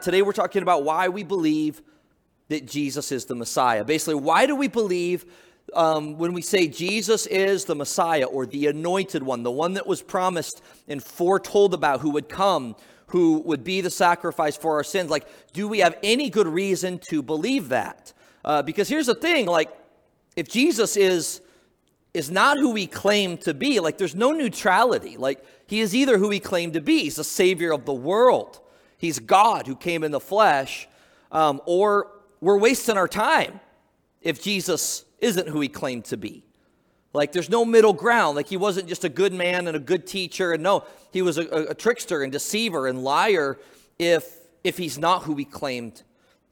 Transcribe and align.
Today 0.00 0.22
we're 0.22 0.32
talking 0.32 0.62
about 0.62 0.82
why 0.82 1.08
we 1.08 1.22
believe 1.24 1.82
that 2.48 2.66
Jesus 2.66 3.12
is 3.12 3.26
the 3.26 3.34
Messiah. 3.34 3.84
Basically, 3.84 4.14
why 4.14 4.46
do 4.46 4.56
we 4.56 4.66
believe 4.66 5.26
um, 5.74 6.16
when 6.16 6.32
we 6.32 6.40
say 6.40 6.68
Jesus 6.68 7.26
is 7.26 7.66
the 7.66 7.74
Messiah 7.74 8.24
or 8.24 8.46
the 8.46 8.66
anointed 8.66 9.22
one, 9.22 9.42
the 9.42 9.50
one 9.50 9.74
that 9.74 9.86
was 9.86 10.00
promised 10.00 10.62
and 10.88 11.02
foretold 11.02 11.74
about 11.74 12.00
who 12.00 12.10
would 12.10 12.28
come, 12.30 12.76
who 13.08 13.40
would 13.40 13.62
be 13.62 13.82
the 13.82 13.90
sacrifice 13.90 14.56
for 14.56 14.76
our 14.76 14.84
sins? 14.84 15.10
Like, 15.10 15.26
do 15.52 15.68
we 15.68 15.80
have 15.80 15.98
any 16.02 16.30
good 16.30 16.48
reason 16.48 16.98
to 17.10 17.22
believe 17.22 17.68
that? 17.68 18.14
Uh, 18.42 18.62
because 18.62 18.88
here's 18.88 19.06
the 19.06 19.14
thing 19.14 19.46
like, 19.46 19.70
if 20.34 20.48
Jesus 20.48 20.96
is 20.96 21.42
is 22.12 22.28
not 22.28 22.58
who 22.58 22.74
he 22.74 22.88
claimed 22.88 23.40
to 23.42 23.54
be. 23.54 23.78
Like 23.78 23.96
there's 23.96 24.16
no 24.16 24.32
neutrality. 24.32 25.16
Like 25.16 25.44
he 25.68 25.78
is 25.80 25.94
either 25.94 26.18
who 26.18 26.30
he 26.30 26.40
claimed 26.40 26.72
to 26.72 26.80
be. 26.80 27.04
He's 27.04 27.14
the 27.16 27.22
savior 27.24 27.72
of 27.72 27.84
the 27.84 27.94
world. 27.94 28.60
He's 29.00 29.18
God 29.18 29.66
who 29.66 29.74
came 29.74 30.04
in 30.04 30.10
the 30.10 30.20
flesh. 30.20 30.86
Um, 31.32 31.62
or 31.64 32.08
we're 32.42 32.58
wasting 32.58 32.98
our 32.98 33.08
time 33.08 33.58
if 34.20 34.42
Jesus 34.42 35.06
isn't 35.20 35.48
who 35.48 35.62
he 35.62 35.68
claimed 35.68 36.04
to 36.06 36.18
be. 36.18 36.44
Like 37.14 37.32
there's 37.32 37.48
no 37.48 37.64
middle 37.64 37.94
ground. 37.94 38.36
Like 38.36 38.46
he 38.46 38.58
wasn't 38.58 38.88
just 38.88 39.04
a 39.04 39.08
good 39.08 39.32
man 39.32 39.68
and 39.68 39.74
a 39.74 39.80
good 39.80 40.06
teacher. 40.06 40.52
And 40.52 40.62
no, 40.62 40.84
he 41.14 41.22
was 41.22 41.38
a, 41.38 41.46
a 41.70 41.74
trickster 41.74 42.22
and 42.22 42.30
deceiver 42.30 42.88
and 42.88 43.02
liar 43.02 43.58
if 43.98 44.36
if 44.62 44.76
he's 44.76 44.98
not 44.98 45.22
who 45.22 45.34
he 45.34 45.46
claimed 45.46 46.02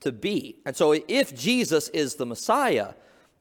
to 0.01 0.11
be. 0.11 0.57
And 0.65 0.75
so 0.75 0.93
if 1.07 1.37
Jesus 1.37 1.91
is 1.91 2.15
the 2.15 2.25
Messiah, 2.25 2.95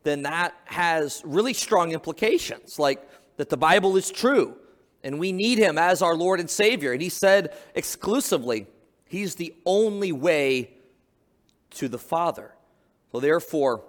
then 0.03 0.23
that 0.23 0.53
has 0.65 1.21
really 1.23 1.53
strong 1.53 1.93
implications, 1.93 2.77
like 2.77 3.07
that 3.37 3.47
the 3.47 3.55
Bible 3.55 3.95
is 3.95 4.11
true 4.11 4.57
and 5.01 5.17
we 5.17 5.31
need 5.31 5.59
him 5.59 5.77
as 5.77 6.01
our 6.01 6.15
Lord 6.15 6.41
and 6.41 6.49
Savior. 6.49 6.91
And 6.91 7.01
he 7.01 7.07
said 7.07 7.55
exclusively, 7.73 8.67
he's 9.07 9.35
the 9.35 9.53
only 9.65 10.11
way 10.11 10.71
to 11.71 11.87
the 11.87 11.97
Father. 11.97 12.53
So 13.11 13.19
therefore, 13.19 13.83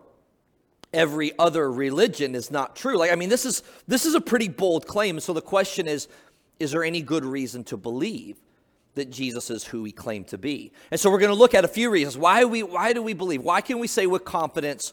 every 0.93 1.33
other 1.39 1.71
religion 1.71 2.35
is 2.35 2.51
not 2.51 2.77
true. 2.77 2.97
Like 2.97 3.13
I 3.13 3.15
mean 3.15 3.29
this 3.29 3.45
is 3.45 3.63
this 3.87 4.07
is 4.07 4.15
a 4.15 4.21
pretty 4.21 4.49
bold 4.49 4.87
claim. 4.87 5.21
So 5.21 5.33
the 5.33 5.43
question 5.43 5.87
is 5.87 6.09
is 6.59 6.73
there 6.73 6.85
any 6.85 7.03
good 7.03 7.25
reason 7.25 7.65
to 7.65 7.77
believe 7.77 8.37
that 8.95 9.11
Jesus 9.11 9.49
is 9.51 9.65
who 9.65 9.85
he 9.85 9.93
claimed 9.93 10.29
to 10.29 10.39
be? 10.39 10.73
And 10.91 10.99
so 10.99 11.11
we're 11.11 11.21
going 11.21 11.31
to 11.31 11.39
look 11.39 11.55
at 11.55 11.65
a 11.65 11.69
few 11.69 11.91
reasons. 11.91 12.17
Why 12.17 12.45
we 12.45 12.63
why 12.63 12.93
do 12.93 13.03
we 13.03 13.13
believe? 13.13 13.43
Why 13.43 13.61
can 13.61 13.79
we 13.79 13.87
say 13.87 14.07
with 14.07 14.25
confidence 14.25 14.93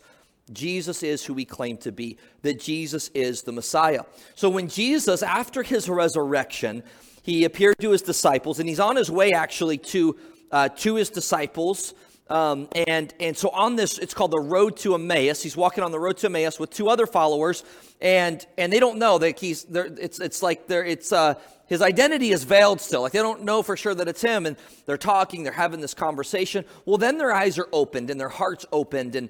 Jesus 0.51 1.01
is 1.01 1.25
who 1.25 1.33
he 1.33 1.45
claimed 1.45 1.81
to 1.81 1.91
be, 1.91 2.17
that 2.43 2.59
Jesus 2.59 3.09
is 3.09 3.41
the 3.43 3.51
Messiah. 3.51 4.03
So 4.35 4.49
when 4.49 4.67
Jesus, 4.67 5.23
after 5.23 5.63
his 5.63 5.89
resurrection, 5.89 6.83
he 7.25 7.43
appeared 7.43 7.79
to 7.79 7.89
his 7.89 8.03
disciples, 8.03 8.59
and 8.59 8.69
he's 8.69 8.79
on 8.79 8.95
his 8.95 9.09
way 9.09 9.31
actually 9.31 9.79
to, 9.79 10.15
uh, 10.51 10.69
to 10.69 10.93
his 10.93 11.09
disciples. 11.09 11.95
Um, 12.29 12.67
and, 12.87 13.11
and 13.19 13.35
so 13.35 13.49
on 13.49 13.75
this, 13.75 13.97
it's 13.97 14.13
called 14.13 14.29
the 14.29 14.39
road 14.39 14.77
to 14.77 14.93
Emmaus. 14.93 15.41
He's 15.41 15.57
walking 15.57 15.83
on 15.83 15.91
the 15.91 15.99
road 15.99 16.17
to 16.17 16.27
Emmaus 16.27 16.59
with 16.59 16.69
two 16.69 16.87
other 16.87 17.07
followers, 17.07 17.63
and, 17.99 18.45
and 18.59 18.71
they 18.71 18.79
don't 18.79 18.99
know 18.99 19.17
that 19.17 19.39
he's 19.39 19.63
there. 19.63 19.87
It's, 19.99 20.19
it's 20.19 20.43
like 20.43 20.67
they're, 20.67 20.85
it's, 20.85 21.11
uh, 21.11 21.33
his 21.65 21.81
identity 21.81 22.29
is 22.29 22.43
veiled 22.43 22.79
still. 22.79 23.01
Like 23.01 23.13
they 23.13 23.19
don't 23.19 23.41
know 23.43 23.63
for 23.63 23.75
sure 23.75 23.95
that 23.95 24.07
it's 24.07 24.21
him, 24.21 24.45
and 24.45 24.55
they're 24.85 24.95
talking, 24.95 25.41
they're 25.41 25.51
having 25.51 25.81
this 25.81 25.95
conversation. 25.95 26.63
Well, 26.85 26.99
then 26.99 27.17
their 27.17 27.33
eyes 27.33 27.57
are 27.57 27.67
opened 27.73 28.11
and 28.11 28.19
their 28.19 28.29
hearts 28.29 28.67
opened, 28.71 29.15
and 29.15 29.29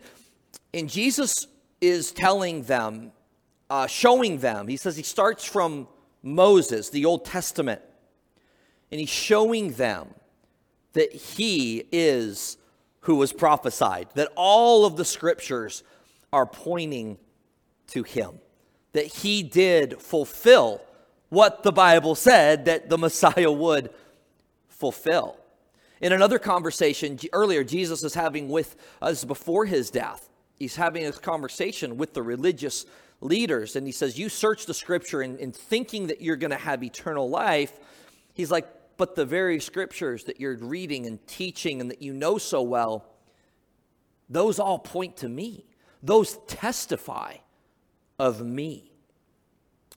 and 0.73 0.89
Jesus 0.89 1.47
is 1.79 2.11
telling 2.11 2.63
them, 2.63 3.13
uh, 3.69 3.87
showing 3.87 4.39
them, 4.39 4.67
he 4.67 4.75
says 4.75 4.97
he 4.97 5.03
starts 5.03 5.45
from 5.45 5.87
Moses, 6.25 6.89
the 6.89 7.05
Old 7.05 7.23
Testament, 7.23 7.81
and 8.91 8.99
he's 8.99 9.09
showing 9.09 9.73
them 9.73 10.07
that 10.93 11.13
he 11.13 11.83
is 11.91 12.57
who 13.01 13.15
was 13.15 13.31
prophesied, 13.31 14.07
that 14.15 14.31
all 14.35 14.85
of 14.85 14.97
the 14.97 15.05
scriptures 15.05 15.83
are 16.33 16.45
pointing 16.45 17.17
to 17.87 18.03
him, 18.03 18.39
that 18.93 19.05
he 19.05 19.43
did 19.43 20.01
fulfill 20.01 20.81
what 21.29 21.63
the 21.63 21.71
Bible 21.71 22.15
said 22.15 22.65
that 22.65 22.89
the 22.89 22.97
Messiah 22.97 23.51
would 23.51 23.91
fulfill. 24.67 25.37
In 26.01 26.11
another 26.11 26.39
conversation 26.39 27.19
earlier, 27.31 27.63
Jesus 27.63 28.03
is 28.03 28.15
having 28.15 28.49
with 28.49 28.75
us 29.01 29.23
before 29.23 29.65
his 29.65 29.91
death 29.91 30.29
he's 30.57 30.75
having 30.75 31.03
this 31.03 31.19
conversation 31.19 31.97
with 31.97 32.13
the 32.13 32.23
religious 32.23 32.85
leaders 33.21 33.75
and 33.75 33.87
he 33.87 33.91
says 33.91 34.19
you 34.19 34.29
search 34.29 34.65
the 34.65 34.73
scripture 34.73 35.21
in 35.21 35.51
thinking 35.51 36.07
that 36.07 36.21
you're 36.21 36.35
going 36.35 36.51
to 36.51 36.57
have 36.57 36.83
eternal 36.83 37.29
life 37.29 37.73
he's 38.33 38.51
like 38.51 38.67
but 38.97 39.15
the 39.15 39.25
very 39.25 39.59
scriptures 39.59 40.25
that 40.25 40.39
you're 40.39 40.57
reading 40.57 41.05
and 41.05 41.25
teaching 41.27 41.81
and 41.81 41.89
that 41.89 42.01
you 42.01 42.13
know 42.13 42.37
so 42.37 42.61
well 42.61 43.05
those 44.29 44.59
all 44.59 44.79
point 44.79 45.17
to 45.17 45.29
me 45.29 45.65
those 46.03 46.37
testify 46.47 47.35
of 48.19 48.45
me 48.45 48.91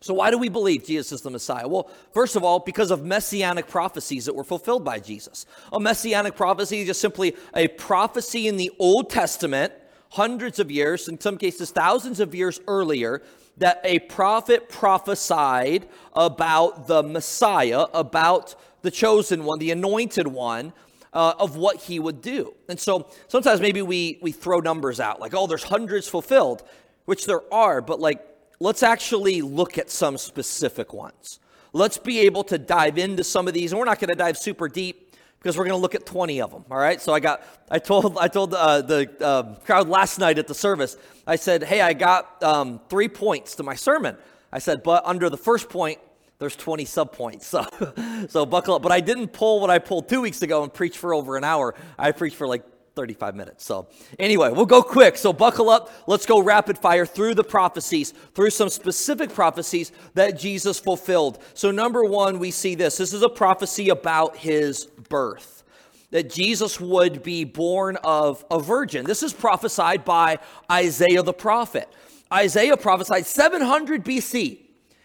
so, 0.00 0.14
why 0.14 0.30
do 0.30 0.38
we 0.38 0.48
believe 0.48 0.84
Jesus 0.84 1.10
is 1.10 1.22
the 1.22 1.30
Messiah? 1.30 1.66
Well, 1.66 1.90
first 2.12 2.36
of 2.36 2.44
all, 2.44 2.60
because 2.60 2.92
of 2.92 3.04
messianic 3.04 3.66
prophecies 3.66 4.26
that 4.26 4.34
were 4.34 4.44
fulfilled 4.44 4.84
by 4.84 5.00
Jesus. 5.00 5.44
A 5.72 5.80
messianic 5.80 6.36
prophecy 6.36 6.82
is 6.82 6.86
just 6.86 7.00
simply 7.00 7.34
a 7.54 7.66
prophecy 7.66 8.46
in 8.46 8.56
the 8.56 8.70
Old 8.78 9.10
Testament 9.10 9.72
hundreds 10.10 10.58
of 10.58 10.70
years, 10.70 11.08
in 11.08 11.20
some 11.20 11.36
cases 11.36 11.70
thousands 11.70 12.20
of 12.20 12.34
years 12.34 12.60
earlier, 12.66 13.22
that 13.58 13.80
a 13.84 13.98
prophet 14.00 14.68
prophesied 14.68 15.88
about 16.14 16.86
the 16.86 17.02
Messiah, 17.02 17.86
about 17.92 18.54
the 18.82 18.90
chosen 18.90 19.44
one, 19.44 19.58
the 19.58 19.70
anointed 19.70 20.26
one, 20.26 20.72
uh, 21.12 21.34
of 21.38 21.56
what 21.56 21.76
he 21.76 21.98
would 21.98 22.22
do. 22.22 22.54
And 22.68 22.78
so 22.78 23.08
sometimes 23.26 23.60
maybe 23.60 23.82
we, 23.82 24.18
we 24.22 24.30
throw 24.30 24.60
numbers 24.60 25.00
out, 25.00 25.20
like, 25.20 25.34
oh, 25.34 25.46
there's 25.46 25.64
hundreds 25.64 26.06
fulfilled, 26.06 26.62
which 27.06 27.26
there 27.26 27.42
are, 27.52 27.80
but 27.80 27.98
like, 27.98 28.24
let's 28.60 28.82
actually 28.82 29.42
look 29.42 29.78
at 29.78 29.90
some 29.90 30.16
specific 30.18 30.92
ones. 30.92 31.40
Let's 31.72 31.98
be 31.98 32.20
able 32.20 32.44
to 32.44 32.58
dive 32.58 32.98
into 32.98 33.24
some 33.24 33.48
of 33.48 33.54
these, 33.54 33.72
and 33.72 33.78
we're 33.78 33.86
not 33.86 33.98
going 33.98 34.10
to 34.10 34.14
dive 34.14 34.38
super 34.38 34.68
deep 34.68 35.07
because 35.38 35.56
we're 35.56 35.64
going 35.64 35.78
to 35.78 35.82
look 35.82 35.94
at 35.94 36.04
20 36.04 36.40
of 36.40 36.50
them. 36.50 36.64
All 36.70 36.78
right. 36.78 37.00
So 37.00 37.12
I 37.12 37.20
got, 37.20 37.42
I 37.70 37.78
told, 37.78 38.18
I 38.18 38.28
told 38.28 38.54
uh, 38.54 38.82
the 38.82 39.08
uh, 39.20 39.54
crowd 39.64 39.88
last 39.88 40.18
night 40.18 40.38
at 40.38 40.46
the 40.46 40.54
service. 40.54 40.96
I 41.26 41.36
said, 41.36 41.62
"Hey, 41.62 41.80
I 41.80 41.92
got 41.92 42.42
um, 42.42 42.80
three 42.88 43.08
points 43.08 43.56
to 43.56 43.62
my 43.62 43.74
sermon." 43.74 44.16
I 44.52 44.58
said, 44.58 44.82
"But 44.82 45.04
under 45.04 45.28
the 45.30 45.36
first 45.36 45.68
point, 45.68 45.98
there's 46.38 46.56
20 46.56 46.84
subpoints. 46.84 47.42
So, 48.26 48.26
so 48.28 48.46
buckle 48.46 48.74
up." 48.74 48.82
But 48.82 48.92
I 48.92 49.00
didn't 49.00 49.28
pull 49.28 49.60
what 49.60 49.70
I 49.70 49.78
pulled 49.78 50.08
two 50.08 50.20
weeks 50.20 50.42
ago 50.42 50.62
and 50.62 50.72
preach 50.72 50.98
for 50.98 51.14
over 51.14 51.36
an 51.36 51.44
hour. 51.44 51.74
I 51.98 52.12
preached 52.12 52.36
for 52.36 52.48
like 52.48 52.64
35 52.98 53.36
minutes. 53.36 53.64
So, 53.64 53.86
anyway, 54.18 54.50
we'll 54.50 54.66
go 54.66 54.82
quick. 54.82 55.16
So, 55.16 55.32
buckle 55.32 55.70
up. 55.70 55.88
Let's 56.08 56.26
go 56.26 56.42
rapid 56.42 56.76
fire 56.76 57.06
through 57.06 57.36
the 57.36 57.44
prophecies, 57.44 58.10
through 58.34 58.50
some 58.50 58.68
specific 58.68 59.32
prophecies 59.32 59.92
that 60.14 60.36
Jesus 60.36 60.80
fulfilled. 60.80 61.40
So, 61.54 61.70
number 61.70 62.02
one, 62.02 62.40
we 62.40 62.50
see 62.50 62.74
this 62.74 62.96
this 62.96 63.12
is 63.12 63.22
a 63.22 63.28
prophecy 63.28 63.90
about 63.90 64.36
his 64.36 64.86
birth. 64.86 65.62
That 66.10 66.28
Jesus 66.28 66.80
would 66.80 67.22
be 67.22 67.44
born 67.44 67.98
of 68.02 68.44
a 68.50 68.58
virgin. 68.58 69.04
This 69.06 69.22
is 69.22 69.32
prophesied 69.32 70.04
by 70.04 70.40
Isaiah 70.68 71.22
the 71.22 71.32
prophet. 71.32 71.88
Isaiah 72.32 72.76
prophesied 72.76 73.26
700 73.26 74.04
BC. 74.04 74.58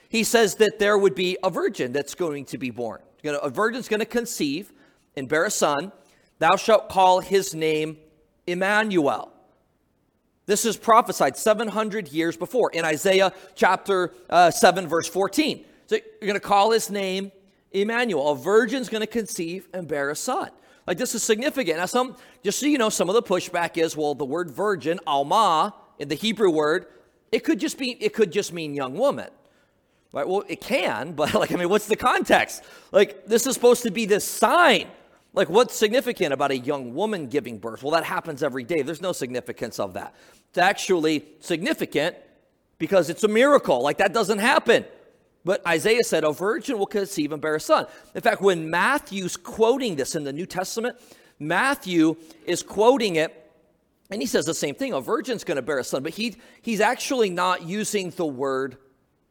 He 0.10 0.24
says 0.24 0.56
that 0.56 0.80
there 0.80 0.98
would 0.98 1.14
be 1.14 1.38
a 1.44 1.52
virgin 1.52 1.94
that's 1.94 2.16
going 2.16 2.46
to 2.46 2.58
be 2.58 2.72
born. 2.72 3.02
A 3.24 3.52
virgin's 3.52 3.88
going 3.88 4.00
to 4.00 4.08
conceive 4.08 4.74
and 5.16 5.30
bear 5.30 5.46
a 5.46 5.52
son 5.52 5.92
Thou 6.40 6.56
shalt 6.56 6.90
call 6.90 7.20
his 7.20 7.54
name 7.54 7.98
Emmanuel. 8.48 9.32
This 10.46 10.66
is 10.66 10.76
prophesied 10.76 11.38
700 11.38 12.10
years 12.10 12.36
before 12.36 12.70
in 12.72 12.84
Isaiah 12.84 13.32
chapter 13.56 14.14
uh, 14.30 14.52
7, 14.52 14.88
verse 14.88 15.08
14. 15.08 15.64
So 15.88 15.96
you're 15.96 16.28
going 16.28 16.34
to 16.34 16.40
call 16.40 16.72
his 16.72 16.90
name 16.90 17.32
Emmanuel. 17.72 18.32
A 18.32 18.36
virgin's 18.36 18.90
going 18.90 19.02
to 19.02 19.08
conceive 19.08 19.70
and 19.74 19.88
bear 19.88 20.10
a 20.10 20.16
son. 20.16 20.50
Like 20.86 20.98
this 20.98 21.16
is 21.16 21.24
significant. 21.24 21.78
Now, 21.78 21.86
some 21.86 22.18
just 22.44 22.60
so 22.60 22.66
you 22.66 22.78
know, 22.78 22.90
some 22.90 23.10
of 23.10 23.16
the 23.16 23.24
pushback 23.24 23.78
is 23.78 23.96
well, 23.96 24.16
the 24.16 24.26
word 24.26 24.52
virgin, 24.52 25.00
alma, 25.08 25.74
in 25.98 26.10
the 26.10 26.16
Hebrew 26.16 26.50
word, 26.50 26.88
it 27.32 27.44
could 27.44 27.60
just 27.60 27.78
be 27.78 27.92
it 27.92 28.14
could 28.14 28.32
just 28.32 28.52
mean 28.52 28.74
young 28.74 28.96
woman. 28.96 29.30
Right? 30.12 30.28
Well, 30.28 30.44
it 30.48 30.62
can, 30.62 31.12
but 31.16 31.34
like 31.34 31.54
I 31.54 31.56
mean, 31.56 31.70
what's 31.70 31.88
the 31.88 31.96
context? 31.96 32.64
Like 32.92 33.26
this 33.26 33.48
is 33.48 33.54
supposed 33.54 33.84
to 33.84 33.92
be 33.92 34.06
this 34.06 34.28
sign 34.28 34.88
like, 35.34 35.50
what's 35.50 35.76
significant 35.76 36.34
about 36.34 36.52
a 36.52 36.58
young 36.58 36.94
woman 36.94 37.28
giving 37.28 37.58
birth? 37.58 37.84
Well, 37.84 37.92
that 37.92 38.04
happens 38.04 38.44
every 38.44 38.64
day. 38.64 38.82
There's 38.82 39.02
no 39.02 39.12
significance 39.12 39.80
of 39.80 39.94
that. 39.94 40.16
It's 40.50 40.58
actually 40.58 41.26
significant 41.40 42.16
because 42.78 43.10
it's 43.10 43.24
a 43.24 43.28
miracle. 43.28 43.82
Like, 43.82 43.98
that 43.98 44.14
doesn't 44.14 44.40
happen. 44.40 44.86
But 45.46 45.66
Isaiah 45.68 46.04
said, 46.04 46.24
A 46.24 46.32
virgin 46.32 46.78
will 46.78 46.86
conceive 46.86 47.32
and 47.32 47.42
bear 47.42 47.56
a 47.56 47.60
son. 47.60 47.88
In 48.14 48.22
fact, 48.22 48.42
when 48.42 48.70
Matthew's 48.70 49.36
quoting 49.36 49.96
this 49.96 50.16
in 50.16 50.24
the 50.24 50.34
New 50.34 50.46
Testament, 50.46 50.98
Matthew 51.40 52.16
is 52.46 52.64
quoting 52.64 53.16
it 53.16 53.44
and 54.14 54.22
he 54.22 54.28
says 54.28 54.46
the 54.46 54.54
same 54.54 54.76
thing 54.76 54.94
a 54.94 55.02
virgin's 55.02 55.44
going 55.44 55.56
to 55.56 55.64
bear 55.64 55.80
a 55.80 55.84
son, 55.84 56.04
but 56.04 56.14
he, 56.14 56.36
he's 56.62 56.82
actually 56.82 57.32
not 57.32 57.64
using 57.64 58.12
the 58.12 58.26
word 58.26 58.78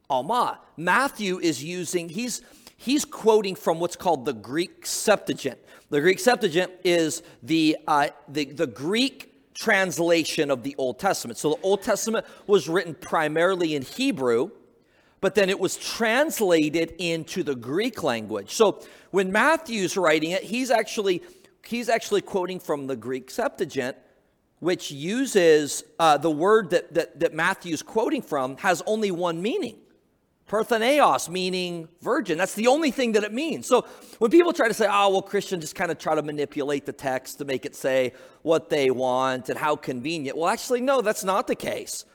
Alma. 0.09 0.59
Matthew 0.75 1.39
is 1.39 1.63
using, 1.63 2.09
he's 2.09 2.41
he's 2.83 3.05
quoting 3.05 3.55
from 3.55 3.79
what's 3.79 3.95
called 3.95 4.25
the 4.25 4.33
Greek 4.33 4.85
Septuagint. 4.85 5.57
The 5.89 6.01
Greek 6.01 6.19
Septuagint 6.19 6.71
is 6.83 7.23
the, 7.41 7.77
uh, 7.87 8.09
the, 8.27 8.45
the 8.45 8.67
Greek 8.67 9.53
translation 9.53 10.51
of 10.51 10.63
the 10.63 10.75
Old 10.77 10.99
Testament. 10.99 11.37
So 11.37 11.51
the 11.51 11.61
Old 11.61 11.81
Testament 11.81 12.25
was 12.45 12.67
written 12.67 12.93
primarily 12.95 13.75
in 13.75 13.83
Hebrew, 13.83 14.51
but 15.21 15.35
then 15.35 15.49
it 15.49 15.59
was 15.59 15.77
translated 15.77 16.93
into 16.97 17.43
the 17.43 17.55
Greek 17.55 18.03
language. 18.03 18.53
So 18.53 18.83
when 19.11 19.31
Matthew's 19.31 19.95
writing 19.95 20.31
it, 20.31 20.43
he's 20.43 20.69
actually 20.69 21.23
he's 21.65 21.87
actually 21.87 22.21
quoting 22.21 22.59
from 22.59 22.87
the 22.87 22.95
Greek 22.97 23.31
Septuagint, 23.31 23.95
which 24.59 24.91
uses 24.91 25.85
uh, 25.97 26.17
the 26.17 26.31
word 26.31 26.71
that, 26.71 26.93
that, 26.93 27.19
that 27.21 27.33
Matthew's 27.33 27.81
quoting 27.81 28.21
from 28.21 28.57
has 28.57 28.81
only 28.85 29.11
one 29.11 29.41
meaning. 29.41 29.77
Partheneos, 30.53 31.29
meaning 31.29 31.87
virgin. 31.99 32.37
That's 32.37 32.53
the 32.53 32.67
only 32.67 32.91
thing 32.91 33.13
that 33.13 33.23
it 33.23 33.33
means. 33.33 33.65
So 33.65 33.87
when 34.19 34.29
people 34.29 34.53
try 34.53 34.67
to 34.67 34.73
say, 34.75 34.85
oh, 34.87 35.09
well, 35.09 35.23
Christians 35.23 35.63
just 35.63 35.73
kind 35.73 35.89
of 35.89 35.97
try 35.97 36.13
to 36.13 36.21
manipulate 36.21 36.85
the 36.85 36.93
text 36.93 37.39
to 37.39 37.45
make 37.45 37.65
it 37.65 37.75
say 37.75 38.13
what 38.43 38.69
they 38.69 38.91
want 38.91 39.49
and 39.49 39.57
how 39.57 39.75
convenient. 39.75 40.37
Well, 40.37 40.47
actually, 40.47 40.81
no, 40.81 41.01
that's 41.01 41.23
not 41.23 41.47
the 41.47 41.55
case. 41.55 42.05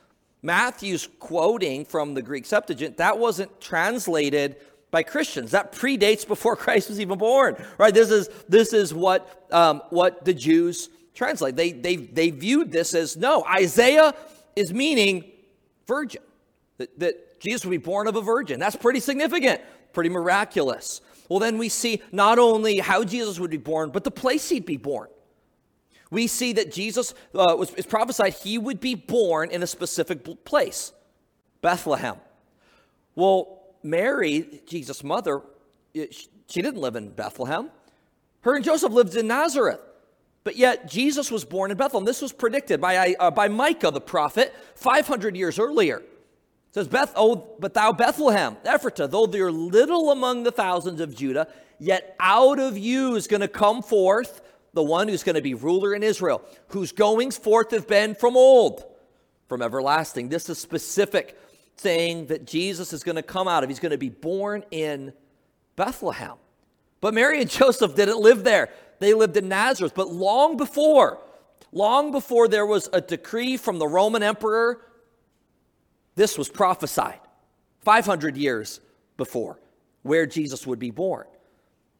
Matthew's 0.40 1.08
quoting 1.19 1.85
from 1.85 2.14
the 2.14 2.23
Greek 2.23 2.46
Septuagint, 2.46 2.99
that 2.99 3.19
wasn't 3.19 3.61
translated 3.61 4.55
by 4.93 5.02
Christians. 5.02 5.50
That 5.50 5.73
predates 5.73 6.25
before 6.25 6.55
Christ 6.64 6.90
was 6.90 7.00
even 7.00 7.19
born, 7.19 7.56
right? 7.76 7.93
This 7.93 8.12
is, 8.12 8.29
this 8.49 8.73
is 8.73 8.94
what, 8.94 9.49
um, 9.50 9.82
what 9.90 10.25
the 10.25 10.32
Jews 10.32 10.90
translate. 11.12 11.56
They, 11.56 11.73
they, 11.73 11.96
they 11.96 12.31
viewed 12.31 12.70
this 12.70 12.94
as 12.94 13.17
no, 13.17 13.44
Isaiah 13.44 14.14
is 14.55 14.73
meaning 14.73 15.25
virgin, 15.88 16.23
that, 16.76 16.96
that 17.00 17.27
Jesus 17.38 17.64
would 17.64 17.70
be 17.70 17.76
born 17.79 18.06
of 18.06 18.17
a 18.17 18.20
virgin. 18.20 18.58
That's 18.58 18.76
pretty 18.76 19.00
significant, 19.00 19.61
pretty 19.93 20.11
miraculous. 20.11 21.00
Well, 21.29 21.38
then 21.38 21.58
we 21.58 21.69
see 21.69 22.02
not 22.11 22.38
only 22.38 22.79
how 22.79 23.05
Jesus 23.05 23.38
would 23.38 23.50
be 23.50 23.58
born, 23.58 23.90
but 23.90 24.05
the 24.05 24.11
place 24.11 24.49
he'd 24.49 24.67
be 24.67 24.76
born. 24.76 25.08
We 26.11 26.26
see 26.26 26.55
that 26.55 26.73
Jesus 26.73 27.12
uh, 27.35 27.55
was 27.58 27.70
prophesied 27.87 28.35
he 28.35 28.56
would 28.56 28.81
be 28.81 28.94
born 28.94 29.50
in 29.50 29.62
a 29.62 29.67
specific 29.67 30.44
place, 30.44 30.93
Bethlehem. 31.61 32.17
Well, 33.14 33.62
Mary, 33.82 34.62
Jesus' 34.67 35.05
mother, 35.05 35.43
she 35.94 36.62
didn't 36.62 36.79
live 36.79 36.96
in 36.96 37.11
Bethlehem. 37.11 37.70
Her 38.40 38.56
and 38.56 38.64
Joseph 38.64 38.93
lived 38.93 39.17
in 39.17 39.26
Nazareth. 39.26 39.81
But 40.44 40.56
yet, 40.56 40.88
Jesus 40.88 41.31
was 41.31 41.44
born 41.44 41.70
in 41.70 41.76
Bethlehem. 41.76 42.06
This 42.06 42.23
was 42.23 42.32
predicted 42.32 42.81
by, 42.81 43.14
uh, 43.20 43.31
by 43.31 43.49
Micah 43.49 43.90
the 43.90 44.00
prophet 44.00 44.55
500 44.76 45.37
years 45.37 45.58
earlier 45.58 46.02
says, 46.73 46.88
Beth, 46.88 47.12
oh, 47.17 47.56
but 47.59 47.75
thou 47.75 47.93
Bethlehem, 47.93 48.56
Ephratah, 48.65 49.11
though 49.11 49.26
you're 49.26 49.53
little 49.53 50.11
among 50.11 50.43
the 50.43 50.53
thousands 50.53 51.00
of 51.00 51.15
Judah, 51.15 51.49
yet 51.79 52.17
out 52.20 52.59
of 52.59 52.76
you 52.76 53.17
is 53.17 53.26
going 53.26 53.41
to 53.41 53.49
come 53.49 53.82
forth 53.82 54.43
the 54.75 54.82
one 54.82 55.09
who's 55.09 55.23
going 55.23 55.35
to 55.35 55.43
be 55.43 55.55
ruler 55.55 55.94
in 55.94 56.03
Israel, 56.03 56.43
whose 56.69 56.93
goings 56.93 57.38
forth 57.38 57.70
have 57.70 57.88
been 57.88 58.15
from 58.15 58.37
old, 58.37 58.85
from 59.49 59.62
everlasting. 59.62 60.29
This 60.29 60.49
is 60.49 60.59
specific, 60.59 61.38
saying 61.76 62.26
that 62.26 62.47
Jesus 62.47 62.93
is 62.93 63.03
going 63.03 63.17
to 63.17 63.23
come 63.23 63.49
out 63.49 63.62
of, 63.62 63.71
he's 63.71 63.81
going 63.81 63.93
to 63.93 63.99
be 63.99 64.11
born 64.11 64.64
in 64.71 65.12
Bethlehem. 65.76 66.37
But 67.00 67.14
Mary 67.14 67.41
and 67.41 67.50
Joseph 67.50 67.94
didn't 67.94 68.21
live 68.21 68.44
there. 68.44 68.69
They 68.99 69.14
lived 69.14 69.37
in 69.37 69.49
Nazareth. 69.49 69.94
But 69.94 70.09
long 70.09 70.56
before, 70.56 71.19
long 71.73 72.12
before 72.12 72.49
there 72.49 72.67
was 72.67 72.88
a 72.93 73.00
decree 73.00 73.56
from 73.56 73.79
the 73.79 73.87
Roman 73.87 74.23
emperor 74.23 74.81
this 76.19 76.37
was 76.37 76.49
prophesied 76.49 77.20
500 77.82 78.37
years 78.37 78.81
before 79.17 79.61
where 80.03 80.26
Jesus 80.26 80.67
would 80.67 80.81
be 80.81 80.91
born. 80.91 81.26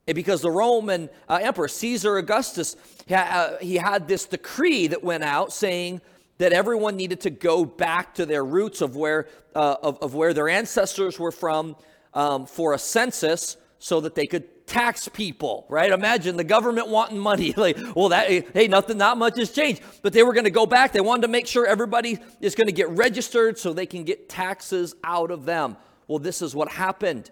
And 0.09 0.17
because 0.17 0.41
the 0.41 0.50
Roman 0.50 1.09
uh, 1.29 1.38
emperor, 1.41 1.69
Caesar 1.69 2.17
Augustus, 2.17 2.75
uh, 3.09 3.59
he 3.61 3.76
had 3.76 4.09
this 4.09 4.25
decree 4.25 4.88
that 4.88 5.05
went 5.05 5.23
out 5.23 5.53
saying 5.53 6.00
that 6.38 6.53
everyone 6.53 6.97
needed 6.97 7.20
to 7.20 7.31
go 7.31 7.65
back 7.65 8.15
to 8.15 8.26
their 8.26 8.44
roots 8.44 8.81
of 8.81 8.97
where, 8.97 9.29
uh, 9.55 9.76
of, 9.82 9.99
of, 10.00 10.15
where 10.15 10.35
their 10.35 10.49
ancestors 10.49 11.17
were 11.19 11.32
from 11.32 11.76
um, 12.12 12.44
for 12.47 12.75
a 12.75 12.79
census 12.79 13.56
so 13.79 14.00
that 14.00 14.17
they 14.17 14.26
could 14.26 14.44
tax 14.69 15.09
people, 15.09 15.67
right? 15.69 15.91
Imagine 15.91 16.37
the 16.37 16.44
government 16.44 16.88
wanting 16.88 17.19
money. 17.19 17.53
like, 17.56 17.76
well, 17.97 18.11
that 18.11 18.29
hey, 18.29 18.69
nothing, 18.69 18.99
not 18.99 19.19
much 19.19 19.37
has 19.38 19.50
changed. 19.50 19.82
But 20.03 20.12
they 20.12 20.23
were 20.23 20.32
going 20.32 20.44
to 20.44 20.50
go 20.50 20.67
back. 20.67 20.93
They 20.93 21.00
wanted 21.00 21.23
to 21.23 21.29
make 21.29 21.47
sure 21.47 21.67
everybody 21.67 22.19
is 22.41 22.55
going 22.55 22.69
to 22.69 22.73
get 22.73 22.88
registered 22.91 23.59
so 23.59 23.73
they 23.73 23.87
can 23.87 24.05
get 24.05 24.29
taxes 24.29 24.94
out 25.03 25.31
of 25.31 25.44
them. 25.44 25.76
Well, 26.06 26.19
this 26.19 26.43
is 26.43 26.55
what 26.55 26.69
happened. 26.69 27.31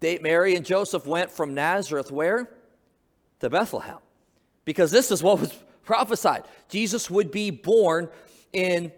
They, 0.00 0.18
Mary 0.18 0.56
and 0.56 0.66
Joseph 0.66 1.06
went 1.06 1.30
from 1.30 1.54
Nazareth 1.54 2.10
where? 2.10 2.50
To 3.40 3.48
Bethlehem. 3.48 3.98
Because 4.64 4.90
this 4.90 5.10
is 5.10 5.22
what 5.22 5.40
was 5.40 5.52
prophesied. 5.84 6.44
Jesus 6.68 7.10
would 7.10 7.30
be 7.30 7.50
born 7.50 8.08
in 8.52 8.92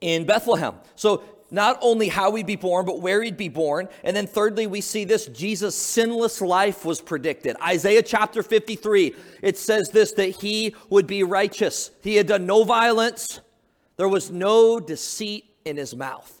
in 0.00 0.26
Bethlehem. 0.26 0.74
So 0.94 1.24
not 1.50 1.78
only 1.80 2.08
how 2.08 2.34
he'd 2.34 2.46
be 2.46 2.56
born, 2.56 2.84
but 2.84 3.00
where 3.00 3.22
he'd 3.22 3.36
be 3.36 3.48
born. 3.48 3.88
And 4.04 4.16
then 4.16 4.26
thirdly, 4.26 4.66
we 4.66 4.80
see 4.80 5.04
this 5.04 5.26
Jesus' 5.26 5.74
sinless 5.74 6.40
life 6.40 6.84
was 6.84 7.00
predicted. 7.00 7.56
Isaiah 7.62 8.02
chapter 8.02 8.42
53, 8.42 9.14
it 9.42 9.56
says 9.56 9.90
this 9.90 10.12
that 10.12 10.30
he 10.30 10.74
would 10.90 11.06
be 11.06 11.22
righteous. 11.22 11.90
He 12.02 12.16
had 12.16 12.26
done 12.26 12.46
no 12.46 12.64
violence, 12.64 13.40
there 13.96 14.08
was 14.08 14.30
no 14.30 14.78
deceit 14.78 15.44
in 15.64 15.76
his 15.76 15.94
mouth. 15.94 16.34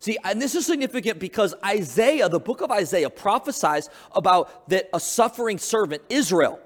See, 0.00 0.16
and 0.24 0.40
this 0.40 0.54
is 0.54 0.64
significant 0.64 1.18
because 1.18 1.54
Isaiah, 1.64 2.28
the 2.28 2.40
book 2.40 2.62
of 2.62 2.70
Isaiah, 2.70 3.10
prophesies 3.10 3.90
about 4.12 4.68
that 4.70 4.88
a 4.94 5.00
suffering 5.00 5.58
servant, 5.58 6.02
Israel, 6.08 6.58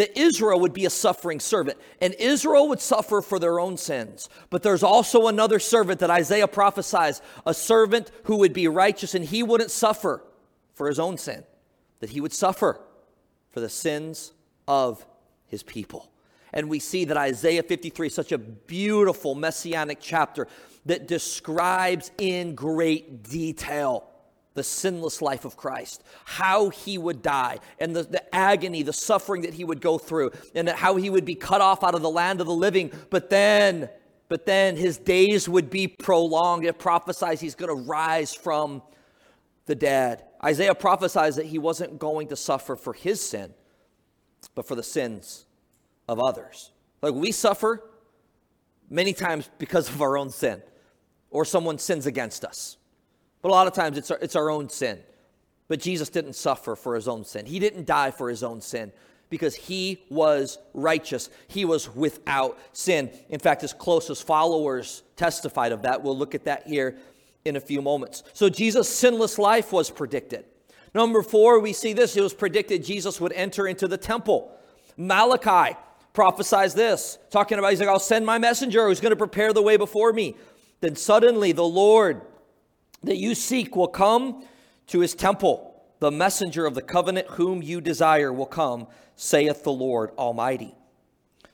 that 0.00 0.18
Israel 0.18 0.58
would 0.60 0.72
be 0.72 0.86
a 0.86 0.90
suffering 0.90 1.38
servant, 1.38 1.76
and 2.00 2.14
Israel 2.14 2.68
would 2.68 2.80
suffer 2.80 3.20
for 3.20 3.38
their 3.38 3.60
own 3.60 3.76
sins. 3.76 4.30
But 4.48 4.62
there's 4.62 4.82
also 4.82 5.26
another 5.26 5.58
servant 5.58 6.00
that 6.00 6.08
Isaiah 6.08 6.48
prophesies, 6.48 7.20
a 7.44 7.52
servant 7.52 8.10
who 8.24 8.38
would 8.38 8.54
be 8.54 8.66
righteous, 8.66 9.14
and 9.14 9.22
he 9.22 9.42
wouldn't 9.42 9.70
suffer 9.70 10.24
for 10.72 10.88
his 10.88 10.98
own 10.98 11.18
sin, 11.18 11.44
that 11.98 12.08
he 12.08 12.20
would 12.22 12.32
suffer 12.32 12.80
for 13.50 13.60
the 13.60 13.68
sins 13.68 14.32
of 14.66 15.04
his 15.46 15.62
people. 15.62 16.10
And 16.54 16.70
we 16.70 16.78
see 16.78 17.04
that 17.04 17.18
Isaiah 17.18 17.62
53 17.62 18.06
is 18.06 18.14
such 18.14 18.32
a 18.32 18.38
beautiful 18.38 19.34
messianic 19.34 19.98
chapter 20.00 20.48
that 20.86 21.08
describes 21.08 22.10
in 22.16 22.54
great 22.54 23.22
detail 23.22 24.09
the 24.54 24.64
sinless 24.64 25.22
life 25.22 25.44
of 25.44 25.56
Christ, 25.56 26.02
how 26.24 26.70
he 26.70 26.98
would 26.98 27.22
die, 27.22 27.58
and 27.78 27.94
the, 27.94 28.02
the 28.02 28.34
agony, 28.34 28.82
the 28.82 28.92
suffering 28.92 29.42
that 29.42 29.54
he 29.54 29.64
would 29.64 29.80
go 29.80 29.96
through, 29.96 30.32
and 30.54 30.68
how 30.68 30.96
he 30.96 31.08
would 31.08 31.24
be 31.24 31.36
cut 31.36 31.60
off 31.60 31.84
out 31.84 31.94
of 31.94 32.02
the 32.02 32.10
land 32.10 32.40
of 32.40 32.46
the 32.46 32.54
living. 32.54 32.90
But 33.10 33.30
then, 33.30 33.88
but 34.28 34.46
then 34.46 34.76
his 34.76 34.98
days 34.98 35.48
would 35.48 35.70
be 35.70 35.86
prolonged. 35.86 36.64
It 36.64 36.78
prophesies 36.78 37.40
he's 37.40 37.54
going 37.54 37.68
to 37.68 37.88
rise 37.88 38.34
from 38.34 38.82
the 39.66 39.74
dead. 39.76 40.24
Isaiah 40.42 40.74
prophesies 40.74 41.36
that 41.36 41.46
he 41.46 41.58
wasn't 41.58 41.98
going 41.98 42.28
to 42.28 42.36
suffer 42.36 42.74
for 42.74 42.92
his 42.92 43.20
sin, 43.20 43.54
but 44.54 44.66
for 44.66 44.74
the 44.74 44.82
sins 44.82 45.46
of 46.08 46.18
others. 46.18 46.72
Like 47.02 47.14
we 47.14 47.30
suffer 47.30 47.84
many 48.88 49.12
times 49.12 49.48
because 49.58 49.88
of 49.88 50.02
our 50.02 50.18
own 50.18 50.30
sin, 50.30 50.60
or 51.30 51.44
someone 51.44 51.78
sins 51.78 52.06
against 52.06 52.44
us. 52.44 52.76
But 53.42 53.48
a 53.48 53.52
lot 53.52 53.66
of 53.66 53.72
times 53.72 53.96
it's 53.96 54.10
our, 54.10 54.18
it's 54.20 54.36
our 54.36 54.50
own 54.50 54.68
sin. 54.68 54.98
But 55.68 55.80
Jesus 55.80 56.08
didn't 56.08 56.34
suffer 56.34 56.74
for 56.74 56.94
his 56.94 57.08
own 57.08 57.24
sin. 57.24 57.46
He 57.46 57.58
didn't 57.58 57.86
die 57.86 58.10
for 58.10 58.28
his 58.28 58.42
own 58.42 58.60
sin 58.60 58.92
because 59.30 59.54
he 59.54 60.02
was 60.10 60.58
righteous. 60.74 61.30
He 61.46 61.64
was 61.64 61.94
without 61.94 62.58
sin. 62.72 63.10
In 63.28 63.38
fact, 63.38 63.62
his 63.62 63.72
closest 63.72 64.26
followers 64.26 65.02
testified 65.16 65.72
of 65.72 65.82
that. 65.82 66.02
We'll 66.02 66.18
look 66.18 66.34
at 66.34 66.44
that 66.44 66.66
here 66.66 66.96
in 67.44 67.56
a 67.56 67.60
few 67.60 67.80
moments. 67.80 68.24
So 68.32 68.48
Jesus' 68.48 68.88
sinless 68.88 69.38
life 69.38 69.72
was 69.72 69.90
predicted. 69.90 70.44
Number 70.92 71.22
four, 71.22 71.60
we 71.60 71.72
see 71.72 71.92
this. 71.92 72.16
It 72.16 72.20
was 72.20 72.34
predicted 72.34 72.84
Jesus 72.84 73.20
would 73.20 73.32
enter 73.32 73.68
into 73.68 73.86
the 73.86 73.96
temple. 73.96 74.50
Malachi 74.96 75.76
prophesies 76.12 76.74
this, 76.74 77.18
talking 77.30 77.58
about, 77.58 77.70
he's 77.70 77.80
like, 77.80 77.88
I'll 77.88 78.00
send 78.00 78.26
my 78.26 78.38
messenger 78.38 78.88
who's 78.88 79.00
going 79.00 79.10
to 79.10 79.16
prepare 79.16 79.52
the 79.52 79.62
way 79.62 79.76
before 79.76 80.12
me. 80.12 80.36
Then 80.80 80.96
suddenly 80.96 81.52
the 81.52 81.62
Lord 81.62 82.22
that 83.02 83.16
you 83.16 83.34
seek 83.34 83.76
will 83.76 83.88
come 83.88 84.44
to 84.88 85.00
his 85.00 85.14
temple. 85.14 85.82
The 86.00 86.10
messenger 86.10 86.66
of 86.66 86.74
the 86.74 86.82
covenant 86.82 87.28
whom 87.28 87.62
you 87.62 87.80
desire 87.80 88.32
will 88.32 88.46
come, 88.46 88.86
saith 89.16 89.64
the 89.64 89.72
Lord 89.72 90.10
Almighty. 90.18 90.74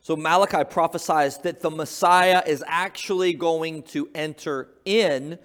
So 0.03 0.15
Malachi 0.15 0.63
prophesies 0.63 1.39
that 1.39 1.61
the 1.61 1.71
Messiah 1.71 2.43
is 2.47 2.63
actually 2.67 3.33
going 3.33 3.83
to 3.85 4.09
enter 4.15 4.69
in 4.85 5.39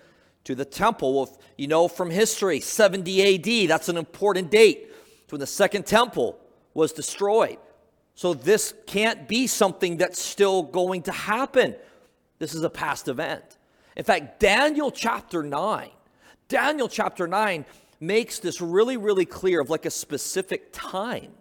to 0.43 0.53
the 0.53 0.65
temple. 0.65 1.15
Well, 1.15 1.39
you 1.57 1.67
know 1.67 1.87
from 1.87 2.11
history, 2.11 2.59
70 2.59 3.63
AD, 3.63 3.69
that's 3.69 3.89
an 3.89 3.97
important 3.97 4.51
date. 4.51 4.89
It's 5.23 5.31
when 5.31 5.39
the 5.39 5.47
second 5.47 5.87
temple 5.87 6.37
was 6.73 6.93
destroyed. 6.93 7.57
So 8.13 8.33
this 8.35 8.73
can't 8.85 9.27
be 9.27 9.47
something 9.47 9.97
that's 9.97 10.21
still 10.21 10.61
going 10.63 11.01
to 11.03 11.11
happen. 11.11 11.75
This 12.37 12.53
is 12.53 12.63
a 12.63 12.69
past 12.69 13.07
event. 13.07 13.57
In 13.95 14.03
fact, 14.03 14.39
Daniel 14.39 14.91
chapter 14.91 15.43
9, 15.43 15.89
Daniel 16.47 16.87
chapter 16.87 17.27
9 17.27 17.65
makes 17.99 18.39
this 18.39 18.61
really, 18.61 18.97
really 18.97 19.25
clear 19.25 19.61
of 19.61 19.69
like 19.69 19.85
a 19.85 19.91
specific 19.91 20.69
time 20.71 21.31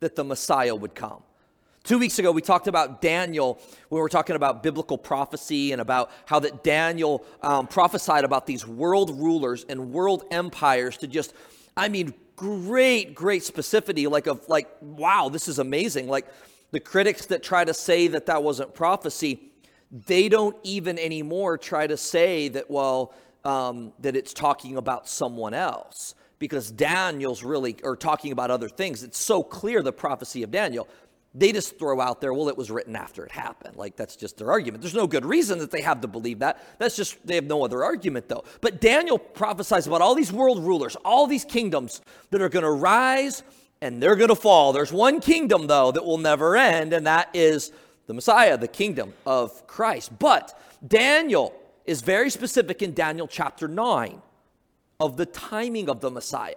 that 0.00 0.16
the 0.16 0.24
Messiah 0.24 0.74
would 0.74 0.94
come. 0.94 1.22
Two 1.84 1.98
weeks 1.98 2.18
ago, 2.18 2.32
we 2.32 2.42
talked 2.42 2.66
about 2.66 3.00
Daniel 3.00 3.60
when 3.88 3.98
we 3.98 4.02
were 4.02 4.08
talking 4.08 4.34
about 4.34 4.60
biblical 4.60 4.98
prophecy 4.98 5.70
and 5.70 5.80
about 5.80 6.10
how 6.24 6.40
that 6.40 6.64
Daniel 6.64 7.24
um, 7.42 7.68
prophesied 7.68 8.24
about 8.24 8.44
these 8.44 8.66
world 8.66 9.10
rulers 9.20 9.64
and 9.68 9.92
world 9.92 10.24
empires 10.32 10.96
to 10.96 11.06
just, 11.06 11.32
I 11.76 11.88
mean, 11.88 12.12
great, 12.34 13.14
great 13.14 13.42
specificity, 13.42 14.10
like 14.10 14.26
of 14.26 14.48
like, 14.48 14.68
wow, 14.80 15.28
this 15.28 15.46
is 15.46 15.60
amazing. 15.60 16.08
Like 16.08 16.26
the 16.72 16.80
critics 16.80 17.26
that 17.26 17.44
try 17.44 17.64
to 17.64 17.72
say 17.72 18.08
that 18.08 18.26
that 18.26 18.42
wasn't 18.42 18.74
prophecy, 18.74 19.52
they 19.90 20.28
don't 20.28 20.56
even 20.62 20.98
anymore 20.98 21.58
try 21.58 21.86
to 21.86 21.96
say 21.96 22.48
that, 22.48 22.70
well, 22.70 23.14
um, 23.44 23.92
that 24.00 24.16
it's 24.16 24.32
talking 24.34 24.76
about 24.76 25.08
someone 25.08 25.54
else 25.54 26.14
because 26.38 26.70
Daniel's 26.70 27.42
really, 27.42 27.76
or 27.82 27.96
talking 27.96 28.32
about 28.32 28.50
other 28.50 28.68
things. 28.68 29.02
It's 29.02 29.18
so 29.18 29.42
clear 29.42 29.82
the 29.82 29.92
prophecy 29.92 30.42
of 30.42 30.50
Daniel 30.50 30.88
they 31.36 31.52
just 31.52 31.78
throw 31.78 32.00
out 32.00 32.22
there, 32.22 32.32
well, 32.32 32.48
it 32.48 32.56
was 32.56 32.70
written 32.70 32.96
after 32.96 33.24
it 33.24 33.30
happened. 33.30 33.76
Like 33.76 33.94
that's 33.94 34.16
just 34.16 34.38
their 34.38 34.50
argument. 34.50 34.82
There's 34.82 34.94
no 34.94 35.06
good 35.06 35.26
reason 35.26 35.58
that 35.58 35.70
they 35.70 35.82
have 35.82 36.00
to 36.00 36.08
believe 36.08 36.38
that. 36.38 36.64
That's 36.78 36.96
just, 36.96 37.24
they 37.26 37.34
have 37.34 37.44
no 37.44 37.62
other 37.62 37.84
argument 37.84 38.28
though. 38.28 38.44
But 38.62 38.80
Daniel 38.80 39.18
prophesies 39.18 39.86
about 39.86 40.00
all 40.00 40.14
these 40.14 40.32
world 40.32 40.64
rulers, 40.64 40.96
all 41.04 41.26
these 41.26 41.44
kingdoms 41.44 42.00
that 42.30 42.40
are 42.40 42.48
going 42.48 42.64
to 42.64 42.70
rise 42.70 43.42
and 43.82 44.02
they're 44.02 44.16
going 44.16 44.30
to 44.30 44.34
fall. 44.34 44.72
There's 44.72 44.92
one 44.92 45.20
kingdom 45.20 45.66
though 45.66 45.92
that 45.92 46.04
will 46.04 46.16
never 46.16 46.56
end, 46.56 46.94
and 46.94 47.06
that 47.06 47.28
is 47.34 47.70
the 48.06 48.14
Messiah, 48.14 48.56
the 48.56 48.68
kingdom 48.68 49.14
of 49.24 49.66
Christ. 49.66 50.18
But 50.18 50.58
Daniel 50.86 51.54
is 51.84 52.02
very 52.02 52.30
specific 52.30 52.82
in 52.82 52.94
Daniel 52.94 53.26
chapter 53.26 53.68
9 53.68 54.22
of 54.98 55.16
the 55.16 55.26
timing 55.26 55.88
of 55.88 56.00
the 56.00 56.10
Messiah. 56.10 56.54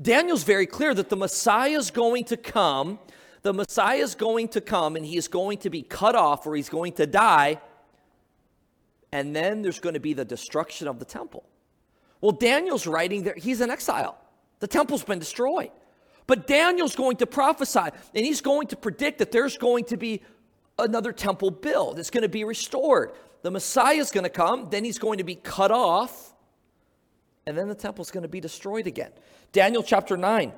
Daniel's 0.00 0.44
very 0.44 0.66
clear 0.66 0.94
that 0.94 1.08
the 1.08 1.16
Messiah 1.16 1.76
is 1.76 1.90
going 1.90 2.24
to 2.24 2.36
come 2.36 2.98
the 3.42 3.52
Messiah 3.52 3.98
is 3.98 4.14
going 4.14 4.48
to 4.48 4.60
come 4.60 4.96
and 4.96 5.04
he 5.04 5.16
is 5.16 5.28
going 5.28 5.58
to 5.58 5.70
be 5.70 5.82
cut 5.82 6.14
off 6.14 6.46
or 6.46 6.56
he's 6.56 6.68
going 6.68 6.92
to 6.94 7.06
die. 7.06 7.60
And 9.12 9.34
then 9.34 9.62
there's 9.62 9.80
going 9.80 9.94
to 9.94 10.00
be 10.00 10.12
the 10.12 10.24
destruction 10.24 10.88
of 10.88 10.98
the 10.98 11.04
temple. 11.04 11.44
Well, 12.20 12.32
Daniel's 12.32 12.86
writing 12.86 13.22
there, 13.22 13.34
he's 13.36 13.60
in 13.60 13.70
exile. 13.70 14.18
The 14.58 14.66
temple's 14.66 15.04
been 15.04 15.18
destroyed. 15.18 15.70
But 16.28 16.46
Daniel's 16.46 16.94
going 16.94 17.16
to 17.16 17.26
prophesy 17.26 17.80
and 18.14 18.24
he's 18.24 18.40
going 18.40 18.68
to 18.68 18.76
predict 18.76 19.18
that 19.18 19.32
there's 19.32 19.58
going 19.58 19.86
to 19.86 19.96
be 19.96 20.22
another 20.78 21.10
temple 21.10 21.50
built. 21.50 21.98
It's 21.98 22.10
going 22.10 22.22
to 22.22 22.28
be 22.28 22.44
restored. 22.44 23.12
The 23.42 23.50
Messiah 23.50 23.96
is 23.96 24.12
going 24.12 24.24
to 24.24 24.30
come, 24.30 24.68
then 24.70 24.84
he's 24.84 24.98
going 24.98 25.18
to 25.18 25.24
be 25.24 25.36
cut 25.36 25.70
off, 25.70 26.34
and 27.46 27.56
then 27.56 27.66
the 27.66 27.74
temple's 27.74 28.10
going 28.10 28.22
to 28.22 28.28
be 28.28 28.40
destroyed 28.40 28.86
again. 28.86 29.10
Daniel 29.52 29.82
chapter 29.82 30.16
9 30.16 30.52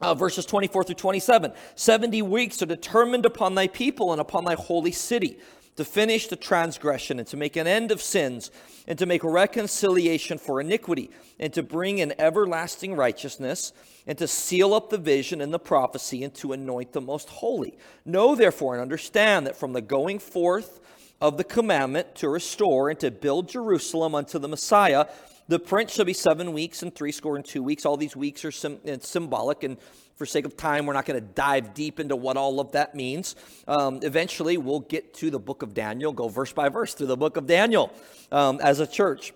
uh, 0.00 0.14
verses 0.14 0.46
24 0.46 0.84
through 0.84 0.94
27. 0.94 1.52
70 1.74 2.22
weeks 2.22 2.62
are 2.62 2.66
determined 2.66 3.26
upon 3.26 3.54
thy 3.54 3.68
people 3.68 4.12
and 4.12 4.20
upon 4.20 4.44
thy 4.44 4.54
holy 4.54 4.92
city 4.92 5.38
to 5.76 5.84
finish 5.84 6.26
the 6.26 6.36
transgression 6.36 7.18
and 7.18 7.28
to 7.28 7.36
make 7.36 7.56
an 7.56 7.66
end 7.66 7.90
of 7.90 8.02
sins 8.02 8.50
and 8.86 8.98
to 8.98 9.06
make 9.06 9.24
reconciliation 9.24 10.38
for 10.38 10.60
iniquity 10.60 11.10
and 11.38 11.52
to 11.52 11.62
bring 11.62 11.98
in 11.98 12.14
everlasting 12.18 12.94
righteousness 12.94 13.72
and 14.06 14.18
to 14.18 14.26
seal 14.26 14.74
up 14.74 14.90
the 14.90 14.98
vision 14.98 15.40
and 15.40 15.54
the 15.54 15.58
prophecy 15.58 16.24
and 16.24 16.34
to 16.34 16.52
anoint 16.52 16.92
the 16.92 17.00
most 17.00 17.28
holy. 17.28 17.78
Know 18.04 18.34
therefore 18.34 18.74
and 18.74 18.82
understand 18.82 19.46
that 19.46 19.56
from 19.56 19.72
the 19.72 19.80
going 19.80 20.18
forth 20.18 20.80
of 21.20 21.36
the 21.36 21.44
commandment 21.44 22.14
to 22.16 22.28
restore 22.28 22.88
and 22.88 22.98
to 23.00 23.10
build 23.10 23.48
Jerusalem 23.48 24.14
unto 24.14 24.38
the 24.38 24.48
Messiah, 24.48 25.06
the 25.48 25.58
prince 25.58 25.92
shall 25.92 26.04
be 26.04 26.12
seven 26.12 26.52
weeks 26.52 26.82
and 26.82 26.94
threescore 26.94 27.36
and 27.36 27.44
two 27.44 27.62
weeks. 27.62 27.84
All 27.84 27.96
these 27.96 28.16
weeks 28.16 28.44
are 28.44 28.52
sim- 28.52 28.80
symbolic, 29.00 29.64
and 29.64 29.78
for 30.20 30.26
sake 30.26 30.44
of 30.44 30.54
time, 30.54 30.84
we're 30.84 30.92
not 30.92 31.06
going 31.06 31.18
to 31.18 31.26
dive 31.26 31.72
deep 31.72 31.98
into 31.98 32.14
what 32.14 32.36
all 32.36 32.60
of 32.60 32.72
that 32.72 32.94
means. 32.94 33.36
Um, 33.66 34.00
eventually, 34.02 34.58
we'll 34.58 34.80
get 34.80 35.14
to 35.14 35.30
the 35.30 35.38
book 35.38 35.62
of 35.62 35.72
Daniel, 35.72 36.12
go 36.12 36.28
verse 36.28 36.52
by 36.52 36.68
verse 36.68 36.92
through 36.92 37.06
the 37.06 37.16
book 37.16 37.38
of 37.38 37.46
Daniel 37.46 37.90
um, 38.30 38.60
as 38.62 38.80
a 38.80 38.86
church. 38.86 39.32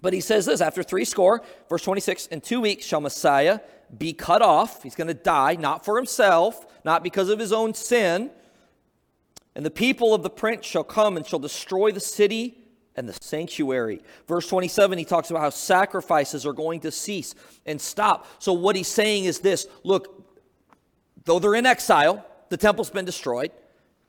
But 0.00 0.14
he 0.14 0.22
says 0.22 0.46
this 0.46 0.62
after 0.62 0.82
three 0.82 1.04
score, 1.04 1.42
verse 1.68 1.82
26, 1.82 2.28
in 2.28 2.40
two 2.40 2.62
weeks 2.62 2.86
shall 2.86 3.02
Messiah 3.02 3.60
be 3.98 4.14
cut 4.14 4.40
off. 4.40 4.82
He's 4.82 4.94
going 4.94 5.08
to 5.08 5.14
die, 5.14 5.56
not 5.56 5.84
for 5.84 5.98
himself, 5.98 6.64
not 6.86 7.02
because 7.02 7.28
of 7.28 7.38
his 7.38 7.52
own 7.52 7.74
sin. 7.74 8.30
And 9.54 9.62
the 9.62 9.70
people 9.70 10.14
of 10.14 10.22
the 10.22 10.30
prince 10.30 10.64
shall 10.64 10.84
come 10.84 11.18
and 11.18 11.26
shall 11.26 11.38
destroy 11.38 11.92
the 11.92 12.00
city 12.00 12.61
and 12.96 13.08
the 13.08 13.12
sanctuary. 13.20 14.02
Verse 14.26 14.46
27, 14.48 14.98
he 14.98 15.04
talks 15.04 15.30
about 15.30 15.40
how 15.40 15.50
sacrifices 15.50 16.44
are 16.46 16.52
going 16.52 16.80
to 16.80 16.90
cease 16.90 17.34
and 17.66 17.80
stop. 17.80 18.26
So, 18.38 18.52
what 18.52 18.76
he's 18.76 18.88
saying 18.88 19.24
is 19.24 19.40
this 19.40 19.66
look, 19.82 20.28
though 21.24 21.38
they're 21.38 21.54
in 21.54 21.66
exile, 21.66 22.26
the 22.48 22.56
temple's 22.56 22.90
been 22.90 23.04
destroyed, 23.04 23.50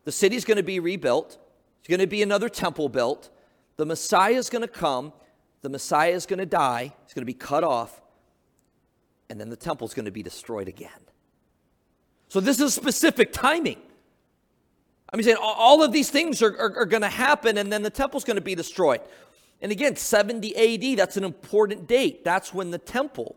the 0.03 0.11
city's 0.11 0.45
going 0.45 0.57
to 0.57 0.63
be 0.63 0.79
rebuilt, 0.79 1.37
there's 1.81 1.97
going 1.97 2.05
to 2.05 2.11
be 2.11 2.21
another 2.21 2.49
temple 2.49 2.89
built, 2.89 3.29
the 3.77 3.85
Messiah 3.85 4.33
is 4.33 4.49
going 4.49 4.61
to 4.61 4.67
come, 4.67 5.13
the 5.61 5.69
Messiah 5.69 6.11
is 6.11 6.25
going 6.25 6.39
to 6.39 6.45
die, 6.45 6.93
he's 7.05 7.13
going 7.13 7.21
to 7.21 7.25
be 7.25 7.33
cut 7.33 7.63
off, 7.63 8.01
and 9.29 9.39
then 9.39 9.49
the 9.49 9.55
temple's 9.55 9.93
going 9.93 10.05
to 10.05 10.11
be 10.11 10.23
destroyed 10.23 10.67
again. 10.67 10.89
So, 12.27 12.39
this 12.39 12.59
is 12.59 12.73
specific 12.73 13.31
timing. 13.31 13.77
I 15.13 15.15
mean, 15.15 15.25
saying 15.25 15.37
all 15.39 15.83
of 15.83 15.91
these 15.91 16.09
things 16.09 16.41
are, 16.41 16.57
are, 16.57 16.79
are 16.79 16.85
going 16.85 17.03
to 17.03 17.09
happen, 17.09 17.59
and 17.59 17.71
then 17.71 17.83
the 17.83 17.91
temple's 17.91 18.23
going 18.23 18.37
to 18.37 18.41
be 18.41 18.55
destroyed. 18.55 19.01
And 19.61 19.71
again, 19.71 19.95
70 19.95 20.55
AD, 20.91 20.97
that's 20.97 21.17
an 21.17 21.23
important 21.23 21.87
date. 21.87 22.23
That's 22.23 22.51
when 22.51 22.71
the 22.71 22.79
temple, 22.79 23.35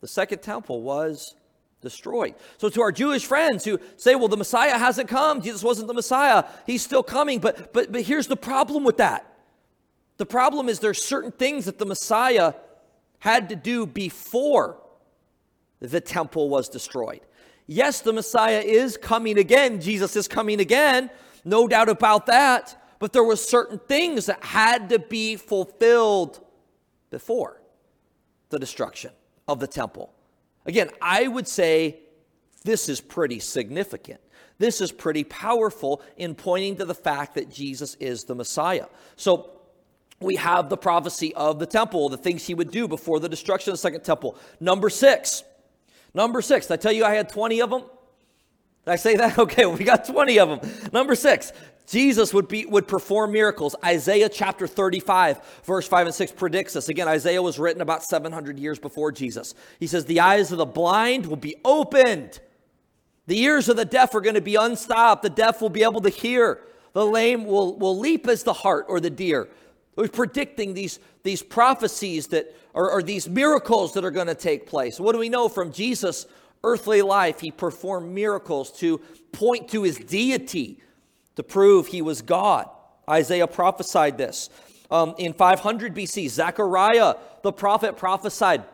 the 0.00 0.08
second 0.08 0.40
temple, 0.40 0.82
was 0.82 1.34
destroyed. 1.82 2.34
So, 2.56 2.70
to 2.70 2.80
our 2.80 2.92
Jewish 2.92 3.26
friends 3.26 3.64
who 3.64 3.78
say, 3.96 4.14
well, 4.14 4.28
the 4.28 4.38
Messiah 4.38 4.78
hasn't 4.78 5.08
come, 5.08 5.42
Jesus 5.42 5.62
wasn't 5.62 5.88
the 5.88 5.94
Messiah, 5.94 6.44
he's 6.66 6.82
still 6.82 7.02
coming. 7.02 7.40
But, 7.40 7.74
but, 7.74 7.92
but 7.92 8.02
here's 8.02 8.26
the 8.26 8.36
problem 8.36 8.82
with 8.82 8.96
that 8.96 9.28
the 10.16 10.26
problem 10.26 10.68
is 10.68 10.78
there's 10.78 11.02
certain 11.02 11.32
things 11.32 11.66
that 11.66 11.78
the 11.78 11.86
Messiah 11.86 12.54
had 13.18 13.50
to 13.50 13.56
do 13.56 13.86
before 13.86 14.78
the 15.80 16.00
temple 16.00 16.48
was 16.48 16.68
destroyed. 16.68 17.20
Yes, 17.72 18.00
the 18.00 18.12
Messiah 18.12 18.60
is 18.60 18.96
coming 18.96 19.38
again. 19.38 19.80
Jesus 19.80 20.14
is 20.14 20.28
coming 20.28 20.60
again. 20.60 21.10
No 21.44 21.66
doubt 21.66 21.88
about 21.88 22.26
that. 22.26 22.78
But 22.98 23.12
there 23.12 23.24
were 23.24 23.36
certain 23.36 23.78
things 23.78 24.26
that 24.26 24.44
had 24.44 24.90
to 24.90 24.98
be 24.98 25.36
fulfilled 25.36 26.40
before 27.10 27.62
the 28.50 28.58
destruction 28.58 29.10
of 29.48 29.58
the 29.58 29.66
temple. 29.66 30.12
Again, 30.66 30.90
I 31.00 31.26
would 31.26 31.48
say 31.48 32.00
this 32.62 32.88
is 32.88 33.00
pretty 33.00 33.40
significant. 33.40 34.20
This 34.58 34.80
is 34.80 34.92
pretty 34.92 35.24
powerful 35.24 36.02
in 36.16 36.34
pointing 36.34 36.76
to 36.76 36.84
the 36.84 36.94
fact 36.94 37.34
that 37.34 37.50
Jesus 37.50 37.94
is 37.96 38.24
the 38.24 38.34
Messiah. 38.34 38.86
So 39.16 39.50
we 40.20 40.36
have 40.36 40.68
the 40.68 40.76
prophecy 40.76 41.34
of 41.34 41.58
the 41.58 41.66
temple, 41.66 42.10
the 42.10 42.18
things 42.18 42.46
he 42.46 42.54
would 42.54 42.70
do 42.70 42.86
before 42.86 43.18
the 43.18 43.28
destruction 43.28 43.70
of 43.70 43.74
the 43.74 43.82
second 43.82 44.02
temple. 44.02 44.36
Number 44.60 44.90
six, 44.90 45.42
Number 46.14 46.42
six, 46.42 46.66
did 46.66 46.74
I 46.74 46.76
tell 46.76 46.92
you 46.92 47.04
I 47.04 47.14
had 47.14 47.28
20 47.28 47.62
of 47.62 47.70
them? 47.70 47.82
Did 48.84 48.90
I 48.90 48.96
say 48.96 49.16
that? 49.16 49.38
Okay, 49.42 49.66
we 49.66 49.84
got 49.84 50.04
20 50.04 50.38
of 50.38 50.48
them. 50.48 50.70
Number 50.92 51.14
six, 51.14 51.52
Jesus 51.86 52.32
would 52.32 52.48
be 52.48 52.64
would 52.66 52.86
perform 52.86 53.32
miracles. 53.32 53.74
Isaiah 53.84 54.28
chapter 54.28 54.66
35, 54.66 55.62
verse 55.64 55.86
5 55.88 56.06
and 56.06 56.14
6 56.14 56.32
predicts 56.32 56.74
this. 56.74 56.88
Again, 56.88 57.08
Isaiah 57.08 57.42
was 57.42 57.58
written 57.58 57.82
about 57.82 58.02
700 58.04 58.58
years 58.58 58.78
before 58.78 59.12
Jesus. 59.12 59.54
He 59.80 59.86
says, 59.86 60.04
The 60.04 60.20
eyes 60.20 60.52
of 60.52 60.58
the 60.58 60.66
blind 60.66 61.26
will 61.26 61.36
be 61.36 61.56
opened. 61.64 62.40
The 63.26 63.40
ears 63.40 63.68
of 63.68 63.76
the 63.76 63.84
deaf 63.84 64.14
are 64.14 64.20
going 64.20 64.34
to 64.34 64.40
be 64.40 64.56
unstopped. 64.56 65.22
The 65.22 65.30
deaf 65.30 65.60
will 65.60 65.70
be 65.70 65.82
able 65.82 66.00
to 66.02 66.08
hear. 66.08 66.60
The 66.92 67.06
lame 67.06 67.44
will, 67.44 67.78
will 67.78 67.98
leap 67.98 68.26
as 68.28 68.42
the 68.42 68.52
hart 68.52 68.86
or 68.88 69.00
the 69.00 69.10
deer. 69.10 69.48
We're 69.96 70.08
predicting 70.08 70.74
these, 70.74 70.98
these 71.22 71.42
prophecies 71.42 72.28
that 72.28 72.54
are, 72.74 72.90
are 72.90 73.02
these 73.02 73.28
miracles 73.28 73.92
that 73.94 74.04
are 74.04 74.10
going 74.10 74.28
to 74.28 74.34
take 74.34 74.66
place. 74.66 74.98
What 74.98 75.12
do 75.12 75.18
we 75.18 75.28
know 75.28 75.48
from 75.48 75.72
Jesus' 75.72 76.26
earthly 76.64 77.02
life? 77.02 77.40
He 77.40 77.50
performed 77.50 78.12
miracles 78.12 78.72
to 78.78 78.98
point 79.32 79.68
to 79.70 79.82
his 79.82 79.98
deity, 79.98 80.78
to 81.36 81.42
prove 81.42 81.88
he 81.88 82.02
was 82.02 82.22
God. 82.22 82.68
Isaiah 83.08 83.46
prophesied 83.46 84.16
this. 84.16 84.48
Um, 84.90 85.14
in 85.18 85.32
500 85.32 85.94
BC, 85.94 86.28
Zechariah, 86.28 87.14
the 87.42 87.52
prophet, 87.52 87.96
prophesied 87.96 88.64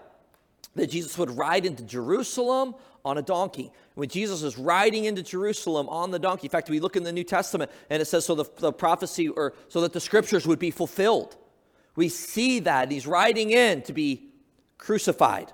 that 0.74 0.90
Jesus 0.90 1.16
would 1.18 1.36
ride 1.36 1.64
into 1.64 1.82
Jerusalem 1.82 2.74
on 3.04 3.18
a 3.18 3.22
donkey. 3.22 3.72
When 3.94 4.08
Jesus 4.08 4.42
is 4.42 4.58
riding 4.58 5.04
into 5.04 5.22
Jerusalem 5.22 5.88
on 5.88 6.10
the 6.10 6.18
donkey, 6.18 6.46
in 6.46 6.50
fact, 6.50 6.70
we 6.70 6.80
look 6.80 6.96
in 6.96 7.04
the 7.04 7.12
New 7.12 7.24
Testament 7.24 7.70
and 7.90 8.00
it 8.00 8.04
says 8.06 8.24
so 8.24 8.34
the, 8.34 8.44
the 8.58 8.72
prophecy 8.72 9.28
or 9.28 9.54
so 9.68 9.80
that 9.80 9.92
the 9.92 10.00
scriptures 10.00 10.46
would 10.46 10.58
be 10.58 10.70
fulfilled. 10.70 11.36
We 11.96 12.08
see 12.08 12.60
that 12.60 12.90
he's 12.90 13.06
riding 13.06 13.50
in 13.50 13.82
to 13.82 13.92
be 13.92 14.28
crucified. 14.78 15.52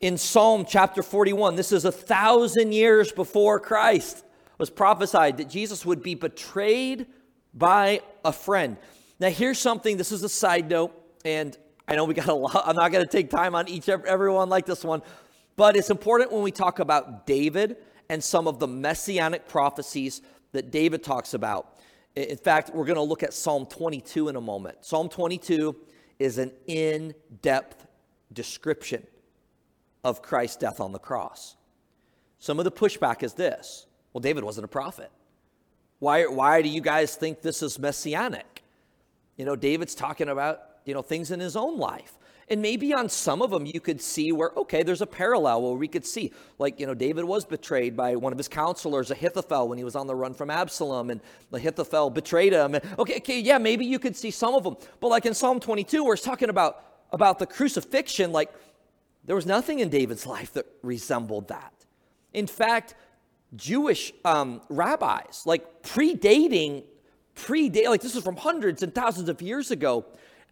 In 0.00 0.18
Psalm 0.18 0.66
chapter 0.68 1.02
41, 1.02 1.56
this 1.56 1.72
is 1.72 1.86
a 1.86 1.92
thousand 1.92 2.72
years 2.72 3.10
before 3.12 3.58
Christ, 3.58 4.24
was 4.58 4.70
prophesied 4.70 5.38
that 5.38 5.48
Jesus 5.48 5.86
would 5.86 6.02
be 6.02 6.14
betrayed 6.14 7.06
by 7.54 8.00
a 8.24 8.32
friend. 8.32 8.76
Now, 9.18 9.30
here's 9.30 9.58
something, 9.58 9.96
this 9.96 10.12
is 10.12 10.22
a 10.22 10.28
side 10.28 10.68
note, 10.68 10.92
and 11.24 11.56
I 11.88 11.94
know 11.96 12.04
we 12.04 12.14
got 12.14 12.28
a 12.28 12.34
lot. 12.34 12.62
I'm 12.66 12.76
not 12.76 12.92
going 12.92 13.04
to 13.04 13.10
take 13.10 13.30
time 13.30 13.54
on 13.54 13.68
each 13.68 13.88
everyone 13.88 14.48
like 14.48 14.66
this 14.66 14.84
one, 14.84 15.02
but 15.56 15.76
it's 15.76 15.90
important 15.90 16.32
when 16.32 16.42
we 16.42 16.52
talk 16.52 16.78
about 16.78 17.26
David 17.26 17.76
and 18.08 18.22
some 18.22 18.46
of 18.46 18.58
the 18.58 18.68
messianic 18.68 19.48
prophecies 19.48 20.22
that 20.52 20.70
David 20.70 21.02
talks 21.02 21.34
about. 21.34 21.78
In 22.14 22.36
fact, 22.36 22.70
we're 22.72 22.84
going 22.86 22.96
to 22.96 23.02
look 23.02 23.22
at 23.22 23.34
Psalm 23.34 23.66
22 23.66 24.28
in 24.28 24.36
a 24.36 24.40
moment. 24.40 24.84
Psalm 24.84 25.08
22 25.08 25.76
is 26.18 26.38
an 26.38 26.52
in 26.66 27.14
depth 27.42 27.86
description 28.32 29.06
of 30.04 30.22
Christ's 30.22 30.56
death 30.56 30.80
on 30.80 30.92
the 30.92 30.98
cross. 30.98 31.56
Some 32.38 32.58
of 32.58 32.64
the 32.64 32.72
pushback 32.72 33.22
is 33.22 33.34
this 33.34 33.86
well, 34.12 34.20
David 34.20 34.44
wasn't 34.44 34.64
a 34.64 34.68
prophet. 34.68 35.10
Why, 35.98 36.24
why 36.24 36.62
do 36.62 36.68
you 36.68 36.80
guys 36.80 37.16
think 37.16 37.42
this 37.42 37.62
is 37.62 37.78
messianic? 37.78 38.62
You 39.36 39.44
know, 39.44 39.56
David's 39.56 39.94
talking 39.94 40.28
about, 40.28 40.60
you 40.84 40.94
know, 40.94 41.02
things 41.02 41.30
in 41.30 41.40
his 41.40 41.56
own 41.56 41.78
life. 41.78 42.18
And 42.48 42.62
maybe 42.62 42.94
on 42.94 43.08
some 43.08 43.42
of 43.42 43.50
them 43.50 43.66
you 43.66 43.80
could 43.80 44.00
see 44.00 44.30
where, 44.30 44.52
okay, 44.56 44.84
there's 44.84 45.02
a 45.02 45.06
parallel 45.06 45.62
where 45.62 45.72
we 45.72 45.88
could 45.88 46.06
see, 46.06 46.32
like, 46.58 46.78
you 46.78 46.86
know, 46.86 46.94
David 46.94 47.24
was 47.24 47.44
betrayed 47.44 47.96
by 47.96 48.14
one 48.14 48.32
of 48.32 48.38
his 48.38 48.46
counselors, 48.46 49.10
Ahithophel, 49.10 49.68
when 49.68 49.78
he 49.78 49.84
was 49.84 49.96
on 49.96 50.06
the 50.06 50.14
run 50.14 50.32
from 50.32 50.48
Absalom, 50.48 51.10
and 51.10 51.20
Ahithophel 51.52 52.10
betrayed 52.10 52.52
him. 52.52 52.76
And, 52.76 52.84
okay, 53.00 53.16
okay, 53.16 53.40
yeah, 53.40 53.58
maybe 53.58 53.84
you 53.84 53.98
could 53.98 54.16
see 54.16 54.30
some 54.30 54.54
of 54.54 54.62
them. 54.62 54.76
But 55.00 55.08
like 55.08 55.26
in 55.26 55.34
Psalm 55.34 55.58
22, 55.58 56.04
where 56.04 56.14
it's 56.14 56.22
talking 56.22 56.48
about, 56.48 56.84
about 57.10 57.40
the 57.40 57.46
crucifixion, 57.46 58.30
like, 58.30 58.52
there 59.24 59.34
was 59.34 59.46
nothing 59.46 59.80
in 59.80 59.88
David's 59.88 60.24
life 60.24 60.52
that 60.52 60.66
resembled 60.82 61.48
that. 61.48 61.72
In 62.32 62.46
fact, 62.46 62.94
Jewish 63.56 64.12
um, 64.24 64.60
rabbis, 64.68 65.42
like 65.46 65.82
predating, 65.82 66.84
predate, 67.34 67.88
like 67.88 68.00
this 68.00 68.14
is 68.14 68.22
from 68.22 68.36
hundreds 68.36 68.82
and 68.82 68.94
thousands 68.94 69.28
of 69.28 69.42
years 69.42 69.70
ago. 69.70 70.04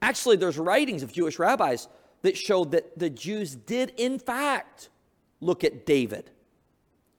Actually, 0.03 0.37
there's 0.37 0.59
writings 0.59 1.03
of 1.03 1.13
Jewish 1.13 1.39
rabbis 1.39 1.89
that 2.23 2.37
showed 2.37 2.73
that 2.73 2.99
the 2.99 3.11
Jews 3.11 3.55
did, 3.55 3.93
in 3.97 4.19
fact, 4.19 4.89
look 5.41 5.65
at 5.65 5.87
David 5.87 6.31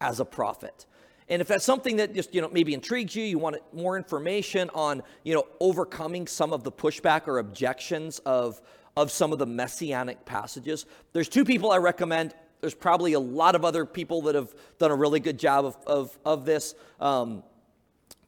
as 0.01 0.19
a 0.19 0.25
prophet. 0.25 0.85
And 1.27 1.41
if 1.41 1.47
that's 1.47 1.65
something 1.65 1.97
that 1.97 2.13
just, 2.13 2.35
you 2.35 2.41
know, 2.41 2.49
maybe 2.49 2.73
intrigues 2.73 3.15
you, 3.15 3.23
you 3.23 3.39
want 3.39 3.57
more 3.73 3.97
information 3.97 4.69
on, 4.75 5.01
you 5.23 5.33
know, 5.33 5.45
overcoming 5.59 6.27
some 6.27 6.53
of 6.53 6.63
the 6.63 6.71
pushback 6.71 7.27
or 7.27 7.39
objections 7.39 8.19
of, 8.19 8.61
of 8.95 9.09
some 9.11 9.33
of 9.33 9.39
the 9.39 9.45
messianic 9.45 10.25
passages, 10.25 10.85
there's 11.13 11.29
two 11.29 11.43
people 11.43 11.71
I 11.71 11.77
recommend. 11.77 12.35
There's 12.61 12.75
probably 12.75 13.13
a 13.13 13.19
lot 13.19 13.55
of 13.55 13.65
other 13.65 13.85
people 13.85 14.21
that 14.23 14.35
have 14.35 14.53
done 14.77 14.91
a 14.91 14.95
really 14.95 15.19
good 15.19 15.39
job 15.39 15.65
of, 15.65 15.77
of, 15.87 16.19
of 16.25 16.45
this. 16.45 16.75
Um, 16.99 17.43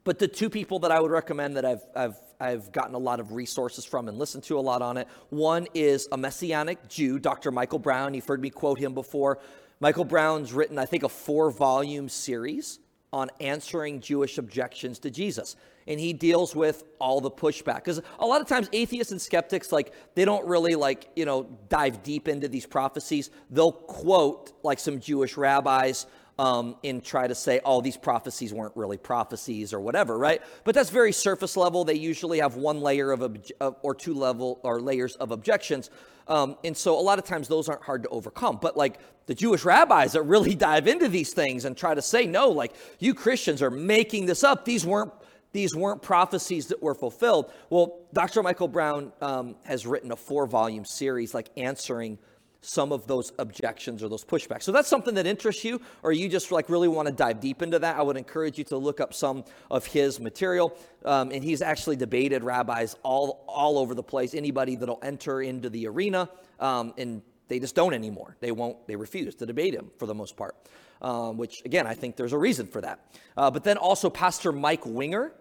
but 0.07 0.19
the 0.19 0.27
two 0.27 0.49
people 0.49 0.79
that 0.79 0.89
I 0.89 1.01
would 1.01 1.11
recommend 1.11 1.57
that 1.57 1.65
I've, 1.65 1.81
I've, 1.93 2.15
I've 2.39 2.71
gotten 2.71 2.95
a 2.95 2.97
lot 2.97 3.19
of 3.19 3.33
resources 3.33 3.83
from 3.83 4.07
and 4.07 4.17
listened 4.17 4.45
to 4.45 4.57
a 4.57 4.61
lot 4.61 4.81
on 4.81 4.95
it 4.95 5.05
one 5.31 5.67
is 5.73 6.07
a 6.13 6.17
Messianic 6.17 6.87
Jew, 6.87 7.19
Dr. 7.19 7.51
Michael 7.51 7.77
Brown. 7.77 8.13
You've 8.13 8.25
heard 8.25 8.41
me 8.41 8.49
quote 8.49 8.79
him 8.79 8.93
before. 8.93 9.39
Michael 9.81 10.05
Brown's 10.05 10.53
written, 10.53 10.79
I 10.79 10.85
think, 10.85 11.03
a 11.03 11.09
four 11.09 11.51
volume 11.51 12.07
series 12.07 12.79
on 13.11 13.29
answering 13.41 13.99
Jewish 13.99 14.37
objections 14.37 14.99
to 14.99 15.11
Jesus. 15.11 15.57
And 15.87 15.99
he 15.99 16.13
deals 16.13 16.55
with 16.55 16.85
all 16.99 17.19
the 17.19 17.31
pushback. 17.31 17.83
Because 17.83 18.01
a 18.17 18.25
lot 18.25 18.39
of 18.39 18.47
times 18.47 18.69
atheists 18.71 19.11
and 19.11 19.21
skeptics, 19.21 19.73
like, 19.73 19.91
they 20.15 20.23
don't 20.23 20.47
really, 20.47 20.75
like, 20.75 21.09
you 21.17 21.25
know, 21.25 21.49
dive 21.67 22.01
deep 22.01 22.29
into 22.29 22.47
these 22.47 22.65
prophecies. 22.65 23.29
They'll 23.49 23.73
quote, 23.73 24.53
like, 24.63 24.79
some 24.79 25.01
Jewish 25.01 25.35
rabbis 25.35 26.05
um, 26.39 26.75
and 26.83 27.03
try 27.03 27.27
to 27.27 27.35
say, 27.35 27.59
oh, 27.65 27.81
these 27.81 27.97
prophecies 27.97 28.53
weren't 28.53 28.75
really 28.75 28.97
prophecies 28.97 29.73
or 29.73 29.79
whatever, 29.79 30.17
right? 30.17 30.41
But 30.63 30.75
that's 30.75 30.89
very 30.89 31.11
surface 31.11 31.57
level. 31.57 31.83
They 31.83 31.95
usually 31.95 32.39
have 32.39 32.55
one 32.55 32.79
layer 32.79 33.11
of, 33.11 33.23
ob- 33.23 33.77
or 33.81 33.95
two 33.95 34.13
level 34.13 34.59
or 34.63 34.79
layers 34.79 35.15
of 35.15 35.31
objections. 35.31 35.89
Um, 36.27 36.57
and 36.63 36.75
so 36.75 36.99
a 36.99 37.01
lot 37.01 37.19
of 37.19 37.25
times 37.25 37.47
those 37.47 37.69
aren't 37.69 37.83
hard 37.83 38.03
to 38.03 38.09
overcome. 38.09 38.59
But 38.61 38.77
like 38.77 38.99
the 39.25 39.33
Jewish 39.33 39.63
rabbis 39.65 40.13
that 40.13 40.23
really 40.23 40.55
dive 40.67 40.87
into 40.87 41.07
these 41.07 41.33
things 41.33 41.65
and 41.65 41.75
try 41.75 41.95
to 41.95 42.01
say, 42.01 42.25
no, 42.25 42.49
like 42.49 42.73
you 42.99 43.13
Christians 43.13 43.61
are 43.61 43.71
making 43.71 44.25
this 44.25 44.43
up. 44.43 44.65
These 44.65 44.85
weren't 44.85 45.11
these 45.53 45.73
weren't 45.73 46.01
prophecies 46.01 46.67
that 46.67 46.83
were 46.83 46.93
fulfilled. 46.93 47.51
Well, 47.69 48.01
Dr. 48.13 48.43
Michael 48.43 48.67
Brown 48.67 49.13
um, 49.21 49.55
has 49.63 49.87
written 49.87 50.11
a 50.11 50.15
four 50.15 50.45
volume 50.45 50.85
series 50.85 51.33
like 51.33 51.49
answering 51.55 52.19
some 52.67 52.91
of 52.91 53.07
those 53.07 53.31
objections 53.39 54.03
or 54.03 54.09
those 54.09 54.25
pushbacks. 54.25 54.63
So 54.63 54.73
that's 54.73 54.89
something 54.89 55.15
that 55.15 55.25
interests 55.25 55.63
you, 55.63 55.79
or 56.03 56.11
you 56.11 56.27
just 56.27 56.51
like 56.51 56.69
really 56.69 56.89
want 56.89 57.07
to 57.07 57.13
dive 57.13 57.39
deep 57.39 57.61
into 57.61 57.79
that. 57.79 57.97
I 57.97 58.01
would 58.01 58.17
encourage 58.17 58.57
you 58.57 58.65
to 58.65 58.77
look 58.77 58.99
up 58.99 59.13
some 59.13 59.45
of 59.71 59.85
his 59.85 60.19
material. 60.19 60.77
Um, 61.05 61.31
and 61.31 61.43
he's 61.43 61.61
actually 61.61 61.95
debated 61.95 62.43
rabbis 62.43 62.95
all 63.03 63.45
all 63.47 63.77
over 63.77 63.95
the 63.95 64.03
place. 64.03 64.33
Anybody 64.33 64.75
that'll 64.75 64.99
enter 65.01 65.41
into 65.41 65.69
the 65.69 65.87
arena, 65.87 66.29
um, 66.59 66.93
and 66.97 67.21
they 67.47 67.59
just 67.59 67.75
don't 67.75 67.93
anymore. 67.93 68.35
They 68.41 68.51
won't. 68.51 68.85
They 68.87 68.97
refuse 68.97 69.35
to 69.35 69.45
debate 69.45 69.73
him 69.73 69.89
for 69.97 70.05
the 70.05 70.15
most 70.15 70.35
part. 70.35 70.55
Um, 71.01 71.37
which 71.37 71.61
again, 71.63 71.87
I 71.87 71.93
think 71.93 72.17
there's 72.17 72.33
a 72.33 72.37
reason 72.37 72.67
for 72.67 72.81
that. 72.81 72.99
Uh, 73.37 73.49
but 73.49 73.63
then 73.63 73.77
also 73.77 74.09
Pastor 74.09 74.51
Mike 74.51 74.85
Winger 74.85 75.31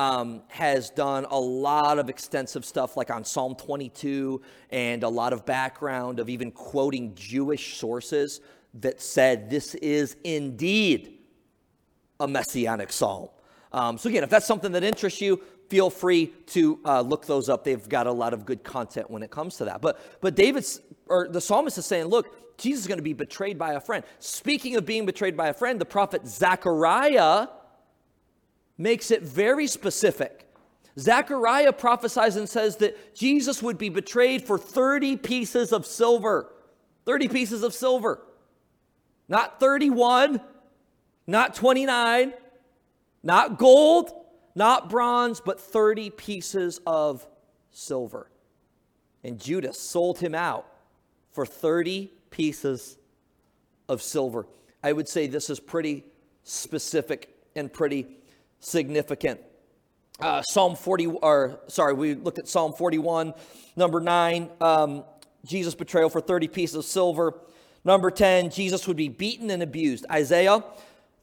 um, 0.00 0.40
has 0.48 0.88
done 0.88 1.26
a 1.30 1.38
lot 1.38 1.98
of 1.98 2.08
extensive 2.08 2.64
stuff 2.64 2.96
like 2.96 3.10
on 3.10 3.22
Psalm 3.22 3.54
22 3.54 4.40
and 4.70 5.02
a 5.02 5.08
lot 5.08 5.34
of 5.34 5.44
background 5.44 6.20
of 6.20 6.30
even 6.30 6.50
quoting 6.50 7.14
Jewish 7.14 7.76
sources 7.76 8.40
that 8.72 9.02
said 9.02 9.50
this 9.50 9.74
is 9.74 10.16
indeed 10.24 11.18
a 12.18 12.26
messianic 12.26 12.90
psalm. 12.90 13.28
Um, 13.72 13.98
so, 13.98 14.08
again, 14.08 14.24
if 14.24 14.30
that's 14.30 14.46
something 14.46 14.72
that 14.72 14.84
interests 14.84 15.20
you, 15.20 15.42
feel 15.68 15.90
free 15.90 16.32
to 16.46 16.80
uh, 16.86 17.02
look 17.02 17.26
those 17.26 17.50
up. 17.50 17.62
They've 17.62 17.86
got 17.86 18.06
a 18.06 18.12
lot 18.12 18.32
of 18.32 18.46
good 18.46 18.64
content 18.64 19.10
when 19.10 19.22
it 19.22 19.30
comes 19.30 19.56
to 19.56 19.66
that. 19.66 19.82
But, 19.82 20.00
but 20.22 20.34
David's, 20.34 20.80
or 21.08 21.28
the 21.28 21.42
psalmist 21.42 21.76
is 21.76 21.84
saying, 21.84 22.06
look, 22.06 22.56
Jesus 22.56 22.82
is 22.82 22.86
going 22.86 22.98
to 22.98 23.04
be 23.04 23.12
betrayed 23.12 23.58
by 23.58 23.74
a 23.74 23.80
friend. 23.80 24.02
Speaking 24.18 24.76
of 24.76 24.86
being 24.86 25.04
betrayed 25.04 25.36
by 25.36 25.48
a 25.48 25.54
friend, 25.54 25.78
the 25.78 25.84
prophet 25.84 26.26
Zechariah 26.26 27.48
makes 28.80 29.10
it 29.10 29.22
very 29.22 29.66
specific. 29.66 30.46
Zechariah 30.98 31.72
prophesies 31.74 32.36
and 32.36 32.48
says 32.48 32.76
that 32.76 33.14
Jesus 33.14 33.62
would 33.62 33.76
be 33.76 33.90
betrayed 33.90 34.42
for 34.42 34.56
30 34.56 35.18
pieces 35.18 35.70
of 35.70 35.84
silver. 35.84 36.50
30 37.04 37.28
pieces 37.28 37.62
of 37.62 37.74
silver. 37.74 38.22
Not 39.28 39.60
31, 39.60 40.40
not 41.26 41.54
29, 41.54 42.32
not 43.22 43.58
gold, 43.58 44.12
not 44.54 44.88
bronze, 44.88 45.40
but 45.40 45.60
30 45.60 46.08
pieces 46.10 46.80
of 46.86 47.26
silver. 47.70 48.30
And 49.22 49.38
Judas 49.38 49.78
sold 49.78 50.18
him 50.18 50.34
out 50.34 50.66
for 51.32 51.44
30 51.44 52.10
pieces 52.30 52.96
of 53.90 54.00
silver. 54.00 54.46
I 54.82 54.92
would 54.92 55.06
say 55.06 55.26
this 55.26 55.50
is 55.50 55.60
pretty 55.60 56.04
specific 56.44 57.36
and 57.54 57.70
pretty 57.70 58.16
significant. 58.60 59.40
Uh, 60.20 60.42
Psalm 60.42 60.76
40, 60.76 61.06
or 61.06 61.60
sorry, 61.68 61.94
we 61.94 62.14
looked 62.14 62.38
at 62.38 62.46
Psalm 62.46 62.74
41, 62.74 63.32
number 63.74 64.00
9, 64.00 64.50
um, 64.60 65.04
Jesus' 65.46 65.74
betrayal 65.74 66.10
for 66.10 66.20
30 66.20 66.48
pieces 66.48 66.76
of 66.76 66.84
silver. 66.84 67.34
Number 67.84 68.10
10, 68.10 68.50
Jesus 68.50 68.86
would 68.86 68.98
be 68.98 69.08
beaten 69.08 69.50
and 69.50 69.62
abused. 69.62 70.04
Isaiah, 70.10 70.62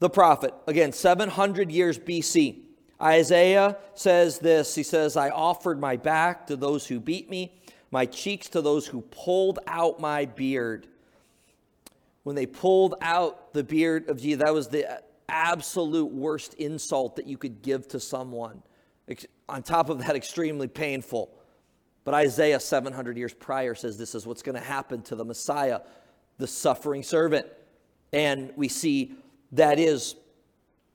the 0.00 0.10
prophet, 0.10 0.52
again, 0.66 0.92
700 0.92 1.70
years 1.70 1.98
BC. 1.98 2.62
Isaiah 3.00 3.76
says 3.94 4.40
this 4.40 4.74
He 4.74 4.82
says, 4.82 5.16
I 5.16 5.30
offered 5.30 5.80
my 5.80 5.96
back 5.96 6.48
to 6.48 6.56
those 6.56 6.86
who 6.86 6.98
beat 6.98 7.30
me, 7.30 7.52
my 7.92 8.06
cheeks 8.06 8.48
to 8.48 8.60
those 8.60 8.88
who 8.88 9.02
pulled 9.02 9.60
out 9.68 10.00
my 10.00 10.24
beard. 10.24 10.88
When 12.24 12.34
they 12.34 12.46
pulled 12.46 12.96
out 13.00 13.54
the 13.54 13.62
beard 13.62 14.08
of 14.08 14.20
Jesus, 14.20 14.42
that 14.42 14.52
was 14.52 14.68
the 14.68 15.00
absolute 15.28 16.12
worst 16.12 16.54
insult 16.54 17.16
that 17.16 17.26
you 17.26 17.36
could 17.36 17.62
give 17.62 17.88
to 17.88 18.00
someone. 18.00 18.62
On 19.48 19.62
top 19.62 19.88
of 19.88 19.98
that, 19.98 20.16
extremely 20.16 20.68
painful. 20.68 21.30
But 22.04 22.14
Isaiah, 22.14 22.60
700 22.60 23.16
years 23.16 23.34
prior, 23.34 23.74
says 23.74 23.98
this 23.98 24.14
is 24.14 24.26
what's 24.26 24.42
going 24.42 24.54
to 24.54 24.64
happen 24.64 25.02
to 25.02 25.14
the 25.14 25.24
Messiah, 25.24 25.80
the 26.38 26.46
suffering 26.46 27.02
servant. 27.02 27.46
And 28.12 28.52
we 28.56 28.68
see 28.68 29.14
that 29.52 29.78
is. 29.78 30.16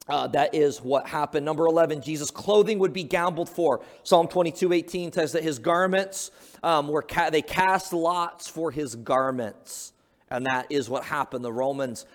Uh, 0.05 0.27
that 0.27 0.53
is 0.53 0.81
what 0.81 1.07
happened. 1.07 1.45
Number 1.45 1.65
11, 1.65 2.01
Jesus' 2.01 2.29
clothing 2.29 2.77
would 2.79 2.91
be 2.91 3.05
gambled 3.05 3.47
for. 3.47 3.85
Psalm 4.03 4.27
22, 4.27 4.73
18 4.73 5.13
says 5.13 5.31
that 5.31 5.43
his 5.43 5.59
garments 5.59 6.29
um, 6.61 6.89
were, 6.89 7.01
ca- 7.01 7.29
they 7.29 7.41
cast 7.41 7.93
lots 7.93 8.49
for 8.49 8.69
his 8.69 8.95
garments. 8.95 9.93
And 10.29 10.45
that 10.45 10.67
is 10.69 10.89
what 10.89 11.05
happened. 11.05 11.45
The 11.45 11.53
Romans 11.53 12.05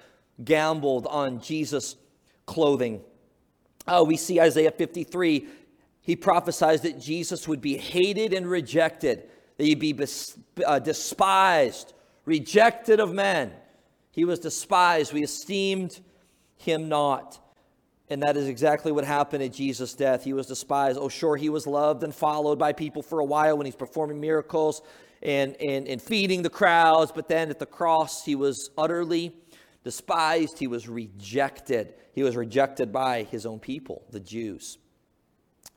gambled 0.45 1.07
on 1.07 1.41
Jesus' 1.41 1.97
clothing. 2.49 3.01
Oh, 3.87 4.03
we 4.03 4.17
see 4.17 4.41
Isaiah 4.41 4.73
53. 4.73 5.47
He 6.01 6.17
prophesies 6.17 6.81
that 6.81 6.99
Jesus 6.99 7.47
would 7.47 7.61
be 7.61 7.77
hated 7.77 8.33
and 8.33 8.49
rejected, 8.49 9.29
that 9.57 9.65
he'd 9.65 9.79
be 9.79 9.97
uh, 10.67 10.79
despised, 10.81 11.93
rejected 12.25 12.99
of 12.99 13.13
men. 13.13 13.53
He 14.11 14.25
was 14.25 14.41
despised. 14.41 15.13
We 15.13 15.23
esteemed 15.23 16.01
him 16.57 16.89
not. 16.89 17.39
And 18.11 18.23
that 18.23 18.37
is 18.37 18.49
exactly 18.49 18.91
what 18.91 19.05
happened 19.05 19.43
at 19.45 19.53
Jesus' 19.53 19.95
death. 19.95 20.25
He 20.25 20.33
was 20.33 20.47
despised. 20.47 20.99
Oh, 21.01 21.11
sure, 21.11 21.37
he 21.37 21.51
was 21.51 21.67
loved 21.67 22.03
and 22.03 22.15
followed 22.15 22.59
by 22.59 22.73
people 22.73 23.03
for 23.03 23.21
a 23.21 23.25
while 23.25 23.57
when 23.59 23.67
he's 23.67 23.77
performing 23.77 24.19
miracles 24.19 24.81
and, 25.23 25.57
and, 25.57 25.87
and 25.87 26.01
feeding 26.01 26.43
the 26.43 26.51
crowds, 26.51 27.13
but 27.13 27.29
then 27.29 27.51
at 27.51 27.59
the 27.59 27.67
cross, 27.67 28.25
he 28.25 28.35
was 28.35 28.71
utterly 28.79 29.35
despised. 29.85 30.59
He 30.59 30.67
was 30.67 30.89
rejected. 30.89 31.95
He 32.13 32.23
was 32.23 32.37
rejected 32.37 32.93
by 32.93 33.25
his 33.25 33.47
own 33.47 33.59
people, 33.61 34.05
the 34.11 34.21
Jews. 34.21 34.79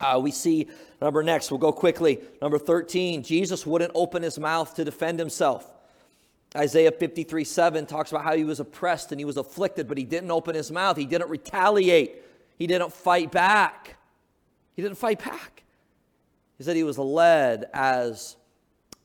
Uh, 0.00 0.18
we 0.20 0.32
see 0.32 0.68
number 1.00 1.22
next, 1.22 1.50
we'll 1.50 1.58
go 1.58 1.72
quickly. 1.72 2.20
Number 2.40 2.58
13, 2.58 3.22
Jesus 3.22 3.64
wouldn't 3.64 3.92
open 3.94 4.22
his 4.22 4.38
mouth 4.38 4.74
to 4.74 4.84
defend 4.84 5.18
himself. 5.18 5.72
Isaiah 6.56 6.92
53 6.92 7.44
7 7.44 7.86
talks 7.86 8.10
about 8.10 8.24
how 8.24 8.36
he 8.36 8.44
was 8.44 8.60
oppressed 8.60 9.12
and 9.12 9.20
he 9.20 9.24
was 9.24 9.36
afflicted, 9.36 9.88
but 9.88 9.96
he 9.96 10.04
didn't 10.04 10.30
open 10.30 10.54
his 10.54 10.70
mouth. 10.70 10.96
He 10.96 11.06
didn't 11.06 11.30
retaliate. 11.30 12.22
He 12.58 12.66
didn't 12.66 12.92
fight 12.92 13.30
back. 13.30 13.96
He 14.74 14.82
didn't 14.82 14.98
fight 14.98 15.18
back. 15.18 15.62
He 16.58 16.64
said 16.64 16.76
he 16.76 16.84
was 16.84 16.98
led 16.98 17.66
as 17.72 18.36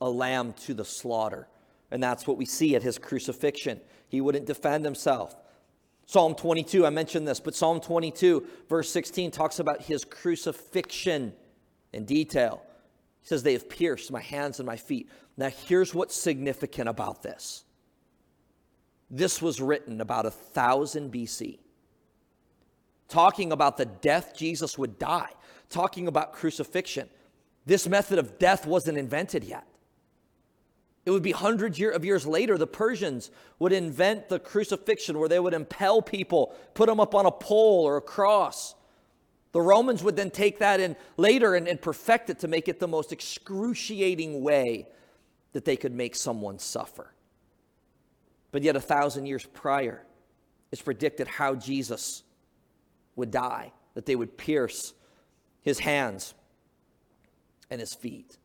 a 0.02 0.10
lamb 0.10 0.54
to 0.54 0.74
the 0.74 0.86
slaughter. 0.86 1.48
And 1.90 2.04
that's 2.04 2.28
what 2.28 2.38
we 2.38 2.46
see 2.46 2.76
at 2.76 2.84
his 2.84 2.98
crucifixion. 2.98 3.80
He 4.08 4.22
wouldn't 4.22 4.46
defend 4.46 4.86
himself. 4.86 5.36
Psalm 6.06 6.36
22, 6.36 6.86
I 6.86 6.90
mentioned 6.90 7.28
this, 7.28 7.40
but 7.40 7.54
Psalm 7.54 7.82
22, 7.82 8.46
verse 8.70 8.90
16, 8.90 9.32
talks 9.32 9.60
about 9.60 9.82
his 9.82 10.06
crucifixion 10.06 11.34
in 11.92 12.06
detail. 12.06 12.62
He 13.22 13.28
says, 13.28 13.44
They 13.44 13.54
have 13.54 13.68
pierced 13.68 14.12
my 14.12 14.22
hands 14.22 14.60
and 14.60 14.66
my 14.66 14.78
feet. 14.78 15.10
Now, 15.36 15.50
here's 15.50 15.94
what's 15.94 16.16
significant 16.16 16.88
about 16.88 17.24
this 17.24 17.66
this 19.10 19.42
was 19.42 19.62
written 19.62 20.02
about 20.02 20.26
a 20.26 20.32
thousand 20.32 21.12
BC, 21.12 21.60
talking 23.08 23.52
about 23.52 23.78
the 23.78 23.86
death 23.86 24.36
Jesus 24.36 24.78
would 24.78 25.00
die, 25.00 25.32
talking 25.70 26.08
about 26.08 26.34
crucifixion. 26.34 27.10
This 27.66 27.88
method 27.88 28.18
of 28.18 28.40
death 28.40 28.66
wasn't 28.66 28.98
invented 28.98 29.44
yet. 29.44 29.68
It 31.08 31.12
would 31.12 31.24
be 31.24 31.32
hundreds 31.32 31.80
of 31.80 32.04
years 32.04 32.28
later, 32.28 32.58
the 32.58 32.68
Persians 32.68 33.32
would 33.60 33.72
invent 33.72 34.28
the 34.28 34.40
crucifixion 34.40 35.18
where 35.18 35.30
they 35.30 35.40
would 35.40 35.54
impel 35.54 36.02
people, 36.02 36.54
put 36.74 36.88
them 36.88 37.00
up 37.00 37.16
on 37.16 37.26
a 37.26 37.32
pole 37.32 37.86
or 37.86 37.96
a 37.96 38.02
cross. 38.02 38.76
The 39.54 39.62
Romans 39.62 40.04
would 40.04 40.18
then 40.18 40.30
take 40.30 40.60
that 40.60 40.82
in 40.82 40.98
later 41.16 41.56
and, 41.56 41.66
and 41.66 41.82
perfect 41.82 42.30
it 42.30 42.40
to 42.40 42.50
make 42.50 42.68
it 42.68 42.82
the 42.82 42.90
most 42.90 43.14
excruciating 43.14 44.42
way 44.42 44.90
that 45.54 45.64
they 45.64 45.78
could 45.78 45.94
make 45.94 46.14
someone 46.14 46.60
suffer. 46.60 47.14
But 48.52 48.64
yet, 48.64 48.76
a 48.76 48.82
thousand 48.82 49.28
years 49.28 49.46
prior, 49.46 50.04
it's 50.74 50.82
predicted 50.82 51.30
how 51.30 51.56
Jesus 51.56 52.24
would 53.16 53.32
die, 53.32 53.72
that 53.94 54.06
they 54.06 54.18
would 54.18 54.38
pierce 54.38 54.94
his 55.62 55.80
hands 55.80 56.34
and 57.70 57.80
his 57.80 57.94
feet. 57.94 58.38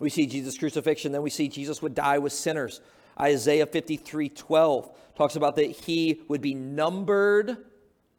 We 0.00 0.10
see 0.10 0.26
Jesus' 0.26 0.58
crucifixion, 0.58 1.12
then 1.12 1.22
we 1.22 1.30
see 1.30 1.48
Jesus 1.48 1.80
would 1.82 1.94
die 1.94 2.18
with 2.18 2.32
sinners. 2.32 2.80
Isaiah 3.20 3.66
53 3.66 4.28
12 4.28 4.90
talks 5.14 5.36
about 5.36 5.56
that 5.56 5.70
he 5.70 6.20
would 6.28 6.40
be 6.40 6.54
numbered 6.54 7.56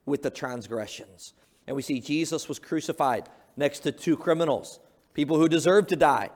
with 0.05 0.21
the 0.21 0.29
transgressions. 0.29 1.33
And 1.67 1.75
we 1.75 1.81
see 1.81 1.99
Jesus 1.99 2.47
was 2.47 2.59
crucified 2.59 3.27
next 3.57 3.79
to 3.79 3.91
two 3.91 4.15
criminals, 4.15 4.79
people 5.13 5.37
who 5.37 5.49
deserved 5.49 5.89
to 5.89 5.95
die. 5.95 6.29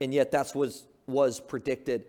And 0.00 0.14
yet 0.14 0.30
that's 0.30 0.54
what 0.54 0.72
was 1.06 1.40
predicted 1.40 2.06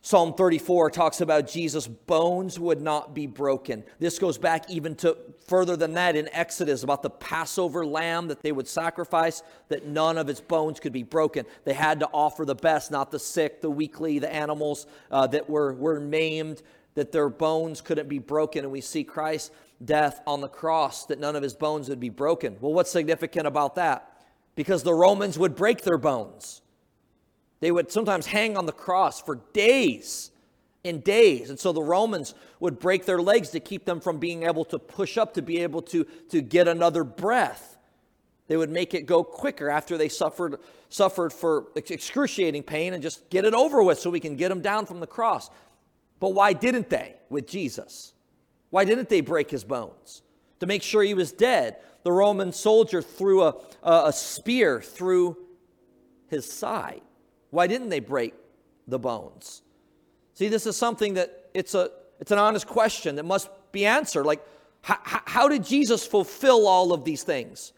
Psalm 0.00 0.32
34 0.32 0.90
talks 0.90 1.20
about 1.20 1.48
Jesus' 1.48 1.88
bones 1.88 2.58
would 2.58 2.80
not 2.80 3.14
be 3.14 3.26
broken. 3.26 3.82
This 3.98 4.18
goes 4.18 4.38
back 4.38 4.70
even 4.70 4.94
to 4.96 5.16
further 5.46 5.76
than 5.76 5.94
that 5.94 6.14
in 6.14 6.28
Exodus 6.32 6.84
about 6.84 7.02
the 7.02 7.10
Passover 7.10 7.84
lamb 7.84 8.28
that 8.28 8.40
they 8.40 8.52
would 8.52 8.68
sacrifice, 8.68 9.42
that 9.68 9.86
none 9.86 10.16
of 10.16 10.28
its 10.28 10.40
bones 10.40 10.78
could 10.78 10.92
be 10.92 11.02
broken. 11.02 11.44
They 11.64 11.74
had 11.74 11.98
to 12.00 12.08
offer 12.12 12.44
the 12.44 12.54
best, 12.54 12.92
not 12.92 13.10
the 13.10 13.18
sick, 13.18 13.60
the 13.60 13.70
weakly, 13.70 14.20
the 14.20 14.32
animals 14.32 14.86
uh, 15.10 15.26
that 15.28 15.50
were, 15.50 15.74
were 15.74 15.98
maimed, 15.98 16.62
that 16.94 17.10
their 17.10 17.28
bones 17.28 17.80
couldn't 17.80 18.08
be 18.08 18.20
broken. 18.20 18.64
And 18.64 18.72
we 18.72 18.80
see 18.80 19.02
Christ's 19.02 19.50
death 19.84 20.20
on 20.28 20.40
the 20.40 20.48
cross, 20.48 21.06
that 21.06 21.18
none 21.18 21.34
of 21.34 21.42
his 21.42 21.54
bones 21.54 21.88
would 21.88 22.00
be 22.00 22.08
broken. 22.08 22.56
Well, 22.60 22.72
what's 22.72 22.90
significant 22.90 23.48
about 23.48 23.74
that? 23.74 24.12
Because 24.54 24.84
the 24.84 24.94
Romans 24.94 25.38
would 25.38 25.56
break 25.56 25.82
their 25.82 25.98
bones. 25.98 26.62
They 27.60 27.70
would 27.70 27.90
sometimes 27.90 28.26
hang 28.26 28.56
on 28.56 28.66
the 28.66 28.72
cross 28.72 29.20
for 29.20 29.36
days 29.52 30.30
and 30.84 31.02
days. 31.02 31.50
And 31.50 31.58
so 31.58 31.72
the 31.72 31.82
Romans 31.82 32.34
would 32.60 32.78
break 32.78 33.04
their 33.04 33.20
legs 33.20 33.50
to 33.50 33.60
keep 33.60 33.84
them 33.84 34.00
from 34.00 34.18
being 34.18 34.44
able 34.44 34.64
to 34.66 34.78
push 34.78 35.18
up, 35.18 35.34
to 35.34 35.42
be 35.42 35.58
able 35.58 35.82
to, 35.82 36.04
to 36.30 36.40
get 36.40 36.68
another 36.68 37.04
breath. 37.04 37.76
They 38.46 38.56
would 38.56 38.70
make 38.70 38.94
it 38.94 39.02
go 39.06 39.22
quicker 39.22 39.68
after 39.68 39.98
they 39.98 40.08
suffered, 40.08 40.58
suffered 40.88 41.32
for 41.32 41.66
excruciating 41.76 42.62
pain 42.62 42.94
and 42.94 43.02
just 43.02 43.28
get 43.28 43.44
it 43.44 43.54
over 43.54 43.82
with 43.82 43.98
so 43.98 44.08
we 44.08 44.20
can 44.20 44.36
get 44.36 44.48
them 44.48 44.62
down 44.62 44.86
from 44.86 45.00
the 45.00 45.06
cross. 45.06 45.50
But 46.20 46.30
why 46.30 46.54
didn't 46.54 46.88
they 46.88 47.16
with 47.28 47.46
Jesus? 47.46 48.14
Why 48.70 48.84
didn't 48.84 49.08
they 49.08 49.20
break 49.20 49.50
his 49.50 49.64
bones? 49.64 50.22
To 50.60 50.66
make 50.66 50.82
sure 50.82 51.02
he 51.02 51.14
was 51.14 51.32
dead. 51.32 51.76
The 52.02 52.12
Roman 52.12 52.52
soldier 52.52 53.02
threw 53.02 53.42
a, 53.42 53.54
a, 53.82 54.12
spear 54.12 54.80
through 54.80 55.36
his 56.28 56.50
side. 56.50 57.02
Why 57.50 57.66
didn't 57.66 57.88
they 57.88 58.00
break 58.00 58.34
the 58.86 58.98
bones? 58.98 59.62
See, 60.34 60.48
this 60.48 60.66
is 60.66 60.76
something 60.76 61.14
that 61.14 61.50
it's, 61.54 61.74
a, 61.74 61.90
it's 62.20 62.30
an 62.30 62.38
honest 62.38 62.66
question 62.66 63.16
that 63.16 63.24
must 63.24 63.48
be 63.72 63.86
answered. 63.86 64.24
Like, 64.24 64.44
how, 64.82 64.98
how 65.02 65.48
did 65.48 65.64
Jesus 65.64 66.06
fulfill 66.06 66.66
all 66.66 66.92
of 66.92 67.04
these 67.04 67.22
things? 67.22 67.72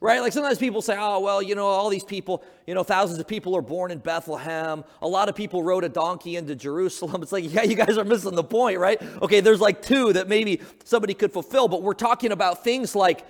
Right? 0.00 0.20
Like 0.20 0.32
sometimes 0.32 0.58
people 0.58 0.82
say, 0.82 0.96
oh, 0.98 1.20
well, 1.20 1.40
you 1.40 1.54
know, 1.54 1.66
all 1.66 1.88
these 1.88 2.04
people, 2.04 2.44
you 2.66 2.74
know, 2.74 2.82
thousands 2.82 3.20
of 3.20 3.28
people 3.28 3.56
are 3.56 3.62
born 3.62 3.90
in 3.90 3.98
Bethlehem. 3.98 4.84
A 5.00 5.08
lot 5.08 5.28
of 5.28 5.36
people 5.36 5.62
rode 5.62 5.84
a 5.84 5.88
donkey 5.88 6.36
into 6.36 6.54
Jerusalem. 6.54 7.22
It's 7.22 7.32
like, 7.32 7.50
yeah, 7.50 7.62
you 7.62 7.76
guys 7.76 7.96
are 7.96 8.04
missing 8.04 8.34
the 8.34 8.44
point, 8.44 8.78
right? 8.78 9.00
Okay, 9.22 9.40
there's 9.40 9.60
like 9.60 9.80
two 9.80 10.12
that 10.14 10.28
maybe 10.28 10.60
somebody 10.84 11.14
could 11.14 11.32
fulfill, 11.32 11.68
but 11.68 11.82
we're 11.82 11.94
talking 11.94 12.32
about 12.32 12.64
things 12.64 12.94
like, 12.94 13.24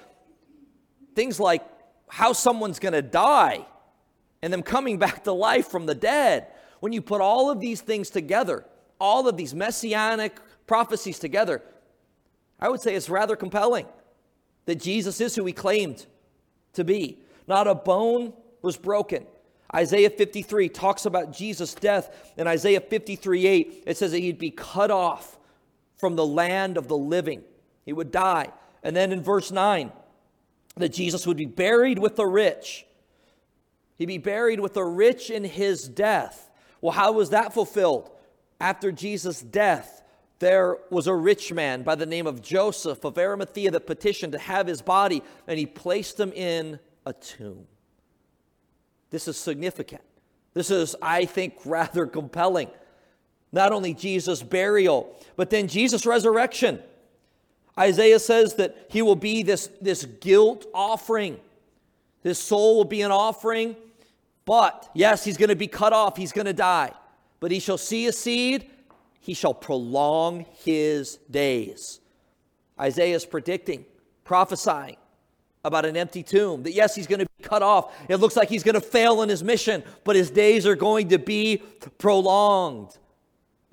things 1.15 1.39
like 1.39 1.63
how 2.09 2.33
someone's 2.33 2.79
going 2.79 2.95
to 2.95 3.03
die 3.03 3.67
and 4.45 4.53
them 4.53 4.63
coming 4.63 4.99
back 4.99 5.25
to 5.25 5.33
life 5.33 5.69
from 5.69 5.87
the 5.87 5.95
dead. 5.95 6.49
When 6.81 6.93
you 6.93 7.01
put 7.01 7.23
all 7.23 7.51
of 7.51 7.61
these 7.61 7.81
things 7.81 8.11
together, 8.11 8.67
all 9.01 9.27
of 9.27 9.39
these 9.39 9.55
messianic 9.55 10.37
prophecies 10.67 11.19
together, 11.19 11.63
I 12.61 12.69
would 12.69 12.83
say 12.83 12.95
it's 12.95 13.09
rather 13.09 13.37
compelling 13.37 13.87
that 14.67 14.75
Jesus 14.75 15.19
is 15.23 15.35
who 15.35 15.47
he 15.47 15.55
claimed 15.55 16.05
to 16.75 16.85
be. 16.85 17.21
Not 17.49 17.67
a 17.67 17.75
bone 17.75 18.35
was 18.61 18.77
broken. 18.77 19.25
Isaiah 19.75 20.11
53 20.11 20.69
talks 20.69 21.07
about 21.07 21.33
Jesus' 21.33 21.73
death. 21.73 22.35
In 22.37 22.47
Isaiah 22.47 22.83
53 22.83 23.47
8, 23.47 23.85
it 23.87 23.97
says 23.97 24.13
that 24.13 24.19
he'd 24.19 24.39
be 24.39 24.51
cut 24.51 24.91
off 24.91 25.39
from 25.97 26.17
the 26.17 26.27
land 26.27 26.77
of 26.77 26.87
the 26.89 26.99
living. 26.99 27.45
He 27.87 27.95
would 27.95 28.11
die. 28.11 28.53
And 28.83 28.95
then 28.95 29.11
in 29.11 29.23
verse 29.23 29.51
9, 29.51 29.91
that 30.77 30.91
Jesus 30.91 31.27
would 31.27 31.39
be 31.39 31.47
buried 31.47 31.99
with 31.99 32.17
the 32.17 32.27
rich. 32.27 32.85
He'd 33.97 34.07
be 34.07 34.19
buried 34.19 34.61
with 34.61 34.75
the 34.75 34.85
rich 34.85 35.31
in 35.31 35.45
his 35.45 35.89
death. 35.89 36.51
Well, 36.81 36.93
how 36.93 37.13
was 37.13 37.31
that 37.31 37.55
fulfilled? 37.55 38.11
After 38.61 38.93
Jesus' 38.93 39.41
death, 39.41 40.03
there 40.39 40.79
was 40.91 41.07
a 41.07 41.15
rich 41.15 41.53
man 41.53 41.83
by 41.83 41.95
the 41.95 42.07
name 42.07 42.27
of 42.27 42.43
Joseph 42.43 43.05
of 43.05 43.17
Arimathea 43.17 43.71
that 43.71 43.87
petitioned 43.87 44.33
to 44.33 44.39
have 44.39 44.67
his 44.67 44.83
body, 44.83 45.23
and 45.47 45.59
he 45.59 45.67
placed 45.67 46.19
him 46.19 46.33
in 46.33 46.79
a 47.07 47.13
tomb. 47.13 47.67
This 49.11 49.29
is 49.29 49.37
significant. 49.37 50.03
This 50.55 50.71
is, 50.71 50.97
I 51.01 51.25
think, 51.25 51.55
rather 51.65 52.07
compelling. 52.07 52.69
Not 53.53 53.73
only 53.73 53.95
Jesus' 53.95 54.43
burial, 54.43 55.17
but 55.37 55.51
then 55.51 55.69
Jesus' 55.69 56.05
resurrection. 56.05 56.83
Isaiah 57.79 58.19
says 58.19 58.55
that 58.55 58.77
he 58.89 59.03
will 59.03 59.17
be 59.17 59.43
this, 59.43 59.69
this 59.81 60.05
guilt 60.05 60.67
offering. 60.75 61.39
This 62.25 62.41
soul 62.41 62.77
will 62.77 62.85
be 62.85 63.03
an 63.03 63.13
offering 63.13 63.77
but, 64.45 64.91
yes, 64.95 65.25
he's 65.25 65.37
going 65.37 65.49
to 65.49 65.57
be 65.57 65.67
cut 65.67 65.93
off, 65.93 66.17
he's 66.17 66.33
going 66.33 66.47
to 66.47 66.53
die. 66.53 66.93
But 67.41 67.51
he 67.51 67.59
shall 67.61 67.79
see 67.79 68.07
a 68.07 68.13
seed, 68.13 68.71
he 69.21 69.35
shall 69.35 69.55
prolong 69.55 70.47
his 70.65 71.17
days. 71.31 72.01
Isaiah 72.79 73.17
is 73.17 73.25
predicting, 73.25 73.85
prophesying 74.25 74.97
about 75.65 75.87
an 75.87 75.97
empty 75.97 76.23
tomb. 76.23 76.63
That 76.65 76.73
yes, 76.73 76.95
he's 76.95 77.07
going 77.07 77.21
to 77.21 77.27
be 77.39 77.45
cut 77.45 77.63
off. 77.63 77.95
It 78.09 78.17
looks 78.17 78.37
like 78.37 78.49
he's 78.49 78.63
going 78.63 78.75
to 78.75 78.81
fail 78.81 79.23
in 79.23 79.29
his 79.29 79.43
mission, 79.43 79.83
but 80.05 80.17
his 80.17 80.31
days 80.31 80.67
are 80.67 80.77
going 80.77 81.09
to 81.09 81.19
be 81.19 81.63
prolonged 81.99 82.99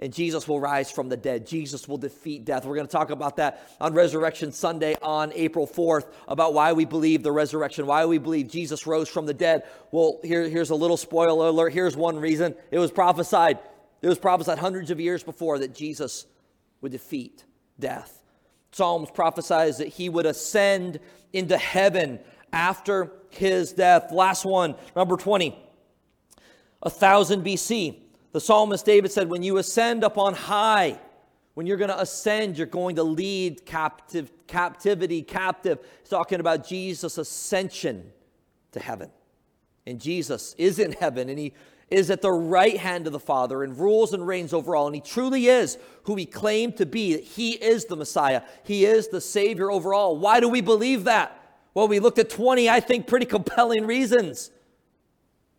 and 0.01 0.11
Jesus 0.11 0.47
will 0.47 0.59
rise 0.59 0.89
from 0.89 1.09
the 1.09 1.17
dead. 1.17 1.45
Jesus 1.45 1.87
will 1.87 1.97
defeat 1.97 2.43
death. 2.43 2.65
We're 2.65 2.75
going 2.75 2.87
to 2.87 2.91
talk 2.91 3.11
about 3.11 3.35
that 3.35 3.69
on 3.79 3.93
Resurrection 3.93 4.51
Sunday 4.51 4.95
on 5.01 5.31
April 5.33 5.67
4th 5.67 6.05
about 6.27 6.55
why 6.55 6.73
we 6.73 6.85
believe 6.85 7.21
the 7.21 7.31
resurrection, 7.31 7.85
why 7.85 8.05
we 8.05 8.17
believe 8.17 8.49
Jesus 8.49 8.87
rose 8.87 9.07
from 9.07 9.27
the 9.27 9.33
dead. 9.33 9.63
Well, 9.91 10.19
here, 10.23 10.49
here's 10.49 10.71
a 10.71 10.75
little 10.75 10.97
spoiler 10.97 11.47
alert. 11.47 11.71
Here's 11.71 11.95
one 11.95 12.17
reason 12.17 12.55
it 12.71 12.79
was 12.79 12.91
prophesied. 12.91 13.59
It 14.01 14.07
was 14.07 14.17
prophesied 14.17 14.57
hundreds 14.57 14.89
of 14.89 14.99
years 14.99 15.21
before 15.23 15.59
that 15.59 15.75
Jesus 15.75 16.25
would 16.81 16.91
defeat 16.91 17.45
death. 17.79 18.23
Psalms 18.71 19.11
prophesies 19.11 19.77
that 19.77 19.89
he 19.89 20.09
would 20.09 20.25
ascend 20.25 20.99
into 21.31 21.57
heaven 21.57 22.19
after 22.51 23.11
his 23.29 23.73
death. 23.73 24.11
Last 24.11 24.45
one, 24.45 24.75
number 24.95 25.15
20. 25.15 25.55
1000 26.79 27.45
BC, 27.45 27.95
the 28.31 28.41
psalmist 28.41 28.85
David 28.85 29.11
said, 29.11 29.29
When 29.29 29.43
you 29.43 29.57
ascend 29.57 30.03
up 30.03 30.17
on 30.17 30.33
high, 30.33 30.99
when 31.53 31.67
you're 31.67 31.77
going 31.77 31.89
to 31.89 31.99
ascend, 31.99 32.57
you're 32.57 32.67
going 32.67 32.95
to 32.95 33.03
lead 33.03 33.65
captive, 33.65 34.31
captivity 34.47 35.21
captive. 35.21 35.79
He's 35.99 36.09
talking 36.09 36.39
about 36.39 36.65
Jesus' 36.65 37.17
ascension 37.17 38.11
to 38.71 38.79
heaven. 38.79 39.09
And 39.85 39.99
Jesus 39.99 40.55
is 40.57 40.79
in 40.79 40.93
heaven 40.93 41.27
and 41.27 41.37
he 41.37 41.53
is 41.89 42.09
at 42.09 42.21
the 42.21 42.31
right 42.31 42.77
hand 42.77 43.05
of 43.05 43.13
the 43.13 43.19
Father 43.19 43.63
and 43.63 43.77
rules 43.77 44.13
and 44.13 44.25
reigns 44.25 44.53
over 44.53 44.75
all. 44.75 44.87
And 44.87 44.95
he 44.95 45.01
truly 45.01 45.47
is 45.47 45.77
who 46.03 46.15
he 46.15 46.25
claimed 46.25 46.77
to 46.77 46.85
be. 46.85 47.19
He 47.19 47.51
is 47.51 47.85
the 47.85 47.97
Messiah, 47.97 48.43
he 48.63 48.85
is 48.85 49.09
the 49.09 49.21
Savior 49.21 49.69
over 49.69 49.93
all. 49.93 50.17
Why 50.17 50.39
do 50.39 50.47
we 50.47 50.61
believe 50.61 51.03
that? 51.03 51.37
Well, 51.73 51.87
we 51.87 51.99
looked 51.99 52.19
at 52.19 52.29
20, 52.29 52.69
I 52.69 52.79
think, 52.79 53.07
pretty 53.07 53.25
compelling 53.25 53.85
reasons 53.85 54.51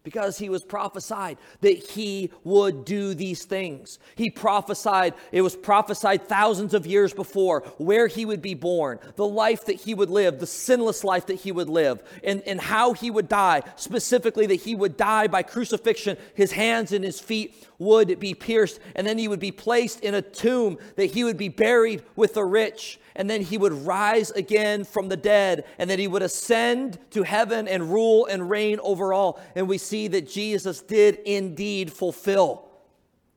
because 0.03 0.39
he 0.39 0.49
was 0.49 0.65
prophesied 0.65 1.39
that 1.61 1.79
he 1.91 2.31
would 2.45 2.85
do 2.85 3.15
these 3.15 3.45
things. 3.45 3.99
He 4.15 4.31
prophesied, 4.31 5.15
it 5.31 5.43
was 5.43 5.57
prophesied 5.57 6.29
thousands 6.29 6.75
of 6.75 6.87
years 6.87 7.13
before 7.13 7.61
where 7.79 8.07
he 8.07 8.25
would 8.25 8.43
be 8.43 8.55
born, 8.55 8.99
the 9.17 9.27
life 9.27 9.67
that 9.67 9.81
he 9.81 9.95
would 9.95 10.11
live, 10.11 10.41
the 10.41 10.47
sinless 10.47 11.05
life 11.05 11.27
that 11.27 11.41
he 11.41 11.53
would 11.53 11.69
live, 11.69 12.03
and, 12.25 12.43
and 12.43 12.61
how 12.61 12.93
he 12.93 13.11
would 13.11 13.29
die. 13.29 13.63
Specifically, 13.77 14.47
that 14.47 14.57
he 14.57 14.75
would 14.75 14.97
die 14.97 15.27
by 15.27 15.43
crucifixion, 15.43 16.17
his 16.35 16.53
hands 16.53 16.93
and 16.93 17.05
his 17.05 17.21
feet 17.21 17.67
would 17.79 18.19
be 18.19 18.35
pierced, 18.35 18.81
and 18.95 19.07
then 19.07 19.19
he 19.19 19.29
would 19.29 19.41
be 19.41 19.53
placed 19.53 20.01
in 20.01 20.15
a 20.15 20.23
tomb, 20.23 20.79
that 20.97 21.07
he 21.07 21.25
would 21.25 21.37
be 21.37 21.49
buried 21.49 22.03
with 22.17 22.35
the 22.35 22.45
rich 22.45 22.99
and 23.15 23.29
then 23.29 23.43
he 23.43 23.59
would 23.59 23.73
rise 23.73 24.31
again 24.31 24.85
from 24.85 25.09
the 25.09 25.17
dead, 25.17 25.65
and 25.79 25.89
then 25.89 25.99
he 25.99 26.09
would 26.09 26.23
ascend 26.23 26.99
to 27.11 27.23
heaven 27.23 27.69
and 27.69 27.93
rule 27.93 28.27
and 28.27 28.49
reign 28.49 28.79
over 28.83 29.13
all. 29.13 29.41
And 29.55 29.69
we 29.69 29.79
see 29.79 30.09
that 30.09 30.29
Jesus 30.29 30.81
did 30.81 31.17
indeed 31.25 31.93
fulfill 31.93 32.69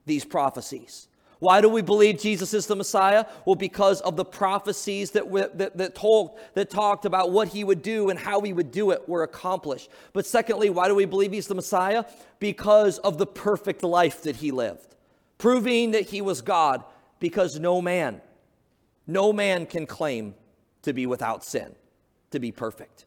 these 0.05 0.25
prophecies. 0.25 1.07
Why 1.39 1.61
do 1.61 1.69
we 1.69 1.81
believe 1.81 2.19
Jesus 2.19 2.53
is 2.53 2.65
the 2.65 2.75
Messiah? 2.75 3.25
Well, 3.45 3.55
because 3.55 4.01
of 4.01 4.15
the 4.15 4.25
prophecies 4.25 5.11
that, 5.11 5.27
we, 5.27 5.41
that, 5.53 5.77
that, 5.77 5.95
told, 5.95 6.39
that 6.53 6.69
talked 6.69 7.05
about 7.05 7.31
what 7.31 7.49
he 7.49 7.63
would 7.63 7.81
do 7.81 8.09
and 8.09 8.17
how 8.17 8.41
he 8.41 8.53
would 8.53 8.71
do 8.71 8.91
it 8.91 9.07
were 9.07 9.23
accomplished. 9.23 9.89
But 10.13 10.25
secondly, 10.25 10.69
why 10.69 10.87
do 10.87 10.95
we 10.95 11.05
believe 11.05 11.33
he's 11.33 11.47
the 11.47 11.55
Messiah? 11.55 12.05
Because 12.39 12.99
of 12.99 13.17
the 13.17 13.27
perfect 13.27 13.83
life 13.83 14.23
that 14.23 14.37
he 14.37 14.51
lived, 14.51 14.95
proving 15.37 15.91
that 15.91 16.03
he 16.09 16.21
was 16.21 16.41
God, 16.41 16.83
because 17.19 17.59
no 17.59 17.81
man 17.81 18.21
no 19.07 19.33
man 19.33 19.65
can 19.65 19.85
claim 19.85 20.35
to 20.83 20.93
be 20.93 21.05
without 21.05 21.43
sin, 21.43 21.75
to 22.31 22.39
be 22.39 22.51
perfect, 22.51 23.05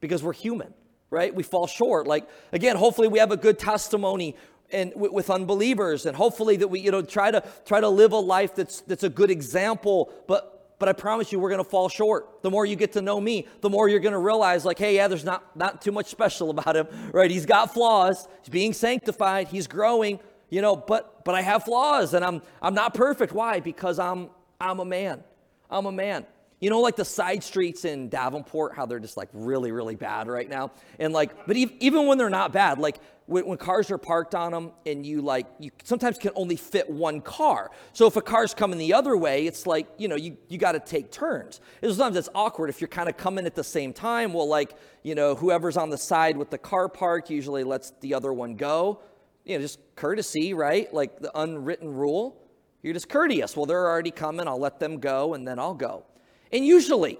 because 0.00 0.22
we're 0.22 0.32
human, 0.32 0.74
right? 1.10 1.34
We 1.34 1.42
fall 1.42 1.66
short. 1.66 2.06
Like, 2.06 2.28
again, 2.52 2.76
hopefully 2.76 3.08
we 3.08 3.18
have 3.18 3.32
a 3.32 3.36
good 3.36 3.58
testimony 3.58 4.36
and 4.72 4.92
with 4.96 5.30
unbelievers 5.30 6.06
and 6.06 6.16
hopefully 6.16 6.56
that 6.56 6.66
we 6.66 6.80
you 6.80 6.90
know 6.90 7.00
try 7.00 7.30
to 7.30 7.40
try 7.64 7.80
to 7.80 7.88
live 7.88 8.10
a 8.10 8.16
life 8.16 8.52
that's 8.56 8.80
that's 8.80 9.04
a 9.04 9.08
good 9.08 9.30
example 9.30 10.12
but 10.26 10.56
but 10.78 10.88
I 10.88 10.92
promise 10.92 11.32
you 11.32 11.38
we're 11.38 11.48
going 11.48 11.64
to 11.64 11.68
fall 11.68 11.88
short. 11.88 12.42
The 12.42 12.50
more 12.50 12.66
you 12.66 12.76
get 12.76 12.92
to 12.92 13.02
know 13.02 13.18
me, 13.18 13.46
the 13.62 13.70
more 13.70 13.88
you're 13.88 14.00
going 14.00 14.12
to 14.12 14.18
realize 14.18 14.64
like 14.64 14.78
hey, 14.78 14.96
yeah, 14.96 15.08
there's 15.08 15.24
not 15.24 15.56
not 15.56 15.80
too 15.80 15.92
much 15.92 16.06
special 16.06 16.50
about 16.50 16.76
him, 16.76 16.88
right? 17.12 17.30
He's 17.30 17.46
got 17.46 17.72
flaws. 17.72 18.28
He's 18.42 18.50
being 18.50 18.72
sanctified, 18.72 19.48
he's 19.48 19.66
growing, 19.66 20.20
you 20.50 20.60
know, 20.60 20.76
but 20.76 21.24
but 21.24 21.34
I 21.34 21.42
have 21.42 21.64
flaws 21.64 22.14
and 22.14 22.24
I'm 22.24 22.42
I'm 22.60 22.74
not 22.74 22.94
perfect. 22.94 23.32
Why? 23.32 23.60
Because 23.60 23.98
I'm 23.98 24.30
I'm 24.60 24.80
a 24.80 24.84
man. 24.84 25.22
I'm 25.70 25.86
a 25.86 25.92
man. 25.92 26.26
You 26.58 26.70
know, 26.70 26.80
like 26.80 26.96
the 26.96 27.04
side 27.04 27.44
streets 27.44 27.84
in 27.84 28.08
Davenport, 28.08 28.74
how 28.74 28.86
they're 28.86 28.98
just 28.98 29.18
like 29.18 29.28
really, 29.34 29.72
really 29.72 29.94
bad 29.94 30.26
right 30.26 30.48
now. 30.48 30.72
And 30.98 31.12
like, 31.12 31.46
but 31.46 31.56
even 31.56 32.06
when 32.06 32.16
they're 32.16 32.30
not 32.30 32.50
bad, 32.50 32.78
like 32.78 32.98
when, 33.26 33.44
when, 33.46 33.58
cars 33.58 33.90
are 33.90 33.98
parked 33.98 34.34
on 34.34 34.52
them 34.52 34.72
and 34.86 35.04
you 35.04 35.20
like, 35.20 35.46
you 35.58 35.70
sometimes 35.84 36.16
can 36.16 36.30
only 36.34 36.56
fit 36.56 36.88
one 36.88 37.20
car. 37.20 37.70
So 37.92 38.06
if 38.06 38.16
a 38.16 38.22
car's 38.22 38.54
coming 38.54 38.78
the 38.78 38.94
other 38.94 39.18
way, 39.18 39.46
it's 39.46 39.66
like, 39.66 39.86
you 39.98 40.08
know, 40.08 40.16
you, 40.16 40.38
you 40.48 40.56
got 40.56 40.72
to 40.72 40.80
take 40.80 41.10
turns. 41.10 41.60
And 41.82 41.92
sometimes 41.92 42.16
it's 42.16 42.30
awkward 42.34 42.70
if 42.70 42.80
you're 42.80 42.88
kind 42.88 43.10
of 43.10 43.18
coming 43.18 43.44
at 43.44 43.54
the 43.54 43.64
same 43.64 43.92
time. 43.92 44.32
Well, 44.32 44.48
like, 44.48 44.78
you 45.02 45.14
know, 45.14 45.34
whoever's 45.34 45.76
on 45.76 45.90
the 45.90 45.98
side 45.98 46.38
with 46.38 46.48
the 46.48 46.58
car 46.58 46.88
parked 46.88 47.28
usually 47.28 47.64
lets 47.64 47.90
the 48.00 48.14
other 48.14 48.32
one 48.32 48.56
go. 48.56 49.00
You 49.44 49.58
know, 49.58 49.62
just 49.62 49.78
courtesy, 49.94 50.54
right? 50.54 50.92
Like 50.92 51.18
the 51.20 51.38
unwritten 51.38 51.92
rule. 51.92 52.40
You're 52.86 52.94
just 52.94 53.08
courteous. 53.08 53.56
Well, 53.56 53.66
they're 53.66 53.88
already 53.88 54.12
coming. 54.12 54.46
I'll 54.46 54.60
let 54.60 54.78
them 54.78 55.00
go 55.00 55.34
and 55.34 55.46
then 55.46 55.58
I'll 55.58 55.74
go. 55.74 56.04
And 56.52 56.64
usually, 56.64 57.18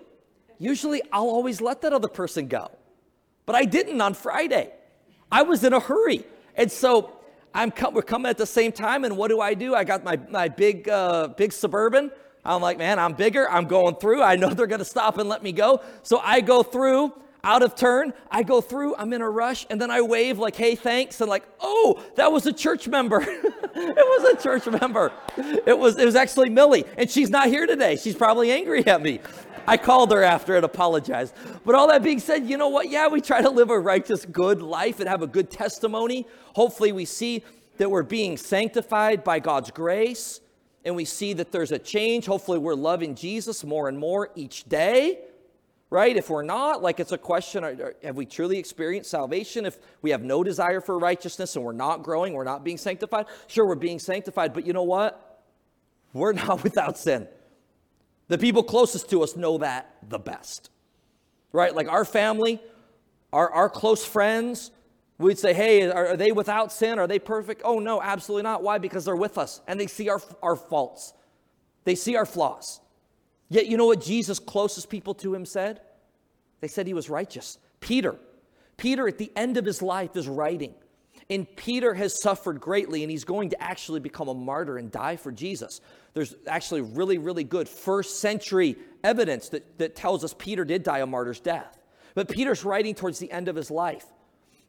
usually 0.61 1.02
I'll 1.11 1.26
always 1.26 1.61
let 1.61 1.81
that 1.81 1.92
other 1.92 2.07
person 2.07 2.46
go. 2.46 2.70
But 3.46 3.57
I 3.57 3.64
didn't 3.64 4.00
on 4.00 4.14
Friday. 4.14 4.72
I 5.29 5.42
was 5.42 5.64
in 5.64 5.72
a 5.72 5.81
hurry. 5.81 6.24
And 6.55 6.70
so 6.70 7.18
I'm 7.52 7.72
we're 7.92 8.02
coming 8.02 8.31
at 8.31 8.38
the 8.38 8.46
same 8.46 8.70
time. 8.70 9.02
And 9.02 9.16
what 9.16 9.26
do 9.26 9.40
I 9.40 9.55
do? 9.55 9.74
I 9.74 9.83
got 9.83 10.05
my, 10.05 10.20
my 10.31 10.46
big, 10.46 10.88
uh, 10.88 11.31
big 11.37 11.52
Suburban. 11.52 12.12
I'm 12.44 12.62
like, 12.62 12.79
man, 12.79 13.00
I'm 13.00 13.14
bigger. 13.14 13.50
I'm 13.50 13.64
going 13.64 13.96
through. 13.96 14.22
I 14.22 14.37
know 14.37 14.50
they're 14.50 14.68
going 14.68 14.79
to 14.79 14.85
stop 14.85 15.18
and 15.18 15.29
let 15.29 15.42
me 15.42 15.50
go. 15.50 15.83
So 16.05 16.20
I 16.20 16.42
go 16.42 16.62
through 16.62 17.12
out 17.46 17.62
of 17.62 17.76
turn. 17.76 18.12
I 18.28 18.42
go 18.42 18.61
through, 18.61 18.96
I'm 18.96 19.12
in 19.12 19.22
a 19.22 19.30
rush, 19.30 19.66
and 19.70 19.80
then 19.80 19.90
I 19.90 20.02
wave, 20.02 20.38
like, 20.38 20.56
hey, 20.56 20.74
thanks. 20.74 21.20
And 21.20 21.30
like, 21.30 21.44
oh, 21.61 22.02
that 22.16 22.32
was 22.32 22.44
a 22.46 22.52
church 22.52 22.88
member. 22.88 23.20
it 23.22 23.72
was 23.74 24.38
a 24.38 24.42
church 24.42 24.66
member. 24.66 25.12
It 25.38 25.78
was, 25.78 25.96
it 25.96 26.04
was 26.04 26.16
actually 26.16 26.50
Millie, 26.50 26.85
and 26.98 27.09
she's 27.09 27.30
not 27.30 27.46
here 27.46 27.66
today. 27.66 27.96
She's 27.96 28.16
probably 28.16 28.50
angry 28.50 28.85
at 28.87 29.00
me. 29.00 29.20
I 29.68 29.76
called 29.76 30.11
her 30.11 30.22
after 30.22 30.56
and 30.56 30.64
apologized. 30.64 31.35
But 31.64 31.76
all 31.76 31.88
that 31.88 32.02
being 32.02 32.18
said, 32.18 32.48
you 32.48 32.56
know 32.56 32.68
what? 32.68 32.90
Yeah, 32.90 33.09
we 33.09 33.20
try 33.20 33.40
to 33.42 33.50
live 33.50 33.70
a 33.70 33.78
righteous, 33.78 34.24
good 34.26 34.61
life 34.61 34.98
and 35.00 35.09
have 35.09 35.22
a 35.22 35.26
good 35.26 35.50
testimony. 35.50 36.26
Hopefully, 36.54 36.92
we 36.92 37.04
see 37.04 37.44
that 37.78 37.90
we're 37.90 38.02
being 38.02 38.37
sanctified 38.37 39.22
by 39.22 39.38
God's 39.38 39.70
grace 39.70 40.40
and 40.85 40.94
we 40.94 41.04
see 41.04 41.32
that 41.32 41.50
there's 41.50 41.72
a 41.72 41.78
change. 41.78 42.26
Hopefully, 42.26 42.59
we're 42.59 42.74
loving 42.74 43.16
Jesus 43.16 43.64
more 43.64 43.88
and 43.88 43.98
more 43.98 44.30
each 44.37 44.68
day 44.68 45.18
right? 45.90 46.16
If 46.16 46.31
we're 46.31 46.42
not, 46.42 46.83
like 46.83 47.01
it's 47.01 47.12
a 47.12 47.18
question 47.18 47.64
uh, 47.64 47.75
have 48.03 48.16
we 48.16 48.27
truly 48.27 48.59
experienced 48.59 49.11
salvation? 49.11 49.66
If 49.66 49.79
we 50.03 50.11
have 50.11 50.22
no 50.22 50.42
desire 50.42 50.81
for 50.81 50.99
righteousness 50.99 51.57
and 51.57 51.64
we're 51.64 51.72
not 51.72 52.03
growing, 52.03 52.33
we're 52.33 52.44
not 52.44 52.64
being 52.64 52.79
sanctified, 52.79 53.27
sure, 53.46 53.66
we're 53.66 53.77
being 53.77 53.99
sanctified, 53.99 54.53
but 54.53 54.66
you 54.66 54.72
know 54.72 54.83
what? 54.83 55.42
We're 56.12 56.33
not 56.44 56.62
without 56.62 56.99
sin. 56.99 57.29
The 58.29 58.38
people 58.38 58.62
closest 58.64 59.11
to 59.11 59.22
us 59.22 59.37
know 59.37 59.59
that 59.59 59.94
the 60.09 60.18
best, 60.18 60.70
right? 61.53 61.75
Like 61.75 61.88
our 61.88 62.05
family, 62.05 62.61
our, 63.33 63.51
our 63.53 63.68
close 63.68 64.05
friends, 64.05 64.72
we'd 65.18 65.38
say, 65.38 65.55
hey, 65.55 65.88
are, 65.88 66.09
are 66.09 66.16
they 66.16 66.33
without 66.33 66.72
sin? 66.72 66.99
Are 66.99 67.07
they 67.07 67.20
perfect? 67.20 67.62
Oh, 67.64 67.79
no, 67.79 68.03
absolutely 68.03 68.42
not. 68.42 68.64
Why? 68.64 68.79
Because 68.79 69.05
they're 69.05 69.14
with 69.14 69.38
us 69.38 69.61
and 69.68 69.79
they 69.79 69.87
see 69.87 70.09
our, 70.09 70.20
our 70.42 70.57
faults, 70.57 71.14
they 71.85 71.94
see 71.94 72.16
our 72.16 72.27
flaws. 72.27 72.81
Yet, 73.48 73.66
you 73.66 73.76
know 73.76 73.87
what 73.87 74.00
Jesus' 74.00 74.38
closest 74.38 74.90
people 74.90 75.14
to 75.14 75.35
him 75.35 75.44
said? 75.46 75.80
They 76.61 76.68
said 76.68 76.87
he 76.87 76.94
was 76.94 77.09
righteous. 77.11 77.59
Peter. 77.80 78.16
Peter, 78.76 79.09
at 79.09 79.18
the 79.18 79.32
end 79.37 79.56
of 79.56 79.64
his 79.64 79.82
life, 79.82 80.16
is 80.16 80.28
writing. 80.28 80.74
And 81.30 81.46
Peter 81.56 81.94
has 81.94 82.20
suffered 82.20 82.61
greatly, 82.61 83.02
and 83.02 83.11
he's 83.11 83.24
going 83.24 83.50
to 83.50 83.62
actually 83.62 84.00
become 84.00 84.28
a 84.28 84.35
martyr 84.35 84.78
and 84.78 84.90
die 84.90 85.16
for 85.16 85.32
Jesus. 85.32 85.80
There's 86.14 86.35
actually 86.46 86.82
really, 86.82 87.18
really 87.18 87.44
good 87.44 87.68
first 87.68 88.20
century 88.20 88.76
evidence 89.02 89.48
that, 89.50 89.78
that 89.78 89.96
tells 89.96 90.24
us 90.24 90.35
Peter 90.38 90.64
did 90.64 90.82
die 90.82 91.00
a 91.00 91.06
martyr's 91.06 91.40
death. 91.40 91.78
But 92.14 92.28
Peter's 92.28 92.64
writing 92.64 92.94
towards 92.94 93.18
the 93.18 93.30
end 93.30 93.48
of 93.48 93.56
his 93.56 93.70
life 93.70 94.06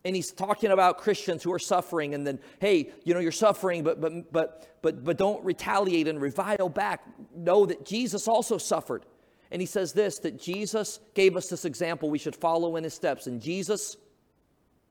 and 0.05 0.15
he's 0.15 0.31
talking 0.31 0.71
about 0.71 0.99
Christians 0.99 1.43
who 1.43 1.51
are 1.53 1.60
suffering 1.60 2.13
and 2.13 2.25
then 2.25 2.39
hey 2.60 2.91
you 3.03 3.13
know 3.13 3.19
you're 3.19 3.31
suffering 3.31 3.83
but 3.83 3.99
but 3.99 4.31
but 4.31 4.67
but 4.81 5.03
but 5.03 5.17
don't 5.17 5.43
retaliate 5.43 6.07
and 6.07 6.21
revile 6.21 6.69
back. 6.69 7.03
Know 7.36 7.65
that 7.65 7.86
Jesus 7.86 8.27
also 8.27 8.57
suffered. 8.57 9.05
And 9.51 9.62
he 9.62 9.65
says 9.65 9.93
this 9.93 10.19
that 10.19 10.39
Jesus 10.39 10.99
gave 11.13 11.36
us 11.36 11.49
this 11.49 11.65
example 11.65 12.10
we 12.10 12.19
should 12.19 12.36
follow 12.36 12.75
in 12.75 12.83
his 12.83 12.93
steps 12.93 13.27
and 13.27 13.41
Jesus 13.41 13.97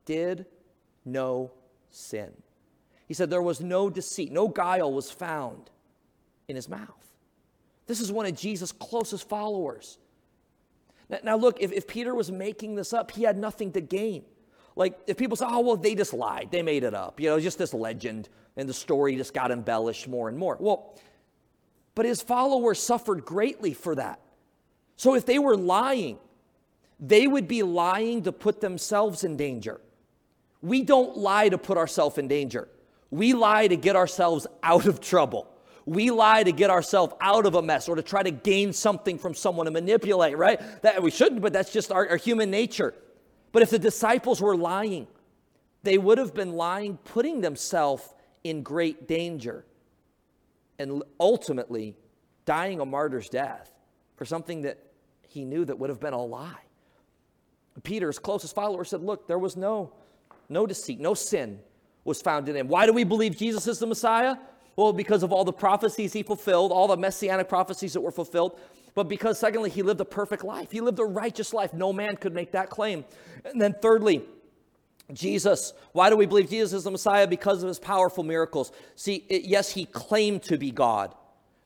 did 0.05 0.45
no 1.05 1.51
sin. 1.89 2.31
He 3.07 3.13
said 3.13 3.29
there 3.29 3.41
was 3.41 3.61
no 3.61 3.89
deceit 3.89 4.31
no 4.31 4.47
guile 4.47 4.93
was 4.93 5.09
found 5.09 5.69
in 6.47 6.55
his 6.55 6.69
mouth. 6.69 6.93
This 7.87 8.01
is 8.01 8.11
one 8.11 8.25
of 8.25 8.35
Jesus 8.35 8.71
closest 8.71 9.29
followers. 9.29 9.97
Now, 11.09 11.19
now 11.23 11.37
look 11.37 11.57
if, 11.61 11.71
if 11.71 11.87
Peter 11.87 12.13
was 12.13 12.31
making 12.31 12.75
this 12.75 12.93
up 12.93 13.11
he 13.11 13.23
had 13.23 13.37
nothing 13.37 13.71
to 13.71 13.81
gain 13.81 14.25
like, 14.77 14.97
if 15.07 15.17
people 15.17 15.35
say, 15.35 15.45
oh, 15.47 15.59
well, 15.61 15.75
they 15.75 15.95
just 15.95 16.13
lied, 16.13 16.49
they 16.51 16.61
made 16.61 16.83
it 16.83 16.93
up, 16.93 17.19
you 17.19 17.29
know, 17.29 17.39
just 17.39 17.57
this 17.57 17.73
legend, 17.73 18.29
and 18.55 18.69
the 18.69 18.73
story 18.73 19.15
just 19.15 19.33
got 19.33 19.51
embellished 19.51 20.07
more 20.07 20.29
and 20.29 20.37
more. 20.37 20.55
Well, 20.59 20.95
but 21.95 22.05
his 22.05 22.21
followers 22.21 22.79
suffered 22.79 23.25
greatly 23.25 23.73
for 23.73 23.95
that. 23.95 24.21
So 24.95 25.15
if 25.15 25.25
they 25.25 25.39
were 25.39 25.57
lying, 25.57 26.19
they 26.99 27.27
would 27.27 27.47
be 27.47 27.63
lying 27.63 28.23
to 28.23 28.31
put 28.31 28.61
themselves 28.61 29.23
in 29.23 29.35
danger. 29.35 29.81
We 30.61 30.83
don't 30.83 31.17
lie 31.17 31.49
to 31.49 31.57
put 31.57 31.77
ourselves 31.77 32.19
in 32.19 32.27
danger. 32.27 32.67
We 33.09 33.33
lie 33.33 33.67
to 33.67 33.75
get 33.75 33.95
ourselves 33.95 34.45
out 34.61 34.85
of 34.85 35.01
trouble. 35.01 35.47
We 35.85 36.11
lie 36.11 36.43
to 36.43 36.51
get 36.51 36.69
ourselves 36.69 37.13
out 37.19 37.45
of 37.45 37.55
a 37.55 37.61
mess 37.61 37.87
or 37.89 37.95
to 37.95 38.01
try 38.03 38.21
to 38.21 38.31
gain 38.31 38.73
something 38.73 39.17
from 39.17 39.33
someone 39.33 39.65
to 39.65 39.71
manipulate, 39.71 40.37
right? 40.37 40.59
That 40.83 41.01
we 41.01 41.09
shouldn't, 41.09 41.41
but 41.41 41.53
that's 41.53 41.71
just 41.71 41.91
our, 41.91 42.09
our 42.09 42.17
human 42.17 42.51
nature. 42.51 42.93
But 43.51 43.61
if 43.61 43.69
the 43.69 43.79
disciples 43.79 44.41
were 44.41 44.55
lying, 44.55 45.07
they 45.83 45.97
would 45.97 46.17
have 46.17 46.33
been 46.33 46.53
lying, 46.53 46.97
putting 46.97 47.41
themselves 47.41 48.13
in 48.43 48.61
great 48.61 49.07
danger, 49.07 49.65
and 50.79 51.03
ultimately 51.19 51.95
dying 52.45 52.79
a 52.79 52.85
martyr's 52.85 53.29
death 53.29 53.71
for 54.15 54.25
something 54.25 54.63
that 54.63 54.79
he 55.27 55.45
knew 55.45 55.65
that 55.65 55.77
would 55.77 55.89
have 55.89 55.99
been 55.99 56.13
a 56.13 56.23
lie. 56.23 56.61
Peter's 57.83 58.17
closest 58.17 58.55
followers 58.55 58.89
said, 58.89 59.01
Look, 59.01 59.27
there 59.27 59.39
was 59.39 59.55
no, 59.55 59.93
no 60.49 60.65
deceit, 60.65 60.99
no 60.99 61.13
sin 61.13 61.59
was 62.03 62.21
found 62.21 62.49
in 62.49 62.55
him. 62.55 62.67
Why 62.67 62.85
do 62.85 62.93
we 62.93 63.03
believe 63.03 63.37
Jesus 63.37 63.67
is 63.67 63.79
the 63.79 63.85
Messiah? 63.85 64.37
Well, 64.75 64.93
because 64.93 65.23
of 65.23 65.31
all 65.31 65.43
the 65.43 65.53
prophecies 65.53 66.13
he 66.13 66.23
fulfilled, 66.23 66.71
all 66.71 66.87
the 66.87 66.97
messianic 66.97 67.49
prophecies 67.49 67.93
that 67.93 68.01
were 68.01 68.11
fulfilled, 68.11 68.59
but 68.97 69.07
because, 69.07 69.37
secondly, 69.37 69.69
he 69.69 69.83
lived 69.83 70.01
a 70.01 70.05
perfect 70.05 70.43
life. 70.43 70.71
He 70.71 70.81
lived 70.81 70.97
a 70.97 71.05
righteous 71.05 71.53
life. 71.53 71.71
No 71.71 71.93
man 71.93 72.15
could 72.15 72.33
make 72.33 72.53
that 72.53 72.71
claim. 72.71 73.05
And 73.45 73.61
then, 73.61 73.75
thirdly, 73.79 74.23
Jesus, 75.13 75.73
why 75.91 76.09
do 76.09 76.17
we 76.17 76.25
believe 76.25 76.49
Jesus 76.49 76.73
is 76.73 76.83
the 76.83 76.89
Messiah? 76.89 77.27
Because 77.27 77.61
of 77.61 77.67
his 77.67 77.77
powerful 77.77 78.23
miracles. 78.23 78.71
See, 78.95 79.23
it, 79.29 79.43
yes, 79.43 79.69
he 79.69 79.85
claimed 79.85 80.41
to 80.45 80.57
be 80.57 80.71
God, 80.71 81.13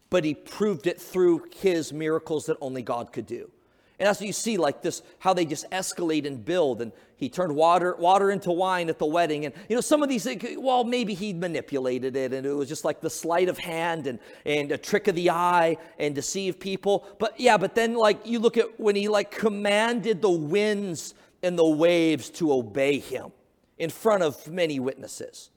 but 0.10 0.26
he 0.26 0.34
proved 0.34 0.88
it 0.88 1.00
through 1.00 1.46
his 1.56 1.94
miracles 1.94 2.48
that 2.48 2.58
only 2.60 2.82
God 2.82 3.14
could 3.14 3.28
do. 3.28 3.50
And 3.98 4.08
that's 4.08 4.20
what 4.20 4.28
you 4.28 4.34
see, 4.34 4.58
like 4.58 4.82
this, 4.82 5.02
how 5.20 5.34
they 5.34 5.46
just 5.46 5.72
escalate 5.72 6.28
and 6.28 6.44
build. 6.44 6.82
And 6.82 6.92
he 7.22 7.30
turned 7.30 7.56
water, 7.56 7.96
water 8.00 8.32
into 8.32 8.52
wine 8.52 8.90
at 8.90 8.98
the 8.98 9.06
wedding. 9.06 9.46
And, 9.46 9.54
you 9.70 9.76
know, 9.76 9.82
some 9.82 10.02
of 10.02 10.10
these, 10.10 10.28
well, 10.58 10.84
maybe 10.84 11.14
he 11.14 11.34
manipulated 11.34 12.16
it 12.16 12.34
and 12.34 12.48
it 12.48 12.52
was 12.52 12.68
just 12.68 12.84
like 12.84 13.00
the 13.00 13.12
sleight 13.12 13.48
of 13.48 13.60
hand 13.60 14.08
and, 14.08 14.18
and 14.44 14.72
a 14.72 14.78
trick 14.78 15.08
of 15.08 15.14
the 15.14 15.30
eye 15.30 15.78
and 16.00 16.16
deceive 16.16 16.60
people. 16.60 17.06
But 17.20 17.40
yeah, 17.40 17.58
but 17.58 17.76
then 17.76 17.94
like 17.94 18.26
you 18.26 18.40
look 18.40 18.58
at 18.58 18.80
when 18.80 18.96
he 18.96 19.08
like 19.08 19.30
commanded 19.30 20.20
the 20.20 20.32
winds 20.32 21.14
and 21.44 21.60
the 21.60 21.70
waves 21.70 22.32
to 22.32 22.52
obey 22.52 22.98
him 22.98 23.32
in 23.78 23.92
front 23.92 24.24
of 24.24 24.48
many 24.48 24.80
witnesses. 24.80 25.52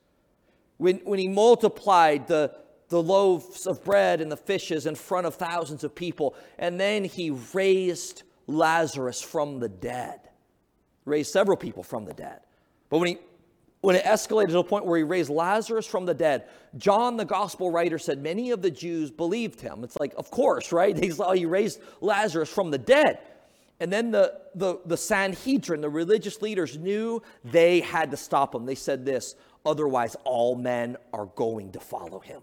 When, 0.76 0.96
when 0.98 1.18
he 1.18 1.28
multiplied 1.28 2.28
the, 2.28 2.54
the 2.90 3.02
loaves 3.02 3.66
of 3.66 3.82
bread 3.82 4.20
and 4.20 4.30
the 4.30 4.36
fishes 4.36 4.84
in 4.84 4.96
front 4.96 5.26
of 5.26 5.36
thousands 5.36 5.82
of 5.82 5.94
people, 5.94 6.34
and 6.58 6.78
then 6.78 7.04
he 7.04 7.30
raised 7.54 8.22
Lazarus 8.46 9.22
from 9.22 9.60
the 9.60 9.68
dead, 9.70 10.20
raised 11.04 11.32
several 11.32 11.56
people 11.56 11.82
from 11.82 12.04
the 12.04 12.14
dead. 12.14 12.40
But 12.88 12.98
when 12.98 13.08
he 13.08 13.18
when 13.84 13.96
it 13.96 14.04
escalated 14.04 14.48
to 14.48 14.60
a 14.60 14.64
point 14.64 14.86
where 14.86 14.96
he 14.96 15.04
raised 15.04 15.28
Lazarus 15.28 15.86
from 15.86 16.06
the 16.06 16.14
dead, 16.14 16.44
John, 16.78 17.18
the 17.18 17.26
gospel 17.26 17.70
writer, 17.70 17.98
said 17.98 18.22
many 18.22 18.50
of 18.50 18.62
the 18.62 18.70
Jews 18.70 19.10
believed 19.10 19.60
him. 19.60 19.84
It's 19.84 20.00
like, 20.00 20.14
of 20.16 20.30
course, 20.30 20.72
right? 20.72 20.96
They 21.04 21.10
saw 21.10 21.32
he 21.32 21.44
raised 21.44 21.80
Lazarus 22.00 22.48
from 22.48 22.70
the 22.70 22.78
dead. 22.78 23.18
And 23.80 23.92
then 23.92 24.10
the, 24.10 24.40
the, 24.54 24.80
the 24.86 24.96
Sanhedrin, 24.96 25.82
the 25.82 25.90
religious 25.90 26.40
leaders, 26.40 26.78
knew 26.78 27.22
they 27.44 27.80
had 27.80 28.10
to 28.12 28.16
stop 28.16 28.54
him. 28.54 28.64
They 28.64 28.74
said 28.74 29.04
this 29.04 29.34
otherwise, 29.66 30.16
all 30.24 30.56
men 30.56 30.96
are 31.12 31.26
going 31.26 31.72
to 31.72 31.80
follow 31.80 32.20
him. 32.20 32.40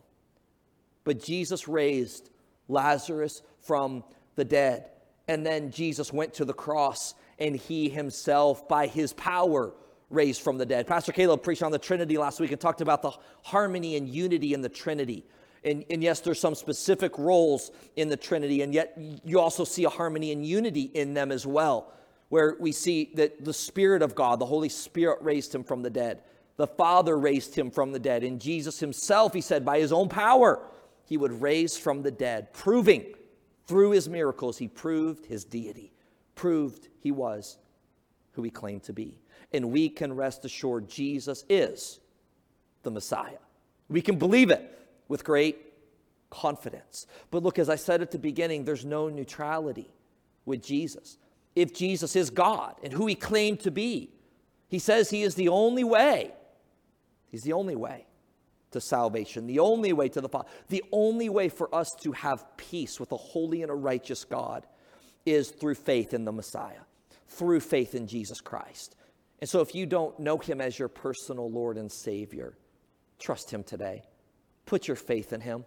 But 1.06 1.24
Jesus 1.24 1.68
raised 1.68 2.30
Lazarus 2.68 3.42
from 3.62 4.04
the 4.36 4.46
dead. 4.46 4.90
And 5.28 5.44
then 5.44 5.72
Jesus 5.72 6.14
went 6.14 6.36
to 6.36 6.46
the 6.46 6.54
cross 6.54 7.16
and 7.42 7.56
he 7.56 7.90
himself, 7.90 8.70
by 8.70 8.88
his 8.88 9.12
power, 9.14 9.74
raised 10.10 10.42
from 10.42 10.58
the 10.58 10.66
dead. 10.66 10.88
Pastor 10.88 11.12
Caleb 11.12 11.44
preached 11.44 11.64
on 11.64 11.72
the 11.72 11.80
Trinity 11.80 12.18
last 12.18 12.40
week 12.40 12.52
and 12.52 12.62
talked 12.62 12.82
about 12.82 13.02
the 13.02 13.12
harmony 13.44 13.98
and 13.98 14.08
unity 14.08 14.54
in 14.54 14.62
the 14.62 14.70
Trinity. 14.70 15.26
And, 15.64 15.84
and, 15.90 16.02
yes, 16.02 16.22
there's 16.22 16.40
some 16.40 16.56
specific 16.56 17.18
roles 17.18 17.72
in 17.96 18.10
the 18.10 18.18
Trinity, 18.18 18.62
and 18.62 18.74
yet 18.74 18.98
you 19.24 19.40
also 19.40 19.64
see 19.64 19.84
a 19.84 19.90
harmony 19.90 20.32
and 20.32 20.46
unity 20.46 20.84
in 20.94 21.14
them 21.14 21.32
as 21.32 21.46
well, 21.46 21.92
where 22.30 22.56
we 22.60 22.72
see 22.72 23.12
that 23.16 23.44
the 23.44 23.54
Spirit 23.54 24.02
of 24.02 24.16
God, 24.16 24.40
the 24.40 24.46
Holy 24.46 24.70
Spirit, 24.70 25.20
raised 25.22 25.54
him 25.54 25.64
from 25.64 25.82
the 25.82 25.90
dead. 25.90 26.22
The 26.58 26.68
Father 26.68 27.18
raised 27.18 27.56
him 27.56 27.70
from 27.70 27.92
the 27.92 28.00
dead. 28.00 28.24
And 28.24 28.40
Jesus 28.40 28.80
himself, 28.80 29.34
he 29.34 29.42
said, 29.42 29.66
by 29.66 29.80
his 29.80 29.92
own 29.92 30.10
power, 30.10 30.64
he 31.06 31.18
would 31.18 31.42
raise 31.42 31.78
from 31.78 32.02
the 32.04 32.12
dead, 32.12 32.54
proving 32.54 33.14
through 33.68 33.92
his 33.92 34.10
miracles, 34.10 34.58
he 34.58 34.68
proved 34.68 35.26
his 35.26 35.46
deity, 35.46 35.94
proved 36.42 36.88
he 37.02 37.12
was 37.12 37.60
who 38.32 38.42
he 38.42 38.50
claimed 38.50 38.82
to 38.82 38.94
be. 38.94 39.22
And 39.54 39.72
we 39.72 39.90
can 39.90 40.12
rest 40.12 40.44
assured 40.44 40.90
Jesus 40.90 41.46
is 41.48 42.00
the 42.82 42.90
Messiah. 42.90 43.38
We 43.90 44.02
can 44.02 44.18
believe 44.18 44.50
it 44.50 44.80
with 45.08 45.24
great 45.24 45.60
confidence. 46.32 47.06
But 47.30 47.44
look, 47.44 47.60
as 47.60 47.70
I 47.70 47.76
said 47.76 48.02
at 48.02 48.10
the 48.10 48.18
beginning, 48.18 48.66
there's 48.66 48.84
no 48.84 49.08
neutrality 49.08 49.94
with 50.44 50.64
Jesus. 50.64 51.20
If 51.56 51.76
Jesus 51.76 52.16
is 52.16 52.32
God 52.32 52.74
and 52.82 52.92
who 52.92 53.06
he 53.06 53.14
claimed 53.14 53.60
to 53.60 53.70
be, 53.70 54.10
he 54.68 54.80
says 54.80 55.12
he 55.12 55.22
is 55.22 55.36
the 55.36 55.50
only 55.50 55.84
way. 55.84 56.32
He's 57.30 57.44
the 57.44 57.54
only 57.54 57.76
way 57.76 58.08
to 58.72 58.82
salvation, 58.82 59.46
the 59.46 59.60
only 59.60 59.94
way 59.94 60.10
to 60.10 60.22
the 60.22 60.30
Father, 60.30 60.50
the 60.70 60.84
only 60.92 61.30
way 61.30 61.50
for 61.50 61.74
us 61.76 61.94
to 62.02 62.14
have 62.14 62.58
peace 62.58 63.00
with 63.00 63.12
a 63.12 63.18
holy 63.18 63.62
and 63.62 63.70
a 63.70 63.76
righteous 63.76 64.24
God 64.24 64.66
is 65.26 65.50
through 65.50 65.76
faith 65.76 66.14
in 66.14 66.26
the 66.26 66.32
Messiah, 66.32 66.82
through 67.28 67.60
faith 67.60 67.96
in 67.96 68.08
Jesus 68.08 68.42
Christ. 68.42 68.96
And 69.40 69.50
so 69.50 69.62
if 69.62 69.74
you 69.74 69.86
don't 69.86 70.20
know 70.20 70.38
him 70.38 70.62
as 70.62 70.78
your 70.78 70.88
personal 70.88 71.50
Lord 71.50 71.78
and 71.78 71.92
Savior, 71.92 72.58
trust 73.20 73.52
him 73.52 73.64
today. 73.64 74.04
Put 74.66 74.88
your 74.88 74.96
faith 74.96 75.34
in 75.34 75.42
him, 75.42 75.66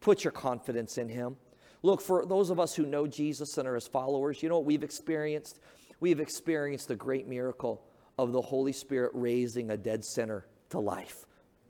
put 0.00 0.24
your 0.24 0.32
confidence 0.32 0.98
in 0.98 1.08
him. 1.08 1.36
Look, 1.82 2.00
for 2.00 2.26
those 2.26 2.50
of 2.50 2.58
us 2.58 2.74
who 2.74 2.86
know 2.86 3.06
Jesus 3.06 3.58
and 3.58 3.68
are 3.68 3.74
his 3.74 3.86
followers, 3.86 4.42
you 4.42 4.48
know 4.48 4.56
what 4.56 4.64
we've 4.64 4.82
experienced? 4.82 5.60
We've 6.00 6.20
experienced 6.20 6.88
the 6.88 6.96
great 6.96 7.28
miracle 7.28 7.84
of 8.18 8.32
the 8.32 8.40
Holy 8.40 8.72
Spirit 8.72 9.12
raising 9.14 9.70
a 9.70 9.76
dead 9.76 10.04
sinner 10.04 10.46
to 10.70 10.80
life 10.80 11.26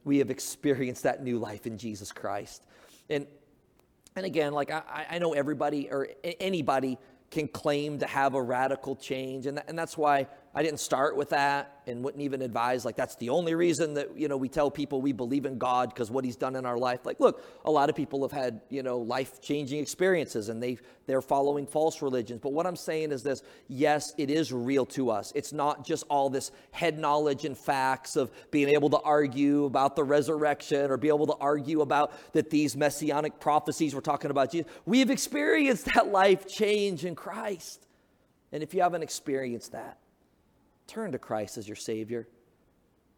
we 0.07 0.19
have 0.19 0.31
experienced 0.31 1.03
that 1.03 1.23
new 1.23 1.37
life 1.37 1.67
in 1.67 1.77
Jesus 1.77 2.13
Christ. 2.13 2.65
And 3.11 3.27
and 4.17 4.27
again, 4.27 4.53
like 4.53 4.71
I, 4.71 5.07
I 5.11 5.19
know 5.19 5.35
everybody 5.35 5.89
or 5.91 6.09
anybody 6.25 6.99
can 7.31 7.49
claim 7.49 7.99
to 7.99 8.07
have 8.07 8.35
a 8.35 8.43
radical 8.43 8.97
change, 8.97 9.47
and, 9.47 9.63
and 9.69 9.79
that's 9.79 9.97
why 9.97 10.27
I 10.57 10.63
didn't 10.63 10.81
start 10.81 11.19
with 11.19 11.29
that 11.31 11.83
and 11.87 12.03
wouldn't 12.03 12.23
even 12.23 12.41
advise 12.41 12.87
like 12.87 12.97
that's 12.97 13.15
the 13.17 13.29
only 13.29 13.55
reason 13.55 13.93
that 13.93 14.17
you 14.17 14.27
know 14.27 14.39
we 14.39 14.49
tell 14.49 14.71
people 14.71 15.03
we 15.03 15.13
believe 15.13 15.45
in 15.45 15.59
God 15.59 15.91
because 15.91 16.11
what 16.11 16.25
he's 16.25 16.35
done 16.35 16.57
in 16.57 16.65
our 16.65 16.79
life. 16.79 17.05
Like 17.05 17.21
look, 17.21 17.45
a 17.67 17.71
lot 17.71 17.91
of 17.91 17.95
people 17.95 18.23
have 18.23 18.33
had, 18.33 18.63
you 18.71 18.83
know, 18.83 18.97
life-changing 18.97 19.79
experiences 19.79 20.49
and 20.49 20.63
they 20.63 20.79
they're 21.05 21.21
following 21.21 21.67
false 21.67 22.01
religions. 22.01 22.41
But 22.43 22.55
what 22.55 22.67
I'm 22.67 22.75
saying 22.75 23.13
is 23.13 23.23
this, 23.23 23.43
yes, 23.69 24.15
it 24.17 24.31
is 24.31 24.51
real 24.51 24.87
to 24.87 25.11
us. 25.11 25.31
It's 25.35 25.53
not 25.53 25.85
just 25.85 26.05
all 26.09 26.31
this 26.31 26.51
head 26.71 26.99
knowledge 26.99 27.45
and 27.45 27.57
facts 27.57 28.17
of 28.17 28.31
being 28.51 28.71
able 28.71 28.89
to 28.91 28.99
argue 29.01 29.67
about 29.67 29.95
the 29.95 30.05
resurrection 30.05 30.91
or 30.91 30.97
be 30.97 31.09
able 31.09 31.27
to 31.27 31.37
argue 31.39 31.83
about 31.83 32.13
that 32.33 32.49
these 32.49 32.75
messianic 32.75 33.41
prophecies 33.41 33.95
we're 33.95 34.01
talking 34.01 34.31
about 34.31 34.53
Jesus. 34.53 34.73
We 34.87 35.01
have 35.01 35.11
experienced 35.11 35.85
that 35.95 36.09
life 36.09 36.49
change 36.49 37.05
in 37.05 37.15
Christ. 37.15 37.87
And 38.53 38.63
if 38.63 38.73
you 38.73 38.81
haven't 38.81 39.03
experienced 39.03 39.73
that, 39.73 39.99
Turn 40.87 41.13
to 41.13 41.19
Christ 41.19 41.59
as 41.59 41.67
your 41.67 41.77
Savior. 41.77 42.29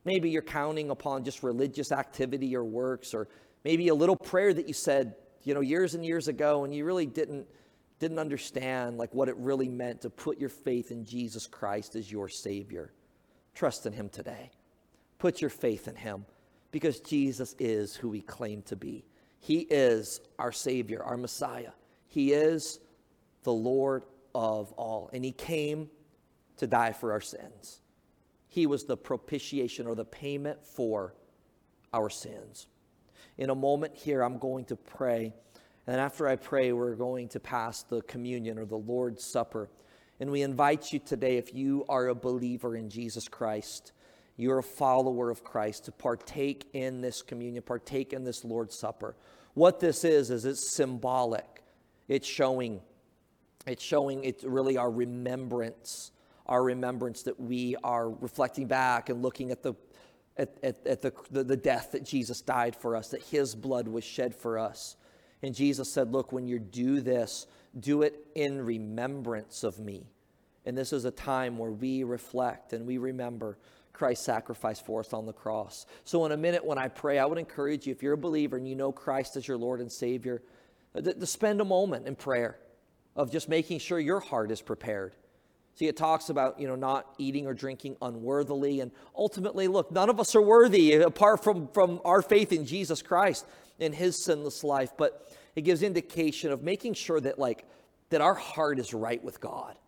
Maybe 0.05 0.31
you're 0.31 0.43
counting 0.43 0.91
upon 0.91 1.25
just 1.25 1.43
religious 1.43 1.93
activity 1.93 2.57
or 2.57 2.65
works, 2.65 3.13
or 3.15 3.29
maybe 3.65 3.89
a 3.89 3.95
little 3.95 4.17
prayer 4.17 4.55
that 4.55 4.67
you 4.67 4.75
said, 4.75 5.15
you 5.43 5.55
know, 5.55 5.61
years 5.61 5.95
and 5.95 6.05
years 6.05 6.29
ago, 6.29 6.65
and 6.65 6.75
you 6.75 6.85
really 6.85 7.07
didn't 7.07 7.47
didn't 7.99 8.19
understand 8.19 8.97
like 8.97 9.13
what 9.13 9.29
it 9.29 9.37
really 9.39 9.69
meant 9.69 10.03
to 10.03 10.11
put 10.11 10.39
your 10.39 10.49
faith 10.49 10.91
in 10.91 11.05
Jesus 11.05 11.47
Christ 11.47 11.97
as 11.97 12.11
your 12.11 12.29
Savior. 12.29 12.93
Trust 13.55 13.87
in 13.87 13.93
Him 13.93 14.09
today. 14.09 14.51
Put 15.19 15.41
your 15.41 15.51
faith 15.51 15.89
in 15.89 15.97
Him 15.97 16.25
because 16.71 17.01
Jesus 17.01 17.57
is 17.59 17.97
who 17.97 18.13
He 18.13 18.21
claimed 18.21 18.67
to 18.67 18.77
be. 18.77 19.05
He 19.41 19.61
is 19.61 20.21
our 20.39 20.53
Savior, 20.53 21.03
our 21.03 21.17
Messiah. 21.17 21.73
He 22.07 22.33
is 22.33 22.79
the 23.43 23.53
Lord 23.53 24.05
of 24.35 24.73
all. 24.73 25.11
And 25.13 25.25
He 25.25 25.33
came 25.33 25.91
to 26.59 26.67
die 26.67 26.93
for 26.93 27.13
our 27.13 27.21
sins. 27.21 27.81
He 28.49 28.67
was 28.67 28.85
the 28.85 28.97
propitiation 28.97 29.87
or 29.87 29.95
the 29.95 30.05
payment 30.05 30.65
for 30.65 31.15
our 31.93 32.11
sins. 32.11 32.67
In 33.37 33.51
a 33.51 33.55
moment 33.55 33.95
here, 33.95 34.23
I'm 34.23 34.39
going 34.39 34.65
to 34.67 34.77
pray. 34.77 35.33
And 35.87 35.97
after 35.97 36.27
I 36.27 36.37
pray, 36.37 36.73
we're 36.73 36.97
going 36.97 37.29
to 37.29 37.41
pass 37.41 37.83
the 37.83 38.03
communion 38.03 38.59
or 38.59 38.65
the 38.65 38.77
Lord's 38.77 39.25
Supper. 39.25 39.69
And 40.21 40.31
we 40.31 40.43
invite 40.43 40.93
you 40.93 40.99
today, 40.99 41.37
if 41.37 41.55
you 41.55 41.85
are 41.89 42.09
a 42.09 42.15
believer 42.15 42.77
in 42.77 42.91
Jesus 42.91 43.29
Christ, 43.29 43.93
you're 44.37 44.59
a 44.59 44.63
follower 44.63 45.31
of 45.31 45.45
Christ, 45.45 45.85
to 45.85 45.93
partake 45.93 46.69
in 46.73 47.01
this 47.01 47.23
communion, 47.23 47.63
partake 47.63 48.13
in 48.13 48.25
this 48.25 48.45
Lord's 48.45 48.79
Supper. 48.79 49.15
What 49.55 49.81
this 49.81 50.05
is, 50.05 50.31
is 50.31 50.45
it's 50.45 50.75
symbolic. 50.75 51.63
It's 52.09 52.27
showing, 52.27 52.81
it's 53.67 53.83
showing 53.83 54.25
it's 54.25 54.45
really 54.45 54.77
our 54.77 54.91
remembrance 54.91 56.11
our 56.49 56.63
remembrance 56.63 57.23
that 57.23 57.39
we 57.39 57.77
are 57.85 58.11
reflecting 58.11 58.67
back 58.67 59.09
and 59.09 59.23
looking 59.23 59.51
at 59.51 59.63
the 59.63 59.75
at, 60.37 60.57
at, 60.63 60.87
at 60.87 61.03
the, 61.03 61.13
the, 61.31 61.43
the 61.43 61.57
death 61.57 61.93
that 61.93 62.05
Jesus 62.05 62.41
died 62.41 62.77
for 62.77 62.95
us, 62.95 63.09
that 63.09 63.23
his 63.23 63.55
blood 63.57 63.89
was 63.89 64.05
shed 64.05 64.35
for 64.35 64.59
us. 64.59 64.97
And 65.43 65.55
Jesus 65.55 65.93
said, 65.93 66.13
Look, 66.13 66.33
when 66.33 66.47
you 66.47 66.59
do 66.59 67.01
this, 67.01 67.47
do 67.79 68.03
it 68.03 68.27
in 68.35 68.65
remembrance 68.65 69.65
of 69.65 69.79
me. 69.79 70.07
And 70.65 70.77
this 70.77 70.93
is 70.93 71.05
a 71.05 71.11
time 71.11 71.59
where 71.59 71.71
we 71.71 72.05
reflect 72.05 72.73
and 72.73 72.87
we 72.87 72.99
remember 72.99 73.59
Christ's 73.93 74.25
sacrifice 74.25 74.79
for 74.79 75.01
us 75.01 75.13
on 75.13 75.27
the 75.27 75.33
cross. 75.33 75.87
So, 76.05 76.25
in 76.25 76.33
a 76.33 76.37
minute, 76.37 76.65
when 76.65 76.79
I 76.79 76.89
pray, 76.89 77.19
I 77.19 77.27
would 77.27 77.39
encourage 77.39 77.87
you, 77.87 77.93
if 77.93 78.03
you're 78.03 78.13
a 78.13 78.19
believer 78.19 78.57
and 78.57 78.69
you 78.69 78.77
know 78.77 78.93
Christ 78.93 79.37
as 79.37 79.49
your 79.49 79.57
Lord 79.57 79.81
and 79.81 79.91
Savior, 79.91 80.43
to, 80.95 81.15
to 81.15 81.27
spend 81.27 81.61
a 81.61 81.65
moment 81.65 82.07
in 82.07 82.15
prayer 82.15 82.59
of 83.17 83.33
just 83.33 83.49
making 83.49 83.81
sure 83.81 83.99
your 83.99 84.21
heart 84.21 84.51
is 84.51 84.63
prepared. 84.63 85.15
See, 85.79 85.87
it 85.87 85.97
talks 85.97 86.29
about, 86.29 86.59
you 86.59 86.67
know, 86.67 86.75
not 86.75 87.15
eating 87.19 87.47
or 87.47 87.55
drinking 87.55 87.99
unworthily. 88.03 88.81
And 88.81 88.91
ultimately, 89.17 89.69
look, 89.69 89.93
none 89.93 90.11
of 90.11 90.19
us 90.19 90.35
are 90.35 90.43
worthy 90.43 90.95
apart 90.95 91.45
from, 91.45 91.69
from 91.69 92.01
our 92.05 92.21
faith 92.21 92.51
in 92.51 92.67
Jesus 92.67 93.01
Christ 93.01 93.47
and 93.79 93.95
his 93.95 94.17
sinless 94.17 94.65
life. 94.65 94.91
But 94.99 95.33
it 95.55 95.63
gives 95.63 95.85
indication 95.85 96.51
of 96.51 96.65
making 96.65 96.95
sure 96.95 97.21
that, 97.21 97.39
like, 97.39 97.65
that 98.11 98.21
our 98.21 98.35
heart 98.35 98.81
is 98.81 98.93
right 98.93 99.23
with 99.23 99.41
God. 99.41 99.79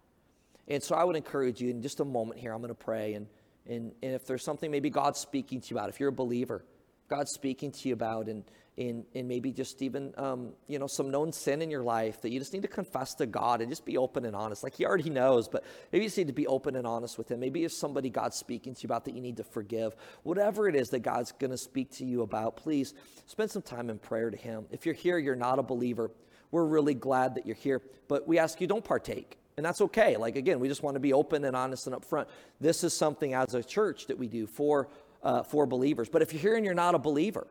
And 0.69 0.81
so 0.81 0.95
I 0.95 1.03
would 1.03 1.17
encourage 1.17 1.61
you 1.61 1.71
in 1.71 1.83
just 1.83 1.99
a 1.99 2.05
moment 2.05 2.39
here, 2.39 2.53
I'm 2.53 2.61
going 2.61 2.69
to 2.69 2.75
pray. 2.77 3.15
And, 3.15 3.27
and, 3.67 3.91
and 4.01 4.15
if 4.15 4.27
there's 4.27 4.45
something 4.45 4.71
maybe 4.71 4.91
God's 4.91 5.19
speaking 5.19 5.61
to 5.61 5.71
you 5.71 5.77
about, 5.77 5.89
if 5.89 5.99
you're 5.99 6.11
a 6.11 6.13
believer, 6.13 6.65
God's 7.11 7.33
speaking 7.33 7.73
to 7.73 7.89
you 7.89 7.95
about, 7.95 8.29
and, 8.29 8.45
and, 8.79 9.05
and 9.17 9.27
maybe 9.27 9.51
just 9.51 9.83
even, 9.83 10.15
um, 10.17 10.53
you 10.69 10.79
know, 10.79 10.87
some 10.87 11.11
known 11.11 11.33
sin 11.33 11.61
in 11.61 11.69
your 11.69 11.83
life 11.83 12.23
that 12.23 12.31
you 12.31 12.39
just 12.39 12.53
need 12.53 12.63
to 12.63 12.69
confess 12.69 13.15
to 13.15 13.27
God 13.27 13.61
and 13.61 13.69
just 13.69 13.85
be 13.85 13.99
open 13.99 14.25
and 14.25 14.37
honest. 14.37 14.63
Like 14.63 14.77
He 14.77 14.87
already 14.87 15.11
knows, 15.11 15.49
but 15.49 15.65
maybe 15.93 16.05
you 16.05 16.09
just 16.09 16.19
need 16.19 16.29
to 16.29 16.33
be 16.33 16.47
open 16.47 16.77
and 16.77 16.87
honest 16.87 17.19
with 17.19 17.29
Him. 17.29 17.41
Maybe 17.41 17.65
if 17.65 17.73
somebody 17.73 18.11
God's 18.11 18.37
speaking 18.37 18.75
to 18.77 18.83
you 18.83 18.87
about 18.87 19.05
that 19.07 19.15
you 19.15 19.21
need 19.21 19.39
to 19.39 19.45
forgive, 19.45 19.97
whatever 20.23 20.69
it 20.69 20.77
is 20.77 20.89
that 20.91 21.01
God's 21.01 21.33
going 21.33 21.51
to 21.51 21.59
speak 21.59 21.91
to 21.97 22.05
you 22.05 22.23
about, 22.23 22.57
please 22.57 22.95
spend 23.27 23.51
some 23.51 23.63
time 23.63 23.91
in 23.91 23.99
prayer 23.99 24.31
to 24.31 24.37
Him. 24.37 24.67
If 24.71 24.87
you're 24.87 24.95
here, 24.95 25.19
you're 25.19 25.35
not 25.35 25.59
a 25.59 25.65
believer, 25.65 26.13
we're 26.53 26.65
really 26.65 26.95
glad 26.95 27.35
that 27.35 27.45
you're 27.45 27.57
here, 27.57 27.83
but 28.07 28.29
we 28.29 28.39
ask 28.39 28.61
you 28.61 28.69
don't 28.69 28.85
partake. 28.85 29.37
And 29.57 29.67
that's 29.67 29.81
okay. 29.83 30.17
Like, 30.17 30.37
again, 30.37 30.61
we 30.61 30.69
just 30.69 30.83
want 30.83 30.95
to 30.95 31.01
be 31.01 31.13
open 31.13 31.45
and 31.45 31.55
honest 31.55 31.87
and 31.87 31.95
upfront. 31.95 32.27
This 32.61 32.83
is 32.83 32.97
something 32.97 33.35
as 33.35 33.53
a 33.53 33.63
church 33.63 34.07
that 34.07 34.17
we 34.17 34.27
do 34.27 34.47
for, 34.47 34.89
uh, 35.23 35.43
for 35.43 35.67
believers. 35.67 36.09
But 36.09 36.23
if 36.23 36.33
you're 36.33 36.43
here 36.43 36.57
and 36.57 36.65
you're 36.65 36.75
not 36.75 36.95
a 36.95 36.99
believer, 36.99 37.47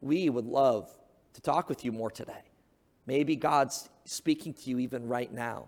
we 0.00 0.28
would 0.28 0.46
love 0.46 0.88
to 1.34 1.40
talk 1.40 1.68
with 1.68 1.84
you 1.84 1.92
more 1.92 2.10
today. 2.10 2.42
Maybe 3.06 3.36
God's 3.36 3.88
speaking 4.04 4.54
to 4.54 4.70
you 4.70 4.78
even 4.78 5.06
right 5.06 5.32
now. 5.32 5.66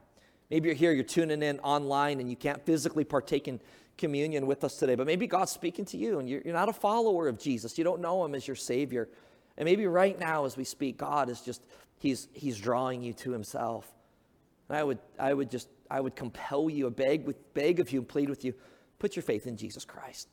Maybe 0.50 0.68
you're 0.68 0.76
here, 0.76 0.92
you're 0.92 1.04
tuning 1.04 1.42
in 1.42 1.60
online, 1.60 2.20
and 2.20 2.30
you 2.30 2.36
can't 2.36 2.64
physically 2.64 3.04
partake 3.04 3.48
in 3.48 3.60
communion 3.98 4.46
with 4.46 4.64
us 4.64 4.78
today, 4.78 4.94
but 4.94 5.06
maybe 5.06 5.26
God's 5.26 5.52
speaking 5.52 5.84
to 5.86 5.96
you 5.96 6.20
and 6.20 6.28
you're, 6.28 6.40
you're 6.44 6.54
not 6.54 6.68
a 6.68 6.72
follower 6.72 7.28
of 7.28 7.38
Jesus. 7.38 7.76
You 7.76 7.84
don't 7.84 8.00
know 8.00 8.24
him 8.24 8.34
as 8.34 8.46
your 8.46 8.56
Savior. 8.56 9.08
And 9.58 9.64
maybe 9.64 9.86
right 9.86 10.18
now, 10.18 10.44
as 10.44 10.56
we 10.56 10.64
speak, 10.64 10.96
God 10.96 11.28
is 11.28 11.40
just, 11.40 11.62
He's, 11.98 12.28
he's 12.32 12.56
drawing 12.58 13.02
you 13.02 13.12
to 13.14 13.32
Himself. 13.32 13.92
And 14.68 14.78
I 14.78 14.84
would, 14.84 14.98
I 15.18 15.34
would 15.34 15.50
just, 15.50 15.68
I 15.90 16.00
would 16.00 16.14
compel 16.14 16.70
you, 16.70 16.86
I 16.86 16.90
beg, 16.90 17.26
with, 17.26 17.54
beg 17.54 17.80
of 17.80 17.90
you, 17.90 17.98
and 17.98 18.08
plead 18.08 18.30
with 18.30 18.44
you, 18.44 18.54
put 19.00 19.16
your 19.16 19.24
faith 19.24 19.46
in 19.46 19.56
Jesus 19.56 19.84
Christ. 19.84 20.28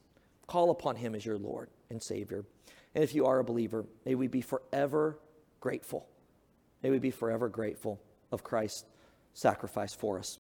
Call 0.48 0.70
upon 0.72 0.96
him 0.96 1.16
as 1.16 1.26
your 1.26 1.38
Lord 1.38 1.70
and 1.90 2.02
Savior. 2.02 2.46
And 2.94 3.04
if 3.04 3.14
you 3.14 3.26
are 3.26 3.40
a 3.40 3.44
believer, 3.44 3.86
may 4.06 4.16
we 4.16 4.28
be 4.28 4.42
forever 4.42 5.20
grateful. 5.60 6.08
May 6.84 6.90
we 6.92 7.00
be 7.00 7.12
forever 7.12 7.50
grateful 7.50 8.00
of 8.32 8.44
Christ's 8.44 8.86
sacrifice 9.34 9.94
for 9.94 10.20
us. 10.20 10.34